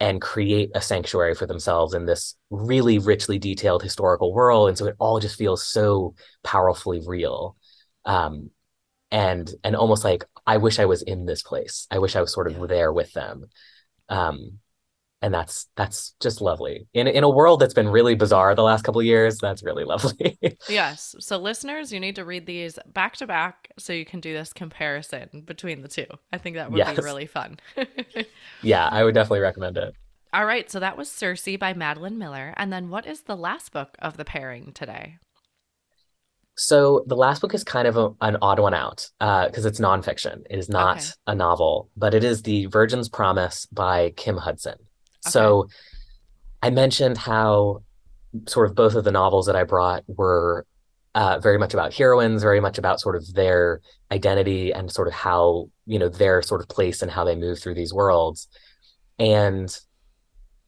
and 0.01 0.21
create 0.21 0.71
a 0.75 0.81
sanctuary 0.81 1.35
for 1.35 1.47
themselves 1.47 1.93
in 1.93 2.07
this 2.07 2.35
really 2.49 2.99
richly 2.99 3.39
detailed 3.39 3.83
historical 3.83 4.33
world. 4.33 4.71
And 4.71 4.79
so 4.79 4.87
it 4.87 4.97
all 4.99 5.21
just 5.21 5.37
feels 5.37 5.63
so 5.63 6.15
powerfully 6.43 7.03
real. 7.07 7.57
Um, 8.07 8.51
and 9.11 9.53
and 9.65 9.75
almost 9.75 10.05
like 10.05 10.25
i 10.47 10.57
wish 10.57 10.79
i 10.79 10.85
was 10.85 11.03
in 11.03 11.27
this 11.27 11.43
place. 11.43 11.87
I 11.91 11.99
wish 11.99 12.15
i 12.15 12.21
was 12.21 12.33
sort 12.33 12.47
of 12.47 12.57
yeah. 12.57 12.67
there 12.67 12.93
with 12.93 13.13
them 13.13 13.47
um, 14.11 14.59
and 15.23 15.35
that's 15.35 15.69
that's 15.77 16.15
just 16.21 16.41
lovely. 16.41 16.87
In 16.95 17.07
in 17.07 17.25
a 17.25 17.29
world 17.29 17.61
that's 17.61 17.75
been 17.75 17.89
really 17.89 18.15
bizarre 18.15 18.55
the 18.55 18.63
last 18.63 18.83
couple 18.83 19.01
of 19.01 19.07
years 19.07 19.39
that's 19.39 19.63
really 19.63 19.85
lovely. 19.95 20.39
Yes. 20.69 21.15
So 21.21 21.37
listeners 21.39 21.93
you 21.93 22.01
need 22.01 22.17
to 22.17 22.25
read 22.25 22.47
these 22.47 22.79
back 22.93 23.17
to 23.17 23.27
back 23.27 23.71
so 23.79 23.93
you 23.93 24.05
can 24.05 24.21
do 24.21 24.33
this 24.33 24.53
comparison 24.53 25.43
between 25.45 25.83
the 25.83 25.89
two. 25.89 26.07
I 26.33 26.39
think 26.39 26.57
that 26.57 26.71
would 26.71 26.79
yes. 26.79 26.97
be 26.97 27.03
really 27.03 27.27
fun. 27.27 27.59
Yeah 28.63 28.89
i 28.89 29.05
would 29.05 29.15
definitely 29.15 29.41
recommend 29.41 29.77
it. 29.77 29.95
All 30.33 30.47
right. 30.47 30.71
So 30.71 30.79
that 30.81 30.97
was 30.97 31.11
circe 31.11 31.49
by 31.59 31.75
madeline 31.75 32.17
miller. 32.17 32.55
And 32.57 32.73
then 32.73 32.89
what 32.89 33.05
is 33.05 33.23
the 33.23 33.37
last 33.37 33.73
book 33.73 33.97
of 33.99 34.17
the 34.17 34.25
pairing 34.25 34.73
today 34.73 35.19
so 36.57 37.05
the 37.07 37.17
last 37.17 37.41
book 37.41 37.55
is 37.55 37.65
kind 37.65 37.89
of 37.89 37.97
a, 37.97 38.11
an 38.21 38.37
odd 38.43 38.59
one 38.59 38.75
out 38.75 39.09
because 39.19 39.65
uh, 39.65 39.69
it's 39.69 39.81
nonfiction. 39.81 40.43
It 40.51 40.59
is 40.59 40.69
not 40.69 40.99
okay. 40.99 41.07
a 41.29 41.35
novel, 41.35 41.89
but 41.97 42.15
it 42.15 42.23
is 42.25 42.43
The 42.43 42.67
Virgin's 42.67 43.09
Promise 43.09 43.67
by 43.67 44.11
Kim 44.17 44.37
Hudson. 44.37 44.75
Okay. 44.75 45.31
So 45.31 45.69
I 46.63 46.71
mentioned 46.71 47.17
how 47.17 47.83
sort 48.47 48.69
of 48.69 48.75
both 48.75 48.95
of 48.95 49.05
the 49.05 49.11
novels 49.11 49.47
that 49.47 49.57
I 49.57 49.65
brought 49.65 50.05
were 50.07 50.67
uh, 51.15 51.39
very 51.41 51.59
much 51.59 51.75
about 51.75 51.93
heroines, 51.93 52.43
very 52.43 52.61
much 52.61 52.79
about 52.79 53.01
sort 53.01 53.17
of 53.17 53.33
their 53.35 53.81
identity 54.13 54.73
and 54.73 54.91
sort 54.91 55.09
of 55.09 55.15
how, 55.15 55.69
you 55.87 55.99
know, 55.99 56.09
their 56.09 56.43
sort 56.43 56.61
of 56.61 56.69
place 56.69 57.03
and 57.03 57.11
how 57.11 57.25
they 57.25 57.35
move 57.35 57.59
through 57.59 57.75
these 57.75 57.93
worlds. 57.93 58.49
And 59.19 59.77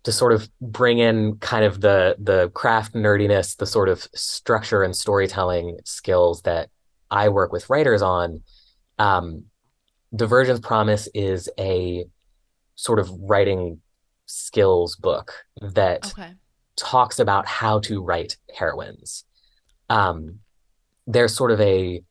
to 0.04 0.12
sort 0.12 0.32
of 0.32 0.48
bring 0.60 0.98
in 0.98 1.36
kind 1.36 1.64
of 1.64 1.80
the 1.80 2.16
the 2.18 2.50
craft 2.50 2.94
nerdiness, 2.94 3.56
the 3.56 3.66
sort 3.66 3.88
of 3.88 4.06
structure 4.14 4.82
and 4.82 4.96
storytelling 4.96 5.78
skills 5.84 6.42
that 6.42 6.70
I 7.10 7.28
work 7.28 7.52
with 7.52 7.70
writers 7.70 8.02
on. 8.02 8.42
Um, 8.98 9.44
Virgin's 10.26 10.60
Promise 10.60 11.08
is 11.14 11.48
a 11.58 12.04
sort 12.74 12.98
of 12.98 13.10
writing 13.18 13.80
skills 14.26 14.96
book 14.96 15.32
that 15.60 16.06
okay. 16.12 16.32
talks 16.76 17.18
about 17.18 17.46
how 17.46 17.80
to 17.80 18.02
write 18.02 18.36
heroines. 18.54 19.24
Um, 19.88 20.40
there's 21.06 21.34
sort 21.34 21.50
of 21.50 21.60
a 21.60 22.02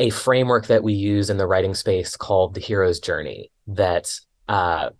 a 0.00 0.10
framework 0.10 0.66
that 0.66 0.82
we 0.82 0.92
use 0.92 1.30
in 1.30 1.36
the 1.36 1.46
writing 1.46 1.74
space 1.74 2.16
called 2.16 2.54
the 2.54 2.60
hero's 2.60 2.98
journey 2.98 3.50
that 3.68 4.18
uh, 4.48 4.90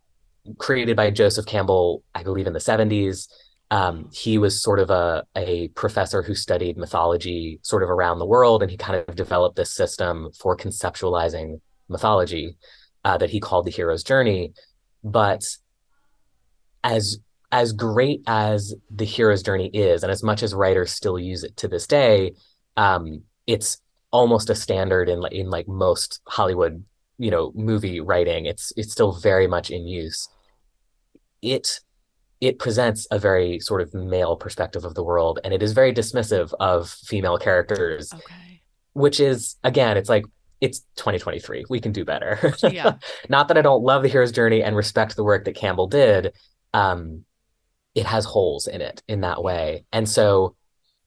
created 0.58 0.96
by 0.96 1.10
Joseph 1.10 1.46
Campbell, 1.46 2.02
I 2.14 2.22
believe 2.22 2.46
in 2.46 2.52
the 2.52 2.58
70s. 2.58 3.28
Um, 3.70 4.10
he 4.12 4.38
was 4.38 4.62
sort 4.62 4.78
of 4.78 4.90
a, 4.90 5.24
a 5.36 5.68
professor 5.68 6.22
who 6.22 6.34
studied 6.34 6.76
mythology 6.76 7.58
sort 7.62 7.82
of 7.82 7.90
around 7.90 8.18
the 8.18 8.26
world, 8.26 8.62
and 8.62 8.70
he 8.70 8.76
kind 8.76 9.02
of 9.08 9.16
developed 9.16 9.56
this 9.56 9.74
system 9.74 10.30
for 10.38 10.56
conceptualizing 10.56 11.60
mythology 11.88 12.56
uh, 13.04 13.18
that 13.18 13.30
he 13.30 13.40
called 13.40 13.66
the 13.66 13.70
hero's 13.70 14.04
journey. 14.04 14.52
But 15.02 15.44
as 16.82 17.18
as 17.52 17.72
great 17.72 18.20
as 18.26 18.74
the 18.90 19.04
hero's 19.04 19.42
journey 19.42 19.70
is, 19.72 20.02
and 20.02 20.10
as 20.10 20.22
much 20.22 20.42
as 20.42 20.54
writers 20.54 20.92
still 20.92 21.18
use 21.18 21.44
it 21.44 21.56
to 21.58 21.68
this 21.68 21.86
day, 21.86 22.32
um, 22.76 23.22
it's 23.46 23.80
almost 24.10 24.50
a 24.50 24.54
standard 24.54 25.08
in 25.08 25.22
in 25.32 25.50
like 25.50 25.66
most 25.68 26.20
Hollywood, 26.28 26.84
you 27.18 27.30
know, 27.30 27.52
movie 27.54 28.00
writing. 28.00 28.46
It's 28.46 28.72
it's 28.76 28.92
still 28.92 29.12
very 29.12 29.46
much 29.46 29.70
in 29.70 29.86
use. 29.86 30.28
It 31.44 31.80
it 32.40 32.58
presents 32.58 33.06
a 33.10 33.18
very 33.18 33.60
sort 33.60 33.80
of 33.80 33.94
male 33.94 34.36
perspective 34.36 34.84
of 34.84 34.94
the 34.94 35.04
world, 35.04 35.38
and 35.44 35.54
it 35.54 35.62
is 35.62 35.72
very 35.72 35.92
dismissive 35.92 36.52
of 36.60 36.90
female 36.90 37.38
characters. 37.38 38.12
Okay. 38.12 38.62
Which 38.92 39.20
is 39.20 39.56
again, 39.64 39.96
it's 39.96 40.08
like 40.08 40.24
it's 40.60 40.80
2023. 40.96 41.66
We 41.68 41.80
can 41.80 41.92
do 41.92 42.04
better. 42.04 42.54
Yeah. 42.70 42.94
Not 43.28 43.48
that 43.48 43.58
I 43.58 43.62
don't 43.62 43.82
love 43.82 44.02
the 44.02 44.08
hero's 44.08 44.32
journey 44.32 44.62
and 44.62 44.74
respect 44.74 45.16
the 45.16 45.24
work 45.24 45.44
that 45.44 45.54
Campbell 45.54 45.86
did, 45.86 46.32
um, 46.72 47.24
it 47.94 48.06
has 48.06 48.24
holes 48.24 48.66
in 48.66 48.80
it 48.80 49.02
in 49.06 49.20
that 49.20 49.42
way. 49.42 49.84
And 49.92 50.08
so 50.08 50.56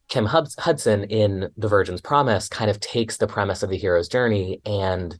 Kim 0.09 0.25
Hudson 0.25 1.03
in 1.05 1.49
The 1.57 1.67
Virgin's 1.67 2.01
Promise 2.01 2.47
kind 2.47 2.69
of 2.69 2.79
takes 2.79 3.17
the 3.17 3.27
premise 3.27 3.63
of 3.63 3.69
the 3.69 3.77
hero's 3.77 4.07
journey 4.07 4.61
and 4.65 5.17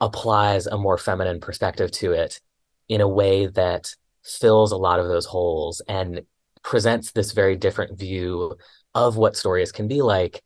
applies 0.00 0.66
a 0.66 0.78
more 0.78 0.98
feminine 0.98 1.40
perspective 1.40 1.90
to 1.90 2.12
it 2.12 2.40
in 2.88 3.00
a 3.00 3.08
way 3.08 3.46
that 3.46 3.94
fills 4.28 4.72
a 4.72 4.76
lot 4.76 5.00
of 5.00 5.08
those 5.08 5.26
holes 5.26 5.82
and 5.88 6.22
presents 6.62 7.12
this 7.12 7.32
very 7.32 7.56
different 7.56 7.98
view 7.98 8.56
of 8.94 9.16
what 9.16 9.36
stories 9.36 9.72
can 9.72 9.88
be 9.88 10.02
like 10.02 10.42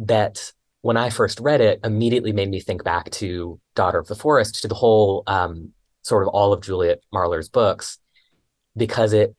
that 0.00 0.52
when 0.82 0.96
I 0.96 1.10
first 1.10 1.40
read 1.40 1.60
it 1.60 1.80
immediately 1.84 2.32
made 2.32 2.50
me 2.50 2.60
think 2.60 2.84
back 2.84 3.10
to 3.12 3.60
Daughter 3.74 3.98
of 3.98 4.06
the 4.06 4.14
Forest, 4.14 4.62
to 4.62 4.68
the 4.68 4.74
whole 4.74 5.22
um, 5.26 5.72
sort 6.02 6.22
of 6.22 6.28
all 6.28 6.52
of 6.52 6.62
Juliet 6.62 7.00
Marillier's 7.12 7.48
books, 7.48 7.98
because 8.76 9.12
it 9.12 9.34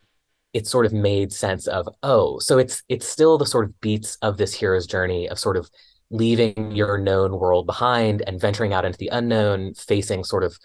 it 0.54 0.68
sort 0.68 0.86
of 0.86 0.94
made 0.94 1.32
sense 1.32 1.68
of 1.68 1.88
oh 2.02 2.40
so 2.40 2.58
it's 2.58 2.82
it's 2.90 3.08
still 3.08 3.38
the 3.38 3.46
sort 3.46 3.66
of 3.66 3.80
beats 3.82 4.18
of 4.24 4.38
this 4.38 4.54
hero's 4.54 4.88
journey 4.88 5.30
of 5.30 5.38
sort 5.38 5.56
of 5.56 5.70
leaving 6.10 6.72
your 6.72 6.98
known 6.98 7.38
world 7.38 7.68
behind 7.68 8.24
and 8.26 8.42
venturing 8.42 8.74
out 8.74 8.84
into 8.84 8.98
the 8.98 9.10
unknown 9.10 9.74
facing 9.76 10.24
sort 10.24 10.44
of 10.44 10.58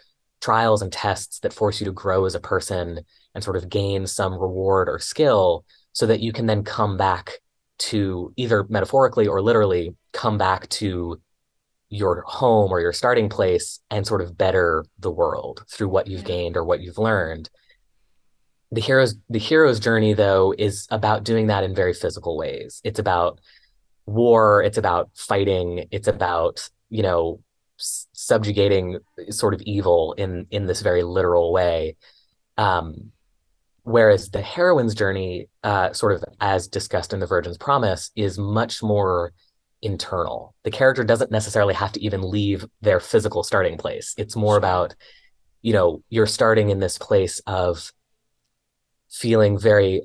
trials 0.44 0.82
and 0.82 0.92
tests 0.92 1.40
that 1.40 1.54
force 1.54 1.80
you 1.80 1.86
to 1.86 1.92
grow 1.92 2.26
as 2.26 2.34
a 2.34 2.40
person 2.40 3.00
and 3.34 3.42
sort 3.42 3.56
of 3.56 3.70
gain 3.70 4.06
some 4.06 4.34
reward 4.34 4.90
or 4.90 4.98
skill 4.98 5.64
so 5.92 6.06
that 6.06 6.20
you 6.20 6.32
can 6.32 6.44
then 6.44 6.62
come 6.62 6.98
back 6.98 7.38
to 7.78 8.30
either 8.36 8.66
metaphorically 8.68 9.26
or 9.26 9.40
literally 9.40 9.96
come 10.12 10.36
back 10.36 10.68
to 10.68 11.18
your 11.88 12.22
home 12.26 12.70
or 12.70 12.80
your 12.80 12.92
starting 12.92 13.30
place 13.30 13.80
and 13.90 14.06
sort 14.06 14.20
of 14.20 14.36
better 14.36 14.84
the 14.98 15.10
world 15.10 15.64
through 15.70 15.88
what 15.88 16.08
you've 16.08 16.24
gained 16.24 16.58
or 16.58 16.64
what 16.64 16.80
you've 16.80 16.98
learned. 16.98 17.48
The 18.70 18.82
hero's 18.82 19.14
the 19.30 19.38
hero's 19.38 19.80
journey 19.80 20.12
though 20.12 20.54
is 20.58 20.86
about 20.90 21.24
doing 21.24 21.46
that 21.46 21.64
in 21.64 21.74
very 21.74 21.94
physical 21.94 22.36
ways. 22.36 22.82
It's 22.84 22.98
about 22.98 23.40
war 24.06 24.62
it's 24.62 24.76
about 24.76 25.08
fighting 25.14 25.86
it's 25.90 26.08
about 26.08 26.68
you 26.90 27.02
know 27.02 27.40
subjugating 27.76 28.98
sort 29.30 29.54
of 29.54 29.62
evil 29.62 30.14
in 30.14 30.46
in 30.50 30.66
this 30.66 30.80
very 30.80 31.02
literal 31.02 31.52
way. 31.52 31.96
Um 32.56 33.12
whereas 33.82 34.30
the 34.30 34.40
heroine's 34.40 34.94
journey 34.94 35.48
uh 35.62 35.92
sort 35.92 36.12
of 36.12 36.24
as 36.40 36.68
discussed 36.68 37.12
in 37.12 37.20
the 37.20 37.26
virgin's 37.26 37.58
promise 37.58 38.10
is 38.16 38.38
much 38.38 38.82
more 38.82 39.32
internal. 39.82 40.54
The 40.62 40.70
character 40.70 41.04
doesn't 41.04 41.30
necessarily 41.30 41.74
have 41.74 41.92
to 41.92 42.02
even 42.02 42.22
leave 42.22 42.64
their 42.80 43.00
physical 43.00 43.42
starting 43.42 43.76
place. 43.76 44.14
It's 44.16 44.36
more 44.36 44.56
about 44.56 44.94
you 45.62 45.72
know 45.72 46.02
you're 46.08 46.26
starting 46.26 46.70
in 46.70 46.78
this 46.78 46.98
place 46.98 47.40
of 47.46 47.92
feeling 49.10 49.58
very 49.58 50.02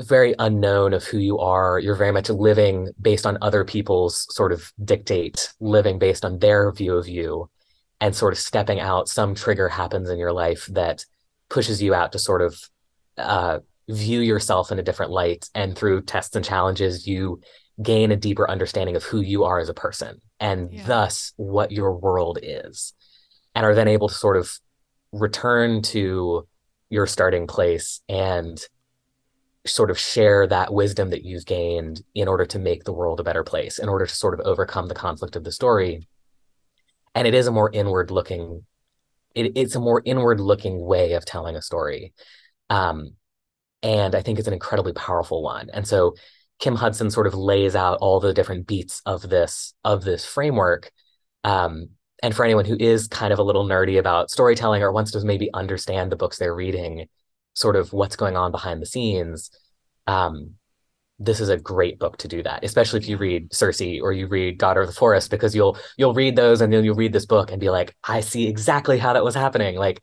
very 0.00 0.34
unknown 0.38 0.94
of 0.94 1.04
who 1.04 1.18
you 1.18 1.38
are. 1.38 1.78
You're 1.78 1.96
very 1.96 2.12
much 2.12 2.30
living 2.30 2.90
based 3.00 3.26
on 3.26 3.38
other 3.42 3.64
people's 3.64 4.26
sort 4.34 4.52
of 4.52 4.72
dictate 4.82 5.52
living 5.60 5.98
based 5.98 6.24
on 6.24 6.38
their 6.38 6.72
view 6.72 6.96
of 6.96 7.08
you 7.08 7.50
and 8.00 8.14
sort 8.14 8.32
of 8.32 8.38
stepping 8.38 8.80
out. 8.80 9.08
Some 9.08 9.34
trigger 9.34 9.68
happens 9.68 10.08
in 10.08 10.18
your 10.18 10.32
life 10.32 10.66
that 10.72 11.04
pushes 11.48 11.82
you 11.82 11.94
out 11.94 12.12
to 12.12 12.18
sort 12.18 12.42
of 12.42 12.58
uh, 13.18 13.58
view 13.88 14.20
yourself 14.20 14.72
in 14.72 14.78
a 14.78 14.82
different 14.82 15.12
light. 15.12 15.48
And 15.54 15.76
through 15.76 16.02
tests 16.02 16.34
and 16.34 16.44
challenges 16.44 17.06
you 17.06 17.40
gain 17.82 18.10
a 18.12 18.16
deeper 18.16 18.50
understanding 18.50 18.96
of 18.96 19.04
who 19.04 19.20
you 19.20 19.44
are 19.44 19.58
as 19.58 19.68
a 19.68 19.74
person 19.74 20.20
and 20.40 20.72
yeah. 20.72 20.84
thus 20.86 21.32
what 21.36 21.70
your 21.70 21.92
world 21.96 22.38
is. 22.42 22.94
And 23.54 23.66
are 23.66 23.74
then 23.74 23.88
able 23.88 24.08
to 24.08 24.14
sort 24.14 24.36
of 24.36 24.58
return 25.12 25.82
to 25.82 26.48
your 26.88 27.06
starting 27.06 27.46
place 27.46 28.00
and 28.08 28.58
sort 29.64 29.90
of 29.90 29.98
share 29.98 30.46
that 30.46 30.72
wisdom 30.72 31.10
that 31.10 31.24
you've 31.24 31.46
gained 31.46 32.02
in 32.14 32.28
order 32.28 32.44
to 32.44 32.58
make 32.58 32.84
the 32.84 32.92
world 32.92 33.20
a 33.20 33.24
better 33.24 33.44
place, 33.44 33.78
in 33.78 33.88
order 33.88 34.06
to 34.06 34.14
sort 34.14 34.34
of 34.34 34.40
overcome 34.44 34.88
the 34.88 34.94
conflict 34.94 35.36
of 35.36 35.44
the 35.44 35.52
story. 35.52 36.06
And 37.14 37.28
it 37.28 37.34
is 37.34 37.46
a 37.46 37.52
more 37.52 37.70
inward 37.72 38.10
looking, 38.10 38.64
it, 39.34 39.52
it's 39.54 39.74
a 39.74 39.80
more 39.80 40.02
inward 40.04 40.40
looking 40.40 40.80
way 40.80 41.12
of 41.12 41.24
telling 41.24 41.56
a 41.56 41.62
story. 41.62 42.12
Um, 42.70 43.12
and 43.82 44.14
I 44.14 44.22
think 44.22 44.38
it's 44.38 44.48
an 44.48 44.54
incredibly 44.54 44.92
powerful 44.92 45.42
one. 45.42 45.68
And 45.72 45.86
so 45.86 46.14
Kim 46.58 46.74
Hudson 46.74 47.10
sort 47.10 47.26
of 47.26 47.34
lays 47.34 47.76
out 47.76 47.98
all 48.00 48.20
the 48.20 48.32
different 48.32 48.66
beats 48.66 49.02
of 49.04 49.28
this 49.28 49.74
of 49.84 50.04
this 50.04 50.24
framework 50.24 50.90
um, 51.44 51.90
and 52.22 52.34
for 52.34 52.44
anyone 52.44 52.64
who 52.64 52.76
is 52.78 53.08
kind 53.08 53.32
of 53.32 53.38
a 53.38 53.42
little 53.42 53.66
nerdy 53.66 53.98
about 53.98 54.30
storytelling 54.30 54.82
or 54.82 54.92
wants 54.92 55.10
to 55.12 55.20
maybe 55.24 55.50
understand 55.52 56.10
the 56.10 56.16
books 56.16 56.38
they're 56.38 56.54
reading, 56.54 57.08
sort 57.54 57.76
of 57.76 57.92
what's 57.92 58.16
going 58.16 58.36
on 58.36 58.50
behind 58.50 58.80
the 58.80 58.86
scenes, 58.86 59.50
um, 60.06 60.54
this 61.18 61.40
is 61.40 61.48
a 61.48 61.56
great 61.56 61.98
book 61.98 62.16
to 62.18 62.28
do 62.28 62.42
that, 62.42 62.64
especially 62.64 62.98
if 62.98 63.08
you 63.08 63.16
read 63.16 63.52
Circe 63.54 63.80
or 64.02 64.12
you 64.12 64.26
read 64.26 64.58
Daughter 64.58 64.80
of 64.80 64.88
the 64.88 64.94
Forest, 64.94 65.30
because 65.30 65.54
you'll 65.54 65.78
you'll 65.96 66.14
read 66.14 66.36
those 66.36 66.60
and 66.60 66.72
then 66.72 66.84
you'll 66.84 66.96
read 66.96 67.12
this 67.12 67.26
book 67.26 67.50
and 67.50 67.60
be 67.60 67.70
like, 67.70 67.94
I 68.02 68.20
see 68.20 68.48
exactly 68.48 68.98
how 68.98 69.12
that 69.12 69.24
was 69.24 69.34
happening. 69.34 69.76
Like, 69.76 70.02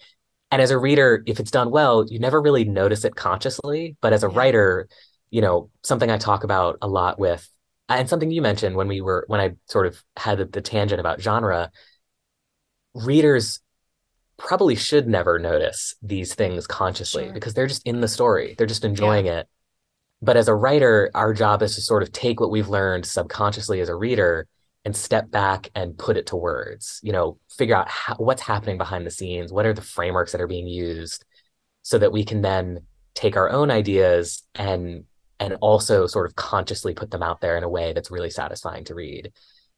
and 0.51 0.61
as 0.61 0.71
a 0.71 0.77
reader, 0.77 1.23
if 1.25 1.39
it's 1.39 1.51
done 1.51 1.71
well, 1.71 2.05
you 2.07 2.19
never 2.19 2.41
really 2.41 2.63
notice 2.63 3.03
it 3.03 3.15
consciously. 3.15 3.97
But 4.01 4.13
as 4.13 4.23
a 4.23 4.29
writer, 4.29 4.87
you 5.29 5.41
know, 5.41 5.69
something 5.83 6.09
I 6.09 6.17
talk 6.17 6.43
about 6.43 6.77
a 6.81 6.87
lot 6.87 7.19
with, 7.19 7.47
and 7.89 8.07
something 8.07 8.31
you 8.31 8.41
mentioned 8.41 8.75
when 8.75 8.87
we 8.87 9.01
were 9.01 9.25
when 9.27 9.41
I 9.41 9.55
sort 9.65 9.87
of 9.87 10.01
had 10.15 10.51
the 10.51 10.61
tangent 10.61 10.99
about 10.99 11.21
genre 11.21 11.71
readers 12.93 13.59
probably 14.39 14.75
should 14.75 15.07
never 15.07 15.37
notice 15.37 15.95
these 16.01 16.33
things 16.33 16.65
consciously 16.65 17.25
Sure. 17.25 17.33
because 17.33 17.53
they're 17.53 17.67
just 17.67 17.85
in 17.85 18.01
the 18.01 18.07
story. 18.07 18.55
They're 18.57 18.65
just 18.67 18.85
enjoying 18.85 19.27
it. 19.27 19.47
But 20.21 20.35
as 20.37 20.47
a 20.47 20.55
writer, 20.55 21.11
our 21.13 21.33
job 21.33 21.61
is 21.61 21.75
to 21.75 21.81
sort 21.81 22.03
of 22.03 22.11
take 22.11 22.39
what 22.39 22.49
we've 22.49 22.67
learned 22.67 23.05
subconsciously 23.05 23.79
as 23.81 23.89
a 23.89 23.95
reader 23.95 24.47
and 24.85 24.95
step 24.95 25.29
back 25.29 25.69
and 25.75 25.97
put 25.97 26.17
it 26.17 26.27
to 26.27 26.35
words. 26.35 26.99
You 27.03 27.11
know, 27.11 27.37
figure 27.57 27.75
out 27.75 27.87
how, 27.89 28.15
what's 28.15 28.41
happening 28.41 28.77
behind 28.77 29.05
the 29.05 29.11
scenes, 29.11 29.51
what 29.53 29.65
are 29.65 29.73
the 29.73 29.81
frameworks 29.81 30.31
that 30.31 30.41
are 30.41 30.47
being 30.47 30.67
used, 30.67 31.23
so 31.83 31.97
that 31.97 32.11
we 32.11 32.23
can 32.23 32.41
then 32.41 32.81
take 33.15 33.37
our 33.37 33.49
own 33.49 33.69
ideas 33.71 34.43
and 34.55 35.03
and 35.41 35.55
also 35.61 36.05
sort 36.05 36.25
of 36.25 36.35
consciously 36.35 36.93
put 36.93 37.11
them 37.11 37.23
out 37.23 37.39
there 37.39 37.57
in 37.57 37.63
a 37.63 37.69
way 37.69 37.93
that's 37.93 38.11
really 38.11 38.29
satisfying 38.29 38.83
to 38.85 38.95
read. 38.95 39.31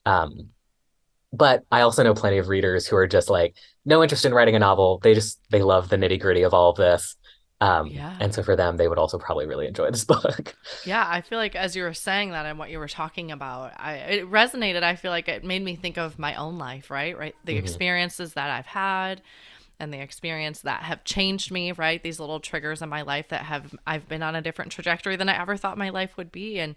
Um, 0.05 0.49
but 1.33 1.63
I 1.71 1.81
also 1.81 2.03
know 2.03 2.13
plenty 2.13 2.37
of 2.37 2.47
readers 2.49 2.87
who 2.87 2.95
are 2.97 3.07
just 3.07 3.29
like 3.29 3.55
no 3.85 4.03
interest 4.03 4.25
in 4.25 4.33
writing 4.33 4.55
a 4.55 4.59
novel. 4.59 4.99
They 5.03 5.13
just 5.13 5.39
they 5.49 5.61
love 5.61 5.89
the 5.89 5.97
nitty 5.97 6.19
gritty 6.19 6.43
of 6.43 6.53
all 6.53 6.71
of 6.71 6.77
this. 6.77 7.15
Um, 7.61 7.93
Yeah. 7.93 8.21
and 8.21 8.33
so 8.33 8.43
for 8.43 8.55
them, 8.55 8.77
they 8.77 8.87
would 8.87 8.97
also 8.99 9.17
probably 9.19 9.47
really 9.47 9.67
enjoy 9.67 9.91
this 9.91 10.05
book. 10.05 10.55
Yeah, 10.83 11.05
I 11.07 11.21
feel 11.21 11.37
like 11.37 11.55
as 11.55 11.75
you 11.75 11.83
were 11.83 11.93
saying 11.93 12.31
that 12.31 12.47
and 12.47 12.57
what 12.57 12.71
you 12.71 12.79
were 12.79 12.87
talking 12.87 13.31
about, 13.31 13.73
I 13.79 13.93
it 13.97 14.31
resonated. 14.31 14.81
I 14.81 14.95
feel 14.95 15.11
like 15.11 15.27
it 15.27 15.43
made 15.43 15.61
me 15.63 15.75
think 15.75 15.97
of 15.97 16.17
my 16.17 16.33
own 16.35 16.57
life, 16.57 16.89
right? 16.89 17.15
Right, 17.15 17.35
the 17.43 17.53
Mhm. 17.53 17.55
experiences 17.55 18.33
that 18.33 18.49
I've 18.49 18.65
had 18.65 19.21
and 19.79 19.93
the 19.93 19.99
experience 20.01 20.61
that 20.61 20.83
have 20.83 21.03
changed 21.03 21.51
me, 21.51 21.71
right? 21.73 22.01
These 22.01 22.19
little 22.19 22.39
triggers 22.39 22.81
in 22.81 22.89
my 22.89 23.03
life 23.03 23.29
that 23.29 23.43
have 23.43 23.75
I've 23.87 24.07
been 24.07 24.23
on 24.23 24.35
a 24.35 24.41
different 24.41 24.71
trajectory 24.71 25.15
than 25.17 25.29
I 25.29 25.39
ever 25.39 25.57
thought 25.57 25.77
my 25.77 25.89
life 25.91 26.17
would 26.17 26.31
be 26.31 26.59
and 26.59 26.75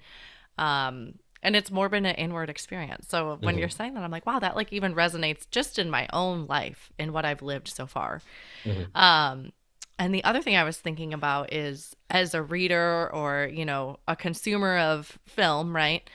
um 0.58 1.14
and 1.44 1.54
it's 1.54 1.70
more 1.70 1.88
been 1.88 2.06
an 2.06 2.14
inward 2.16 2.50
experience. 2.50 3.06
So 3.08 3.36
when 3.40 3.54
Mhm. 3.54 3.60
you're 3.60 3.68
saying 3.68 3.94
that, 3.94 4.02
I'm 4.02 4.10
like, 4.10 4.26
wow, 4.26 4.38
that 4.40 4.56
like 4.56 4.72
even 4.72 4.94
resonates 4.94 5.48
just 5.50 5.78
in 5.78 5.90
my 5.90 6.08
own 6.12 6.46
life 6.46 6.90
in 6.98 7.12
what 7.12 7.24
I've 7.24 7.42
lived 7.42 7.68
so 7.68 7.86
far. 7.86 8.22
Mhm. 8.64 8.96
Um, 8.96 9.52
and 9.98 10.12
the 10.12 10.24
other 10.24 10.42
thing 10.42 10.56
I 10.56 10.64
was 10.64 10.78
thinking 10.78 11.14
about 11.14 11.52
is 11.52 11.94
as 12.10 12.34
a 12.34 12.42
reader 12.42 13.08
or, 13.12 13.48
you 13.52 13.64
know, 13.64 14.00
a 14.08 14.16
consumer 14.16 14.76
of 14.78 15.18
film, 15.26 15.76
right? 15.76 16.08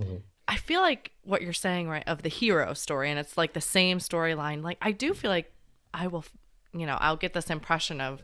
Mhm. 0.00 0.22
I 0.48 0.56
feel 0.56 0.80
like 0.80 1.12
what 1.22 1.42
you're 1.42 1.52
saying, 1.52 1.88
right, 1.88 2.04
of 2.06 2.22
the 2.22 2.28
hero 2.28 2.72
story, 2.74 3.10
and 3.10 3.18
it's 3.18 3.36
like 3.36 3.52
the 3.52 3.60
same 3.60 3.98
storyline. 3.98 4.62
Like, 4.62 4.78
I 4.80 4.92
do 4.92 5.12
feel 5.14 5.30
like 5.30 5.52
I 5.94 6.06
will, 6.06 6.24
you 6.72 6.86
know, 6.86 6.96
I'll 7.00 7.16
get 7.16 7.32
this 7.32 7.50
impression 7.50 8.00
of 8.00 8.22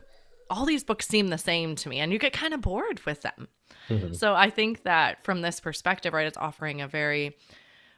all 0.49 0.65
these 0.65 0.83
books 0.83 1.07
seem 1.07 1.27
the 1.27 1.37
same 1.37 1.75
to 1.75 1.89
me, 1.89 1.99
and 1.99 2.11
you 2.11 2.19
get 2.19 2.33
kind 2.33 2.53
of 2.53 2.61
bored 2.61 3.01
with 3.05 3.21
them. 3.21 3.47
Mhm. 3.89 4.13
So 4.15 4.35
I 4.35 4.49
think 4.49 4.83
that 4.83 5.23
from 5.23 5.41
this 5.41 5.59
perspective, 5.59 6.13
right, 6.13 6.27
it's 6.27 6.37
offering 6.37 6.81
a 6.81 6.87
very 6.87 7.35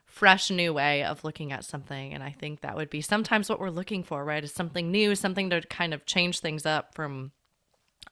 fresh 0.05 0.51
new 0.51 0.73
way 0.73 1.03
of 1.03 1.23
looking 1.23 1.51
at 1.51 1.65
something. 1.65 2.13
And 2.13 2.23
I 2.23 2.31
think 2.31 2.61
that 2.61 2.75
would 2.75 2.89
be 2.89 3.01
sometimes 3.01 3.49
what 3.49 3.59
we're 3.59 3.69
looking 3.69 4.03
for, 4.03 4.25
right? 4.25 4.43
Is 4.43 4.53
something 4.53 4.91
new, 4.91 5.15
something 5.15 5.49
to 5.51 5.61
kind 5.61 5.93
of 5.93 6.05
change 6.05 6.39
things 6.39 6.65
up 6.65 6.95
from 6.95 7.31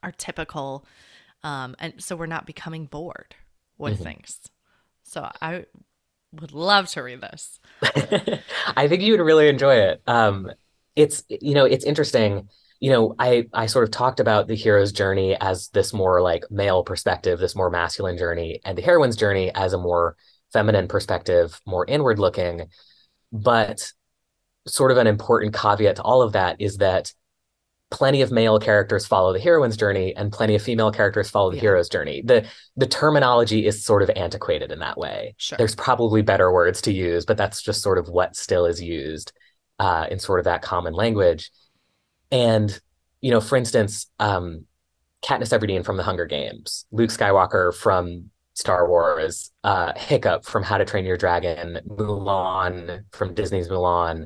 our 0.03 0.11
typical 0.11 0.85
um 1.43 1.75
and 1.79 2.03
so 2.03 2.15
we're 2.15 2.25
not 2.25 2.45
becoming 2.45 2.85
bored 2.85 3.35
with 3.77 3.99
Mhm. 3.99 4.03
things. 4.03 4.39
So 5.03 5.29
I 5.41 5.65
would 6.33 6.53
love 6.53 6.87
to 6.89 7.03
read 7.03 7.21
this. 7.21 7.59
I 8.75 8.87
think 8.87 9.01
you 9.01 9.13
would 9.13 9.21
really 9.21 9.47
enjoy 9.47 9.75
it. 9.75 10.01
Um, 10.07 10.51
it's 10.95 11.23
you 11.29 11.53
know 11.53 11.65
it's 11.65 11.85
interesting. 11.85 12.49
You 12.79 12.91
know, 12.91 13.15
I 13.19 13.45
I 13.53 13.65
sort 13.65 13.83
of 13.83 13.91
talked 13.91 14.19
about 14.19 14.47
the 14.47 14.55
hero's 14.55 14.91
journey 14.91 15.35
as 15.39 15.67
this 15.69 15.93
more 15.93 16.21
like 16.21 16.45
male 16.49 16.83
perspective, 16.83 17.39
this 17.39 17.55
more 17.55 17.69
masculine 17.69 18.17
journey, 18.17 18.61
and 18.63 18.77
the 18.77 18.81
heroine's 18.81 19.17
journey 19.17 19.51
as 19.53 19.73
a 19.73 19.77
more 19.77 20.15
feminine 20.53 20.87
perspective, 20.87 21.59
more 21.65 21.85
inward 21.85 22.19
looking. 22.19 22.69
But 23.31 23.91
sort 24.67 24.91
of 24.91 24.97
an 24.97 25.07
important 25.07 25.53
caveat 25.53 25.97
to 25.97 26.01
all 26.03 26.21
of 26.21 26.33
that 26.33 26.59
is 26.59 26.77
that 26.77 27.11
plenty 27.91 28.21
of 28.21 28.31
male 28.31 28.59
characters 28.59 29.05
follow 29.07 29.33
the 29.33 29.39
heroine's 29.39 29.75
journey 29.75 30.15
and 30.15 30.31
plenty 30.31 30.53
of 30.55 30.61
female 30.61 30.91
characters 30.91 31.27
follow 31.29 31.49
the 31.49 31.55
Yeah. 31.57 31.61
hero's 31.61 31.89
journey. 31.89 32.21
The 32.23 32.45
the 32.77 32.85
terminology 32.85 33.65
is 33.65 33.83
sort 33.83 34.03
of 34.03 34.11
antiquated 34.15 34.71
in 34.71 34.79
that 34.79 34.97
way. 34.97 35.33
Sure. 35.37 35.57
There's 35.57 35.75
probably 35.75 36.21
better 36.21 36.51
words 36.53 36.81
to 36.83 36.93
use, 36.93 37.25
but 37.25 37.35
that's 37.35 37.61
just 37.61 37.81
sort 37.81 37.97
of 37.97 38.07
what 38.07 38.35
still 38.35 38.65
is 38.65 38.81
used 38.81 39.33
uh, 39.79 40.05
in 40.11 40.19
sort 40.19 40.39
of 40.39 40.45
that 40.45 40.61
common 40.61 40.93
language. 40.93 41.51
And, 42.31 42.79
you 43.21 43.31
know, 43.31 43.41
for 43.41 43.57
instance, 43.57 44.07
um, 44.19 44.65
Katniss 45.23 45.57
Everdeen 45.57 45.83
from 45.83 45.97
The 45.97 46.03
Hunger 46.03 46.25
Games, 46.25 46.85
Luke 46.91 47.09
Skywalker 47.09 47.73
from 47.73 48.29
Star 48.53 48.87
Wars, 48.87 49.51
uh, 49.63 49.93
Hiccup 49.95 50.45
from 50.45 50.63
How 50.63 50.77
to 50.77 50.85
Train 50.85 51.05
Your 51.05 51.17
Dragon, 51.17 51.79
Mulan 51.87 53.03
from 53.11 53.33
Disney's 53.33 53.67
Mulan. 53.69 54.25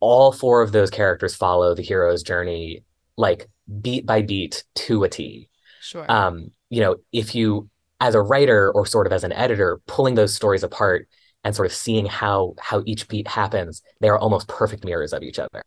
All 0.00 0.32
four 0.32 0.62
of 0.62 0.72
those 0.72 0.90
characters 0.90 1.34
follow 1.34 1.74
the 1.74 1.82
hero's 1.82 2.22
journey, 2.22 2.84
like 3.16 3.48
beat 3.80 4.06
by 4.06 4.22
beat 4.22 4.64
to 4.76 5.04
a 5.04 5.08
T 5.08 5.48
Sure. 5.80 6.04
um, 6.08 6.50
you 6.70 6.80
know, 6.80 6.96
if 7.12 7.34
you, 7.34 7.68
as 8.00 8.14
a 8.14 8.20
writer 8.22 8.70
or 8.70 8.86
sort 8.86 9.06
of 9.06 9.12
as 9.12 9.24
an 9.24 9.32
editor, 9.32 9.80
pulling 9.86 10.14
those 10.14 10.34
stories 10.34 10.62
apart 10.62 11.08
and 11.44 11.54
sort 11.54 11.66
of 11.66 11.72
seeing 11.72 12.06
how 12.06 12.54
how 12.60 12.82
each 12.86 13.08
beat 13.08 13.26
happens, 13.26 13.82
they 14.00 14.08
are 14.08 14.18
almost 14.18 14.48
perfect 14.48 14.84
mirrors 14.84 15.12
of 15.12 15.22
each 15.22 15.38
other. 15.38 15.62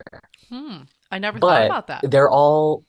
hmm. 0.49 0.77
I 1.11 1.19
never 1.19 1.39
thought 1.39 1.65
about 1.65 1.87
that. 1.87 2.09
they're 2.09 2.29
all, 2.29 2.85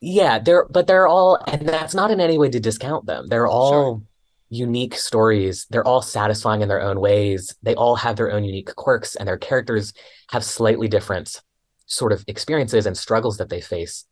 yeah, 0.00 0.38
they're 0.38 0.66
but 0.70 0.86
they're 0.86 1.06
all, 1.06 1.38
and 1.46 1.68
that's 1.68 1.94
not 1.94 2.10
in 2.10 2.20
any 2.20 2.38
way 2.38 2.48
to 2.48 2.58
discount 2.60 3.06
them. 3.06 3.28
They're 3.28 3.46
all 3.46 4.02
unique 4.48 4.96
stories. 4.96 5.66
They're 5.70 5.86
all 5.86 6.02
satisfying 6.02 6.62
in 6.62 6.68
their 6.68 6.82
own 6.82 7.00
ways. 7.00 7.54
They 7.62 7.74
all 7.74 7.96
have 7.96 8.16
their 8.16 8.32
own 8.32 8.44
unique 8.44 8.74
quirks, 8.74 9.14
and 9.14 9.28
their 9.28 9.38
characters 9.38 9.92
have 10.30 10.44
slightly 10.44 10.88
different 10.88 11.40
sort 11.86 12.12
of 12.12 12.24
experiences 12.26 12.86
and 12.86 12.96
struggles 12.96 13.36
that 13.38 13.48
they 13.48 13.60
face. 13.60 14.04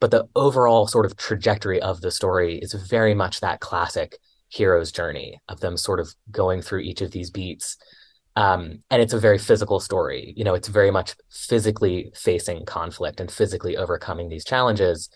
But 0.00 0.10
the 0.10 0.28
overall 0.34 0.86
sort 0.86 1.06
of 1.06 1.16
trajectory 1.16 1.80
of 1.80 2.00
the 2.00 2.10
story 2.10 2.58
is 2.58 2.72
very 2.72 3.14
much 3.14 3.40
that 3.40 3.60
classic 3.60 4.18
hero's 4.48 4.90
journey 4.90 5.40
of 5.48 5.60
them 5.60 5.76
sort 5.76 6.00
of 6.00 6.14
going 6.30 6.60
through 6.62 6.80
each 6.80 7.00
of 7.02 7.12
these 7.12 7.30
beats. 7.30 7.76
Um, 8.36 8.82
and 8.90 9.02
it's 9.02 9.12
a 9.12 9.18
very 9.18 9.38
physical 9.38 9.80
story. 9.80 10.32
You 10.36 10.44
know, 10.44 10.54
it's 10.54 10.68
very 10.68 10.90
much 10.90 11.14
physically 11.30 12.12
facing 12.14 12.64
conflict 12.64 13.20
and 13.20 13.30
physically 13.30 13.76
overcoming 13.76 14.28
these 14.28 14.44
challenges 14.44 15.08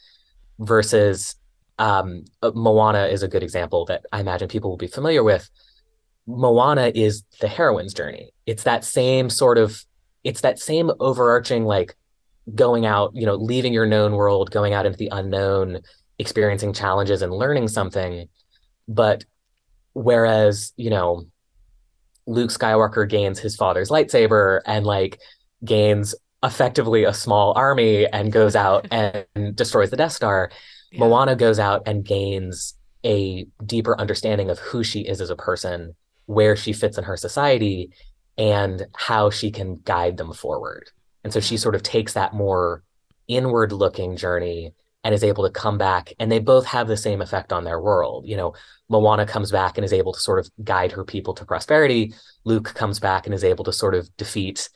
versus 0.58 1.36
um, 1.78 2.24
uh, 2.42 2.52
Moana 2.54 3.06
is 3.06 3.22
a 3.22 3.28
good 3.28 3.42
example 3.42 3.84
that 3.86 4.04
I 4.12 4.20
imagine 4.20 4.48
people 4.48 4.70
will 4.70 4.76
be 4.76 4.86
familiar 4.86 5.22
with. 5.22 5.48
Moana 6.26 6.90
is 6.94 7.24
the 7.40 7.48
heroine's 7.48 7.94
journey. 7.94 8.32
It's 8.46 8.64
that 8.64 8.84
same 8.84 9.30
sort 9.30 9.58
of, 9.58 9.84
it's 10.22 10.40
that 10.40 10.58
same 10.58 10.90
overarching 11.00 11.64
like 11.64 11.96
going 12.54 12.86
out, 12.86 13.12
you 13.14 13.26
know, 13.26 13.34
leaving 13.36 13.72
your 13.72 13.86
known 13.86 14.12
world, 14.12 14.50
going 14.50 14.72
out 14.72 14.86
into 14.86 14.98
the 14.98 15.08
unknown, 15.12 15.80
experiencing 16.18 16.72
challenges 16.72 17.22
and 17.22 17.32
learning 17.32 17.68
something. 17.68 18.28
But 18.88 19.24
whereas, 19.92 20.72
you 20.76 20.90
know, 20.90 21.26
Luke 22.26 22.50
Skywalker 22.50 23.08
gains 23.08 23.38
his 23.38 23.56
father's 23.56 23.90
lightsaber 23.90 24.60
and 24.66 24.86
like 24.86 25.20
gains 25.64 26.14
effectively 26.42 27.04
a 27.04 27.14
small 27.14 27.52
army 27.56 28.06
and 28.06 28.32
goes 28.32 28.54
out 28.54 28.86
and 28.92 29.56
destroys 29.56 29.90
the 29.90 29.96
Death 29.96 30.12
Star. 30.12 30.50
Yeah. 30.92 31.00
Moana 31.00 31.36
goes 31.36 31.58
out 31.58 31.82
and 31.86 32.04
gains 32.04 32.74
a 33.04 33.46
deeper 33.64 33.98
understanding 34.00 34.50
of 34.50 34.58
who 34.58 34.82
she 34.82 35.00
is 35.00 35.20
as 35.20 35.30
a 35.30 35.36
person, 35.36 35.94
where 36.26 36.56
she 36.56 36.72
fits 36.72 36.96
in 36.96 37.04
her 37.04 37.16
society, 37.16 37.92
and 38.38 38.86
how 38.96 39.30
she 39.30 39.50
can 39.50 39.74
guide 39.74 40.16
them 40.16 40.32
forward. 40.32 40.90
And 41.22 41.32
so 41.32 41.40
she 41.40 41.56
sort 41.56 41.74
of 41.74 41.82
takes 41.82 42.14
that 42.14 42.34
more 42.34 42.82
inward 43.28 43.72
looking 43.72 44.16
journey 44.16 44.72
and 45.04 45.14
is 45.14 45.22
able 45.22 45.44
to 45.44 45.50
come 45.50 45.78
back. 45.78 46.12
And 46.18 46.32
they 46.32 46.38
both 46.38 46.64
have 46.66 46.88
the 46.88 46.96
same 46.96 47.20
effect 47.20 47.52
on 47.52 47.64
their 47.64 47.80
world. 47.80 48.26
You 48.26 48.36
know, 48.36 48.54
Moana 48.88 49.26
comes 49.26 49.52
back 49.52 49.76
and 49.76 49.84
is 49.84 49.92
able 49.92 50.12
to 50.14 50.20
sort 50.20 50.38
of 50.38 50.50
guide 50.64 50.92
her 50.92 51.04
people 51.04 51.34
to 51.34 51.44
prosperity. 51.44 52.14
Luke 52.44 52.72
comes 52.74 52.98
back 52.98 53.26
and 53.26 53.34
is 53.34 53.44
able 53.44 53.64
to 53.64 53.72
sort 53.72 53.94
of 53.94 54.14
defeat 54.16 54.68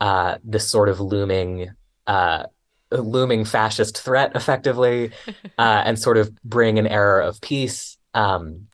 uh, 0.00 0.38
this 0.44 0.68
sort 0.68 0.88
of 0.88 1.00
looming 1.00 1.70
uh, 2.06 2.44
looming 2.90 3.44
fascist 3.44 3.98
threat 4.02 4.32
effectively 4.36 5.10
uh, 5.58 5.82
and 5.84 5.98
sort 5.98 6.16
of 6.16 6.34
bring 6.42 6.78
an 6.78 6.86
era 6.86 7.26
of 7.26 7.40
peace. 7.40 7.98
Um, 8.14 8.68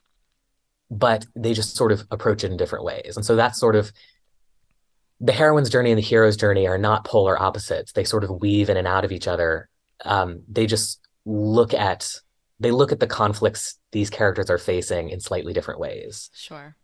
but 0.91 1.25
they 1.35 1.53
just 1.53 1.75
sort 1.75 1.91
of 1.91 2.03
approach 2.09 2.43
it 2.43 2.51
in 2.51 2.57
different 2.57 2.83
ways. 2.83 3.15
And 3.15 3.25
so 3.25 3.35
that's 3.35 3.59
sort 3.59 3.75
of 3.75 3.91
the 5.21 5.33
heroine's 5.33 5.69
journey 5.69 5.91
and 5.91 5.97
the 5.97 6.03
hero's 6.03 6.37
journey 6.37 6.67
are 6.67 6.77
not 6.77 7.05
polar 7.05 7.39
opposites. 7.39 7.91
They 7.91 8.03
sort 8.03 8.23
of 8.23 8.41
weave 8.41 8.69
in 8.69 8.77
and 8.77 8.87
out 8.87 9.05
of 9.05 9.11
each 9.11 9.27
other. 9.27 9.69
Um, 10.05 10.43
they 10.47 10.65
just 10.65 10.99
look 11.25 11.73
at 11.73 12.19
they 12.59 12.71
look 12.71 12.91
at 12.91 12.99
the 12.99 13.07
conflicts 13.07 13.79
these 13.91 14.09
characters 14.09 14.49
are 14.49 14.57
facing 14.57 15.09
in 15.09 15.19
slightly 15.21 15.53
different 15.53 15.79
ways. 15.79 16.29
Sure. 16.33 16.75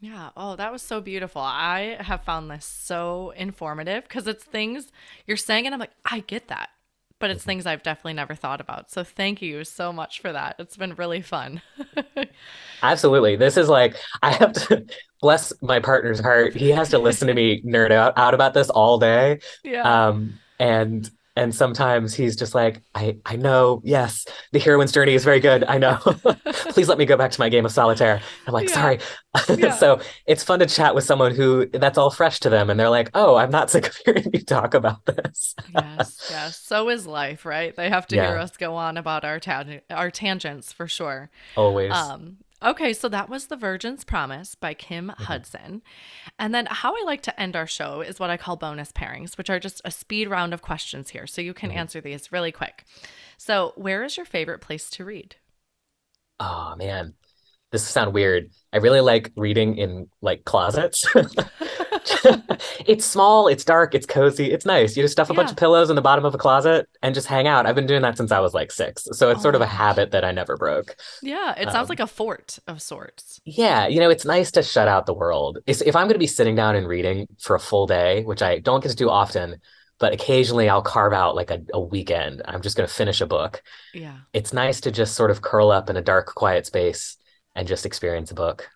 Yeah. 0.00 0.30
Oh, 0.36 0.56
that 0.56 0.72
was 0.72 0.82
so 0.82 1.00
beautiful. 1.00 1.40
I 1.40 1.96
have 2.00 2.24
found 2.24 2.50
this 2.50 2.64
so 2.66 3.30
informative 3.36 4.02
because 4.04 4.26
it's 4.26 4.44
things 4.44 4.90
you're 5.26 5.36
saying, 5.36 5.66
and 5.66 5.74
I'm 5.74 5.80
like, 5.80 5.92
I 6.04 6.20
get 6.20 6.48
that. 6.48 6.70
But 7.20 7.30
it's 7.30 7.44
things 7.44 7.64
I've 7.64 7.82
definitely 7.82 8.14
never 8.14 8.34
thought 8.34 8.60
about. 8.60 8.90
So 8.90 9.02
thank 9.04 9.40
you 9.40 9.64
so 9.64 9.92
much 9.92 10.20
for 10.20 10.32
that. 10.32 10.56
It's 10.58 10.76
been 10.76 10.94
really 10.96 11.22
fun. 11.22 11.62
Absolutely. 12.82 13.36
This 13.36 13.56
is 13.56 13.68
like 13.68 13.96
I 14.22 14.32
have 14.32 14.52
to 14.68 14.84
bless 15.20 15.52
my 15.62 15.80
partner's 15.80 16.20
heart. 16.20 16.54
He 16.54 16.70
has 16.70 16.90
to 16.90 16.98
listen 16.98 17.28
to 17.28 17.34
me 17.34 17.62
nerd 17.62 17.92
out, 17.92 18.18
out 18.18 18.34
about 18.34 18.52
this 18.52 18.68
all 18.68 18.98
day. 18.98 19.40
yeah. 19.62 20.08
Um, 20.08 20.40
and 20.58 21.10
and 21.36 21.54
sometimes 21.54 22.14
he's 22.14 22.36
just 22.36 22.54
like, 22.54 22.80
I, 22.94 23.16
I 23.26 23.36
know, 23.36 23.80
yes, 23.84 24.24
the 24.52 24.58
heroine's 24.60 24.92
journey 24.92 25.14
is 25.14 25.24
very 25.24 25.40
good. 25.40 25.64
I 25.64 25.78
know. 25.78 25.96
Please 26.70 26.88
let 26.88 26.96
me 26.98 27.06
go 27.06 27.16
back 27.16 27.32
to 27.32 27.40
my 27.40 27.48
game 27.48 27.64
of 27.64 27.72
solitaire. 27.72 28.20
I'm 28.46 28.52
like, 28.52 28.68
Yeah. 28.68 28.74
sorry. 28.74 28.98
Yeah. 29.58 29.72
so 29.74 30.00
it's 30.26 30.44
fun 30.44 30.60
to 30.60 30.66
chat 30.66 30.94
with 30.94 31.02
someone 31.02 31.34
who 31.34 31.66
that's 31.66 31.98
all 31.98 32.10
fresh 32.12 32.38
to 32.40 32.50
them. 32.50 32.70
And 32.70 32.78
they're 32.78 32.88
like, 32.88 33.10
oh, 33.14 33.34
I'm 33.34 33.50
not 33.50 33.68
sick 33.68 33.88
of 33.88 33.96
hearing 34.04 34.30
you 34.32 34.44
talk 34.44 34.74
about 34.74 35.04
this. 35.06 35.56
yes, 35.74 36.28
yes. 36.30 36.56
So 36.60 36.88
is 36.88 37.04
life, 37.04 37.44
right? 37.44 37.74
They 37.74 37.88
have 37.88 38.06
to 38.08 38.14
hear 38.16 38.38
us 38.38 38.56
go 38.56 38.76
on 38.76 38.96
about 38.96 39.24
our 39.24 39.40
tang- 39.40 39.80
our 39.90 40.10
tangents 40.12 40.72
for 40.72 40.86
sure. 40.86 41.30
Always. 41.56 41.90
Um, 41.90 42.36
okay, 42.64 42.92
so 42.92 43.08
that 43.08 43.28
was 43.28 43.46
The 43.46 43.56
Virgin's 43.56 44.04
Promise 44.04 44.54
by 44.54 44.74
Kim 44.74 45.12
Mm-hmm. 45.20 45.24
Hudson. 45.24 45.82
And 46.38 46.54
then 46.54 46.66
how 46.70 46.94
I 46.94 47.02
like 47.04 47.22
to 47.22 47.40
end 47.40 47.56
our 47.56 47.66
show 47.66 48.00
is 48.00 48.18
what 48.18 48.30
I 48.30 48.36
call 48.36 48.56
bonus 48.56 48.92
pairings, 48.92 49.36
which 49.38 49.50
are 49.50 49.60
just 49.60 49.80
a 49.84 49.90
speed 49.90 50.28
round 50.28 50.54
of 50.54 50.62
questions 50.62 51.10
here. 51.10 51.26
So 51.26 51.40
you 51.42 51.54
can 51.54 51.70
Mm-hmm. 51.70 51.78
answer 51.78 52.00
these 52.00 52.32
really 52.32 52.52
quick. 52.52 52.84
So, 53.36 53.72
where 53.76 54.02
is 54.04 54.16
your 54.16 54.26
favorite 54.26 54.60
place 54.60 54.88
to 54.90 55.04
read? 55.04 55.36
Oh 56.40 56.74
man, 56.76 57.14
this 57.74 57.84
sound 57.86 58.14
weird. 58.14 58.50
I 58.72 58.78
really 58.78 59.00
like 59.00 59.30
reading 59.36 59.76
in 59.76 60.08
like 60.22 60.44
closets. 60.44 61.04
It's 62.86 63.04
small, 63.04 63.48
it's 63.48 63.64
dark, 63.64 63.94
it's 63.94 64.06
cozy, 64.06 64.52
it's 64.52 64.66
nice. 64.66 64.96
You 64.96 65.02
just 65.02 65.12
stuff 65.12 65.30
a 65.30 65.34
bunch 65.34 65.50
of 65.50 65.56
pillows 65.56 65.88
in 65.90 65.96
the 65.96 66.02
bottom 66.02 66.24
of 66.24 66.34
a 66.34 66.38
closet 66.38 66.86
and 67.02 67.14
just 67.14 67.26
hang 67.26 67.46
out. 67.46 67.66
I've 67.66 67.74
been 67.74 67.86
doing 67.86 68.02
that 68.02 68.16
since 68.16 68.30
I 68.30 68.40
was 68.40 68.52
like 68.54 68.70
six. 68.70 69.08
So 69.12 69.30
it's 69.30 69.38
Oh 69.38 69.42
sort 69.42 69.54
of 69.54 69.60
a 69.60 69.66
habit 69.66 70.10
that 70.10 70.24
I 70.24 70.32
never 70.32 70.56
broke. 70.56 70.96
Yeah, 71.22 71.54
it 71.56 71.70
sounds 71.70 71.86
Um, 71.86 71.88
like 71.88 72.00
a 72.00 72.06
fort 72.06 72.58
of 72.66 72.82
sorts. 72.82 73.40
Yeah, 73.44 73.86
you 73.86 74.00
know, 74.00 74.10
it's 74.10 74.24
nice 74.24 74.50
to 74.52 74.62
shut 74.62 74.88
out 74.88 75.06
the 75.06 75.14
world. 75.14 75.58
It's, 75.66 75.80
if 75.80 75.96
I'm 75.96 76.04
going 76.06 76.14
to 76.14 76.18
be 76.18 76.26
sitting 76.26 76.54
down 76.54 76.76
and 76.76 76.86
reading 76.86 77.26
for 77.40 77.56
a 77.56 77.60
full 77.60 77.86
day, 77.86 78.22
which 78.24 78.42
I 78.42 78.58
don't 78.58 78.82
get 78.82 78.90
to 78.90 78.96
do 78.96 79.08
often, 79.08 79.56
but 79.98 80.12
occasionally 80.12 80.68
I'll 80.68 80.82
carve 80.82 81.12
out 81.12 81.36
like 81.36 81.50
a, 81.50 81.60
a 81.72 81.80
weekend. 81.80 82.42
I'm 82.44 82.62
just 82.62 82.76
going 82.76 82.88
to 82.88 82.94
finish 82.94 83.20
a 83.20 83.26
book. 83.26 83.62
Yeah, 83.94 84.18
It's 84.32 84.52
nice 84.52 84.80
to 84.82 84.90
just 84.90 85.14
sort 85.14 85.30
of 85.30 85.40
curl 85.42 85.70
up 85.70 85.88
in 85.88 85.96
a 85.96 86.02
dark, 86.02 86.26
quiet 86.34 86.66
space 86.66 87.16
and 87.54 87.66
just 87.68 87.86
experience 87.86 88.30
a 88.30 88.34
book. 88.34 88.68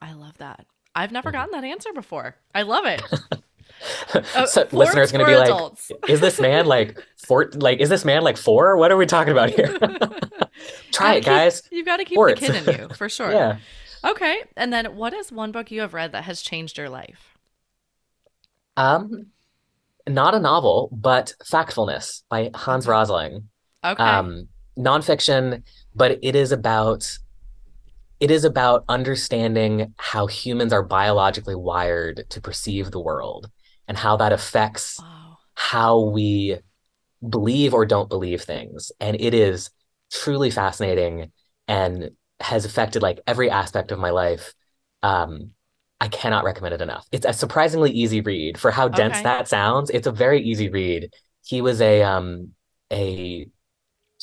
I 0.00 0.12
love 0.12 0.36
that. 0.38 0.66
I've 0.94 1.12
never 1.12 1.30
Mhm. 1.30 1.34
gotten 1.34 1.52
that 1.52 1.64
answer 1.64 1.92
before. 1.92 2.36
I 2.54 2.62
love 2.62 2.84
it. 2.86 3.02
Uh, 4.14 4.46
So 4.46 4.66
listeners 4.72 5.12
going 5.12 5.26
to 5.26 5.30
be 5.30 5.36
like, 5.36 6.08
is 6.08 6.20
this 6.20 6.40
man 6.40 6.64
like 6.76 6.98
four? 7.26 7.50
Like, 7.56 7.78
is 7.78 7.90
this 7.90 8.06
man 8.06 8.22
like 8.22 8.38
four? 8.38 8.76
What 8.78 8.90
are 8.90 8.96
we 8.96 9.04
talking 9.04 9.32
about 9.32 9.50
here? 9.50 9.76
Try 10.92 11.14
it, 11.16 11.20
keep- 11.20 11.24
guys. 11.24 11.62
You've 11.70 11.84
got 11.84 11.98
to 11.98 12.04
keep 12.06 12.14
Forts. 12.14 12.40
the 12.40 12.46
kid 12.46 12.68
in 12.68 12.80
you 12.80 12.88
for 12.94 13.10
sure. 13.10 13.30
Yeah. 13.30 13.58
Okay. 14.02 14.44
And 14.56 14.72
then 14.72 14.96
what 14.96 15.12
is 15.12 15.30
one 15.30 15.52
book 15.52 15.70
you 15.70 15.82
have 15.82 15.92
read 15.92 16.12
that 16.12 16.24
has 16.24 16.40
changed 16.40 16.78
your 16.78 16.88
life? 16.88 17.36
Um, 18.78 19.26
not 20.08 20.34
a 20.34 20.40
novel, 20.40 20.88
but 20.92 21.34
Factfulness 21.44 22.22
by 22.30 22.50
Hans 22.54 22.86
Rosling. 22.86 23.48
Okay. 23.84 24.02
um, 24.02 24.48
nonfiction, 24.78 25.62
but 25.94 26.18
it 26.22 26.34
is 26.34 26.50
about 26.50 27.18
it 28.20 28.30
is 28.30 28.44
about 28.44 28.84
understanding 28.88 29.94
how 29.98 30.26
humans 30.26 30.72
are 30.72 30.82
biologically 30.82 31.54
wired 31.54 32.24
to 32.30 32.40
perceive 32.40 32.90
the 32.90 33.00
world 33.00 33.50
and 33.88 33.96
how 33.96 34.16
that 34.16 34.32
affects 34.32 34.98
wow. 35.00 35.38
how 35.54 36.00
we 36.00 36.58
believe 37.26 37.74
or 37.74 37.86
don't 37.86 38.08
believe 38.08 38.42
things. 38.42 38.92
And 39.00 39.16
it 39.20 39.34
is 39.34 39.70
truly 40.12 40.50
fascinating 40.50 41.32
and 41.68 42.10
has 42.40 42.64
affected 42.64 43.02
like 43.02 43.20
every 43.26 43.50
aspect 43.50 43.92
of 43.92 43.98
my 43.98 44.10
life. 44.10 44.54
Um, 45.02 45.52
I 46.00 46.08
cannot 46.08 46.44
recommend 46.44 46.74
it 46.74 46.82
enough. 46.82 47.06
It's 47.10 47.26
a 47.26 47.32
surprisingly 47.32 47.90
easy 47.90 48.20
read 48.20 48.58
for 48.58 48.70
how 48.70 48.88
dense 48.88 49.14
Okay. 49.14 49.22
that 49.22 49.48
sounds. 49.48 49.90
It's 49.90 50.06
a 50.06 50.12
very 50.12 50.42
easy 50.42 50.68
read. 50.68 51.10
He 51.44 51.62
was 51.62 51.80
a 51.80 52.02
um 52.02 52.52
a 52.92 53.46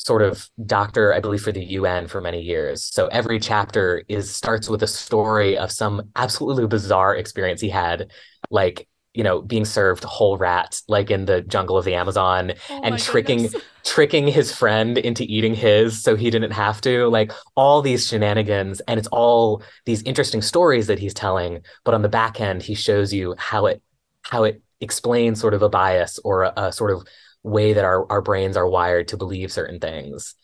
sort 0.04 0.22
of 0.22 0.48
doctor, 0.66 1.14
I 1.14 1.20
believe, 1.20 1.40
for 1.42 1.50
the 1.52 1.64
UN 1.64 2.06
for 2.08 2.20
many 2.20 2.42
years. 2.42 2.84
So 2.84 3.06
every 3.06 3.40
chapter 3.40 4.04
is 4.08 4.34
starts 4.34 4.68
with 4.68 4.82
a 4.82 4.86
story 4.86 5.56
of 5.56 5.72
some 5.72 6.10
absolutely 6.14 6.66
bizarre 6.66 7.16
experience 7.16 7.60
he 7.62 7.70
had, 7.70 8.10
like, 8.50 8.86
you 9.14 9.24
know, 9.24 9.40
being 9.40 9.64
served 9.64 10.04
whole 10.04 10.36
rats, 10.36 10.82
like 10.88 11.10
in 11.10 11.24
the 11.24 11.40
jungle 11.40 11.78
of 11.78 11.86
the 11.86 11.94
Amazon, 11.94 12.52
Oh 12.68 12.80
and 12.82 12.98
tricking 12.98 13.44
goodness. 13.44 13.62
tricking 13.84 14.26
his 14.28 14.54
friend 14.54 14.98
into 14.98 15.24
eating 15.24 15.54
his 15.54 16.02
so 16.02 16.16
he 16.16 16.30
didn't 16.30 16.50
have 16.50 16.80
to, 16.82 17.08
like 17.08 17.32
all 17.56 17.80
these 17.80 18.06
shenanigans. 18.06 18.80
And 18.88 18.98
it's 18.98 19.08
all 19.08 19.62
these 19.86 20.02
interesting 20.02 20.42
stories 20.42 20.86
that 20.88 20.98
he's 20.98 21.14
telling, 21.14 21.60
but 21.84 21.94
on 21.94 22.02
the 22.02 22.08
back 22.10 22.40
end, 22.40 22.62
he 22.62 22.74
shows 22.74 23.12
you 23.12 23.34
how 23.38 23.66
it 23.66 23.82
how 24.22 24.44
it 24.44 24.62
explains 24.80 25.40
sort 25.40 25.54
of 25.54 25.62
a 25.62 25.68
bias 25.68 26.18
or 26.24 26.42
a, 26.44 26.52
a 26.56 26.72
sort 26.72 26.90
of 26.90 27.06
way 27.44 27.74
that 27.74 27.86
our, 27.86 28.10
our 28.12 28.22
brains 28.22 28.56
are 28.58 28.68
wired 28.68 29.08
to 29.10 29.18
believe 29.18 29.52
certain 29.52 29.80
things. 29.80 30.36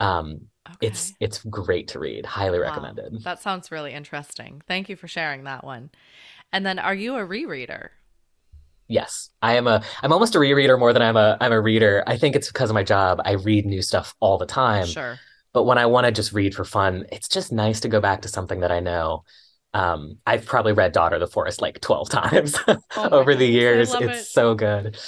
Um, 0.00 0.48
it's 0.80 1.14
Okay. 1.14 1.16
it's 1.20 1.44
great 1.44 1.88
to 1.90 2.00
read. 2.00 2.26
Highly 2.26 2.60
Wow. 2.60 2.60
recommended. 2.60 3.24
That 3.24 3.40
sounds 3.40 3.70
really 3.72 3.92
interesting. 3.92 4.62
Thank 4.66 4.88
you 4.88 4.94
for 4.96 5.08
sharing 5.08 5.44
that 5.44 5.64
one. 5.64 5.90
And 6.52 6.66
then 6.66 6.78
are 6.78 6.94
you 6.94 7.16
a 7.16 7.26
rereader? 7.26 7.90
Yes, 8.90 9.28
I 9.42 9.56
am 9.56 9.66
a 9.66 9.82
I'm 10.02 10.12
almost 10.12 10.34
a 10.34 10.38
rereader 10.38 10.78
more 10.78 10.92
than 10.94 11.02
I'm 11.02 11.16
a 11.16 11.36
I'm 11.40 11.52
a 11.52 11.60
reader. 11.60 12.02
I 12.06 12.16
think 12.16 12.34
it's 12.36 12.48
because 12.48 12.70
of 12.70 12.74
my 12.74 12.82
job. 12.82 13.20
I 13.24 13.32
read 13.32 13.66
new 13.66 13.82
stuff 13.82 14.14
all 14.20 14.38
the 14.38 14.46
time. 14.46 14.96
Sure. 14.96 15.20
But 15.54 15.64
when 15.64 15.78
I 15.78 15.86
want 15.86 16.06
to 16.06 16.12
just 16.12 16.32
read 16.32 16.54
for 16.54 16.64
fun, 16.64 17.06
it's 17.12 17.28
just 17.28 17.52
nice 17.52 17.80
to 17.80 17.88
go 17.88 18.00
back 18.00 18.22
to 18.22 18.28
something 18.28 18.60
that 18.60 18.72
I 18.72 18.80
know. 18.80 19.24
Um, 19.74 20.18
I've 20.26 20.46
probably 20.46 20.72
read 20.74 20.92
Daughter 20.92 21.16
of 21.16 21.20
the 21.20 21.28
Forest 21.28 21.62
like 21.62 21.80
12 21.80 22.10
times 22.10 22.58
Oh 22.94 23.10
over 23.12 23.36
the 23.36 23.46
goodness, 23.48 23.48
years. 23.48 23.94
It's 23.94 24.20
it. 24.20 24.28
so 24.32 24.54
good. 24.54 24.98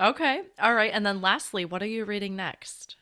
Okay. 0.00 0.42
All 0.58 0.74
right. 0.74 0.90
And 0.92 1.04
then 1.06 1.20
lastly, 1.20 1.64
what 1.64 1.82
are 1.82 1.86
you 1.86 2.04
reading 2.04 2.34
next? 2.34 2.96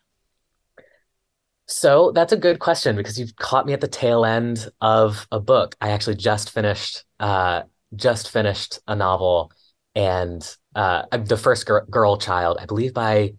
So 1.66 2.12
that's 2.12 2.32
a 2.32 2.36
good 2.36 2.58
question 2.60 2.96
because 2.96 3.18
you've 3.18 3.36
caught 3.36 3.66
me 3.66 3.74
at 3.74 3.80
the 3.80 3.88
tail 3.88 4.24
end 4.24 4.68
of 4.80 5.26
a 5.30 5.38
book. 5.38 5.76
I 5.80 5.90
actually 5.90 6.16
just 6.16 6.50
finished 6.50 7.04
uh 7.20 7.62
just 7.94 8.30
finished 8.30 8.78
a 8.88 8.94
novel 8.96 9.52
and 9.94 10.42
uh 10.74 11.02
The 11.16 11.36
First 11.36 11.66
Gir 11.66 11.82
Girl 11.90 12.16
Child, 12.16 12.58
I 12.60 12.66
believe 12.66 12.94
by 12.94 13.34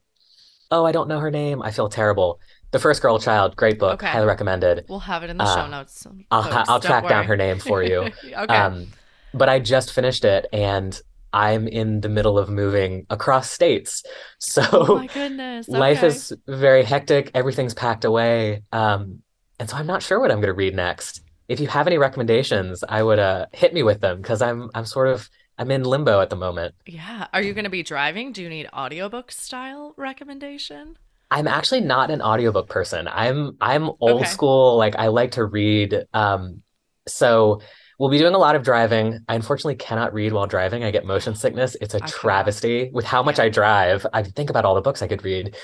oh, 0.71 0.85
I 0.85 0.91
don't 0.93 1.07
know 1.09 1.19
her 1.19 1.31
name. 1.31 1.61
I 1.61 1.71
feel 1.71 1.89
terrible. 1.89 2.39
The 2.71 2.79
First 2.79 3.01
Girl 3.01 3.19
Child, 3.19 3.55
great 3.55 3.79
book, 3.79 4.01
Okay. 4.01 4.07
highly 4.07 4.27
recommended. 4.27 4.85
We'll 4.87 4.99
have 5.01 5.23
it 5.23 5.29
in 5.29 5.37
the 5.37 5.45
Uh, 5.45 5.55
show 5.55 5.67
notes. 5.67 6.05
I'll 6.31 6.63
I'll 6.67 6.79
track 6.81 7.07
down 7.07 7.25
her 7.25 7.37
name 7.37 7.59
for 7.59 7.83
you. 7.83 8.09
okay. 8.37 8.47
Um, 8.55 8.87
but 9.33 9.49
I 9.49 9.59
just 9.59 9.93
finished 9.93 10.25
it 10.25 10.47
and 10.53 10.99
I'm 11.33 11.67
in 11.67 12.01
the 12.01 12.09
middle 12.09 12.37
of 12.39 12.49
moving 12.49 13.05
across 13.09 13.49
states. 13.49 14.03
So 14.39 14.63
oh 14.71 14.95
my 14.95 15.07
goodness. 15.07 15.67
life 15.67 16.03
is 16.03 16.33
very 16.47 16.83
hectic. 16.83 17.31
Everything's 17.33 17.73
packed 17.73 18.05
away. 18.05 18.63
Um, 18.71 19.21
and 19.59 19.69
so 19.69 19.75
I'm 19.77 19.87
not 19.87 20.01
sure 20.01 20.19
what 20.19 20.31
I'm 20.31 20.37
going 20.37 20.47
to 20.47 20.53
read 20.53 20.75
next. 20.75 21.21
If 21.47 21.59
you 21.59 21.67
have 21.67 21.87
any 21.87 21.97
recommendations, 21.97 22.83
I 22.87 23.03
would 23.03 23.19
uh, 23.19 23.47
hit 23.51 23.73
me 23.73 23.83
with 23.83 24.01
them 24.01 24.17
because 24.21 24.41
I'm 24.41 24.69
I'm 24.73 24.85
sort 24.85 25.07
of 25.09 25.29
I'm 25.57 25.71
in 25.71 25.83
limbo 25.83 26.21
at 26.21 26.29
the 26.29 26.35
moment. 26.35 26.75
Yeah. 26.85 27.27
Are 27.33 27.41
you 27.41 27.53
going 27.53 27.65
to 27.65 27.69
be 27.69 27.83
driving? 27.83 28.31
Do 28.31 28.41
you 28.41 28.49
need 28.49 28.67
audiobook 28.73 29.31
style 29.31 29.93
recommendation? 29.97 30.97
I'm 31.31 31.47
actually 31.47 31.81
not 31.81 32.09
an 32.11 32.21
audiobook 32.21 32.69
person. 32.69 33.07
I'm 33.07 33.57
I'm 33.61 33.91
old 33.99 34.21
Okay. 34.21 34.25
school. 34.25 34.77
Like 34.77 34.95
I 34.95 35.07
like 35.07 35.31
to 35.31 35.45
read. 35.45 36.05
Um, 36.13 36.63
so 37.07 37.61
we'll 37.99 38.09
be 38.09 38.17
doing 38.17 38.33
a 38.33 38.39
lot 38.39 38.55
of 38.55 38.63
driving. 38.63 39.19
I 39.27 39.35
unfortunately 39.35 39.75
cannot 39.75 40.13
read 40.13 40.33
while 40.33 40.47
driving. 40.47 40.83
I 40.83 40.91
get 40.91 41.05
motion 41.05 41.35
sickness. 41.35 41.75
It's 41.81 41.93
a 41.93 42.03
I 42.03 42.07
travesty 42.07 42.89
with 42.91 43.05
how 43.05 43.21
much 43.21 43.39
I 43.39 43.49
drive. 43.49 44.07
I 44.13 44.23
think 44.23 44.49
about 44.49 44.65
all 44.65 44.75
the 44.75 44.81
books 44.81 45.01
I 45.01 45.07
could 45.07 45.23
read. 45.23 45.55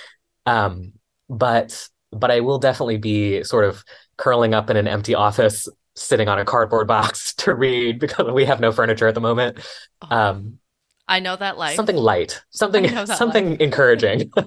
Um, 0.45 0.93
but 1.29 1.87
but 2.11 2.31
I 2.31 2.41
will 2.41 2.59
definitely 2.59 2.97
be 2.97 3.43
sort 3.43 3.65
of 3.65 3.83
curling 4.17 4.53
up 4.53 4.69
in 4.69 4.77
an 4.77 4.87
empty 4.87 5.15
office, 5.15 5.67
sitting 5.95 6.27
on 6.27 6.37
a 6.37 6.45
cardboard 6.45 6.87
box 6.95 7.33
to 7.35 7.55
read 7.55 7.99
because 7.99 8.31
we 8.31 8.45
have 8.45 8.59
no 8.59 8.71
furniture 8.71 9.07
at 9.07 9.15
the 9.15 9.21
moment. 9.21 9.59
Oh, 10.01 10.07
Um, 10.15 10.59
I 11.07 11.19
know 11.19 11.35
that 11.35 11.57
life. 11.57 11.75
something 11.75 11.95
light, 11.95 12.43
something 12.49 12.85
I 12.85 12.89
know 12.89 13.05
that 13.05 13.17
something 13.17 13.51
life. 13.51 13.59
encouraging. 13.59 14.31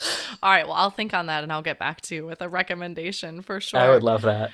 All 0.42 0.50
right. 0.50 0.66
Well, 0.66 0.76
I'll 0.76 0.90
think 0.90 1.14
on 1.14 1.26
that 1.26 1.42
and 1.42 1.52
I'll 1.52 1.62
get 1.62 1.78
back 1.78 2.00
to 2.02 2.14
you 2.14 2.26
with 2.26 2.40
a 2.40 2.48
recommendation 2.48 3.42
for 3.42 3.60
sure. 3.60 3.80
I 3.80 3.90
would 3.90 4.02
love 4.02 4.22
that. 4.22 4.52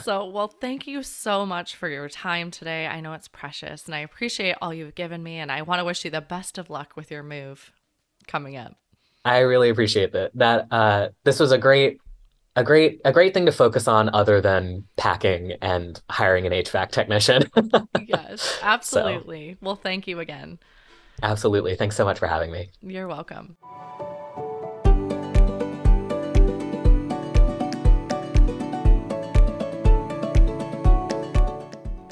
so, 0.04 0.26
well, 0.26 0.48
thank 0.48 0.86
you 0.86 1.02
so 1.02 1.44
much 1.44 1.74
for 1.74 1.88
your 1.88 2.08
time 2.08 2.50
today. 2.50 2.86
I 2.86 3.00
know 3.00 3.12
it's 3.12 3.28
precious 3.28 3.86
and 3.86 3.94
I 3.94 4.00
appreciate 4.00 4.56
all 4.62 4.72
you've 4.72 4.94
given 4.94 5.22
me. 5.22 5.38
And 5.38 5.50
I 5.50 5.62
want 5.62 5.80
to 5.80 5.84
wish 5.84 6.04
you 6.04 6.10
the 6.10 6.20
best 6.20 6.58
of 6.58 6.70
luck 6.70 6.94
with 6.96 7.10
your 7.10 7.22
move 7.22 7.72
coming 8.28 8.56
up. 8.56 8.76
I 9.24 9.38
really 9.38 9.70
appreciate 9.70 10.12
that. 10.12 10.30
That 10.34 10.68
uh, 10.70 11.08
this 11.24 11.40
was 11.40 11.50
a 11.50 11.58
great, 11.58 11.98
a 12.56 12.64
great, 12.64 13.00
a 13.04 13.12
great 13.12 13.34
thing 13.34 13.46
to 13.46 13.52
focus 13.52 13.88
on, 13.88 14.14
other 14.14 14.40
than 14.40 14.84
packing 14.96 15.52
and 15.60 16.00
hiring 16.08 16.46
an 16.46 16.52
HVAC 16.52 16.90
technician. 16.90 17.50
Yes, 18.06 18.58
absolutely. 18.62 19.56
Well, 19.62 19.76
thank 19.76 20.06
you 20.06 20.20
again. 20.20 20.58
Absolutely. 21.22 21.74
Thanks 21.74 21.96
so 21.96 22.04
much 22.04 22.18
for 22.18 22.26
having 22.26 22.52
me. 22.52 22.68
You're 22.82 23.08
welcome. 23.08 23.56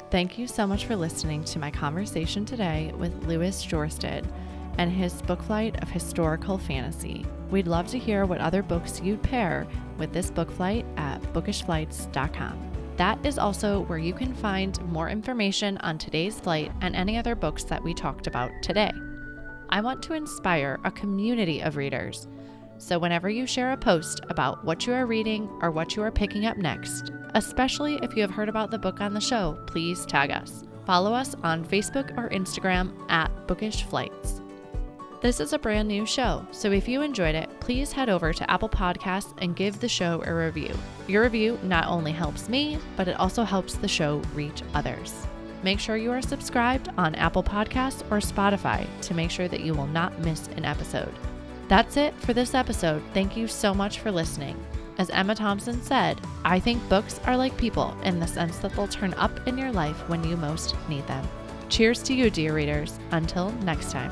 Thank 0.09 0.37
you 0.37 0.47
so 0.47 0.65
much 0.65 0.85
for 0.85 0.95
listening 0.95 1.43
to 1.45 1.59
my 1.59 1.69
conversation 1.69 2.43
today 2.45 2.91
with 2.97 3.25
Lewis 3.25 3.63
Jorstad. 3.63 4.25
And 4.77 4.91
his 4.91 5.21
book 5.21 5.41
flight 5.43 5.81
of 5.81 5.89
historical 5.89 6.57
fantasy. 6.57 7.25
We'd 7.49 7.67
love 7.67 7.87
to 7.87 7.99
hear 7.99 8.25
what 8.25 8.41
other 8.41 8.63
books 8.63 9.01
you'd 9.01 9.21
pair 9.21 9.67
with 9.97 10.11
this 10.11 10.31
book 10.31 10.51
flight 10.51 10.85
at 10.97 11.21
bookishflights.com. 11.33 12.71
That 12.97 13.25
is 13.25 13.39
also 13.39 13.81
where 13.81 13.97
you 13.97 14.13
can 14.13 14.33
find 14.33 14.79
more 14.85 15.09
information 15.09 15.77
on 15.79 15.97
today's 15.97 16.39
flight 16.39 16.71
and 16.81 16.95
any 16.95 17.17
other 17.17 17.35
books 17.35 17.63
that 17.65 17.83
we 17.83 17.93
talked 17.93 18.27
about 18.27 18.51
today. 18.61 18.91
I 19.69 19.81
want 19.81 20.03
to 20.03 20.13
inspire 20.13 20.79
a 20.83 20.91
community 20.91 21.61
of 21.61 21.75
readers. 21.77 22.27
So, 22.77 22.99
whenever 22.99 23.29
you 23.29 23.47
share 23.47 23.71
a 23.71 23.77
post 23.77 24.21
about 24.29 24.63
what 24.65 24.85
you 24.85 24.93
are 24.93 25.05
reading 25.05 25.49
or 25.61 25.71
what 25.71 25.95
you 25.95 26.03
are 26.03 26.11
picking 26.11 26.45
up 26.45 26.57
next, 26.57 27.11
especially 27.33 27.95
if 28.03 28.15
you 28.15 28.21
have 28.21 28.31
heard 28.31 28.49
about 28.49 28.71
the 28.71 28.77
book 28.77 29.01
on 29.01 29.13
the 29.13 29.21
show, 29.21 29.57
please 29.67 30.05
tag 30.05 30.31
us. 30.31 30.63
Follow 30.85 31.13
us 31.13 31.33
on 31.43 31.65
Facebook 31.65 32.15
or 32.17 32.29
Instagram 32.29 32.93
at 33.09 33.31
Bookish 33.47 33.83
Flights. 33.83 34.42
This 35.23 35.39
is 35.39 35.53
a 35.53 35.57
brand 35.57 35.87
new 35.87 36.05
show, 36.05 36.45
so 36.51 36.69
if 36.73 36.85
you 36.85 37.01
enjoyed 37.01 37.33
it, 37.33 37.49
please 37.61 37.93
head 37.93 38.09
over 38.09 38.33
to 38.33 38.51
Apple 38.51 38.67
Podcasts 38.67 39.33
and 39.37 39.55
give 39.55 39.79
the 39.79 39.87
show 39.87 40.21
a 40.25 40.35
review. 40.35 40.75
Your 41.07 41.23
review 41.23 41.57
not 41.63 41.87
only 41.87 42.11
helps 42.11 42.49
me, 42.49 42.77
but 42.97 43.07
it 43.07 43.17
also 43.17 43.45
helps 43.45 43.75
the 43.75 43.87
show 43.87 44.21
reach 44.33 44.63
others. 44.73 45.25
Make 45.63 45.79
sure 45.79 45.95
you 45.95 46.11
are 46.11 46.21
subscribed 46.21 46.89
on 46.97 47.15
Apple 47.15 47.41
Podcasts 47.41 48.01
or 48.11 48.17
Spotify 48.17 48.85
to 49.03 49.13
make 49.13 49.31
sure 49.31 49.47
that 49.47 49.61
you 49.61 49.73
will 49.73 49.87
not 49.87 50.19
miss 50.19 50.49
an 50.57 50.65
episode. 50.65 51.13
That's 51.69 51.95
it 51.95 52.13
for 52.15 52.33
this 52.33 52.53
episode. 52.53 53.01
Thank 53.13 53.37
you 53.37 53.47
so 53.47 53.73
much 53.73 53.99
for 53.99 54.11
listening. 54.11 54.61
As 54.97 55.09
Emma 55.09 55.35
Thompson 55.35 55.81
said, 55.81 56.19
I 56.43 56.59
think 56.59 56.89
books 56.89 57.21
are 57.25 57.37
like 57.37 57.55
people 57.55 57.95
in 58.03 58.19
the 58.19 58.27
sense 58.27 58.57
that 58.57 58.73
they'll 58.73 58.89
turn 58.89 59.13
up 59.13 59.47
in 59.47 59.57
your 59.57 59.71
life 59.71 60.09
when 60.09 60.21
you 60.25 60.35
most 60.35 60.75
need 60.89 61.07
them. 61.07 61.25
Cheers 61.69 62.03
to 62.03 62.13
you, 62.13 62.29
dear 62.29 62.53
readers. 62.53 62.99
Until 63.11 63.53
next 63.61 63.89
time. 63.89 64.11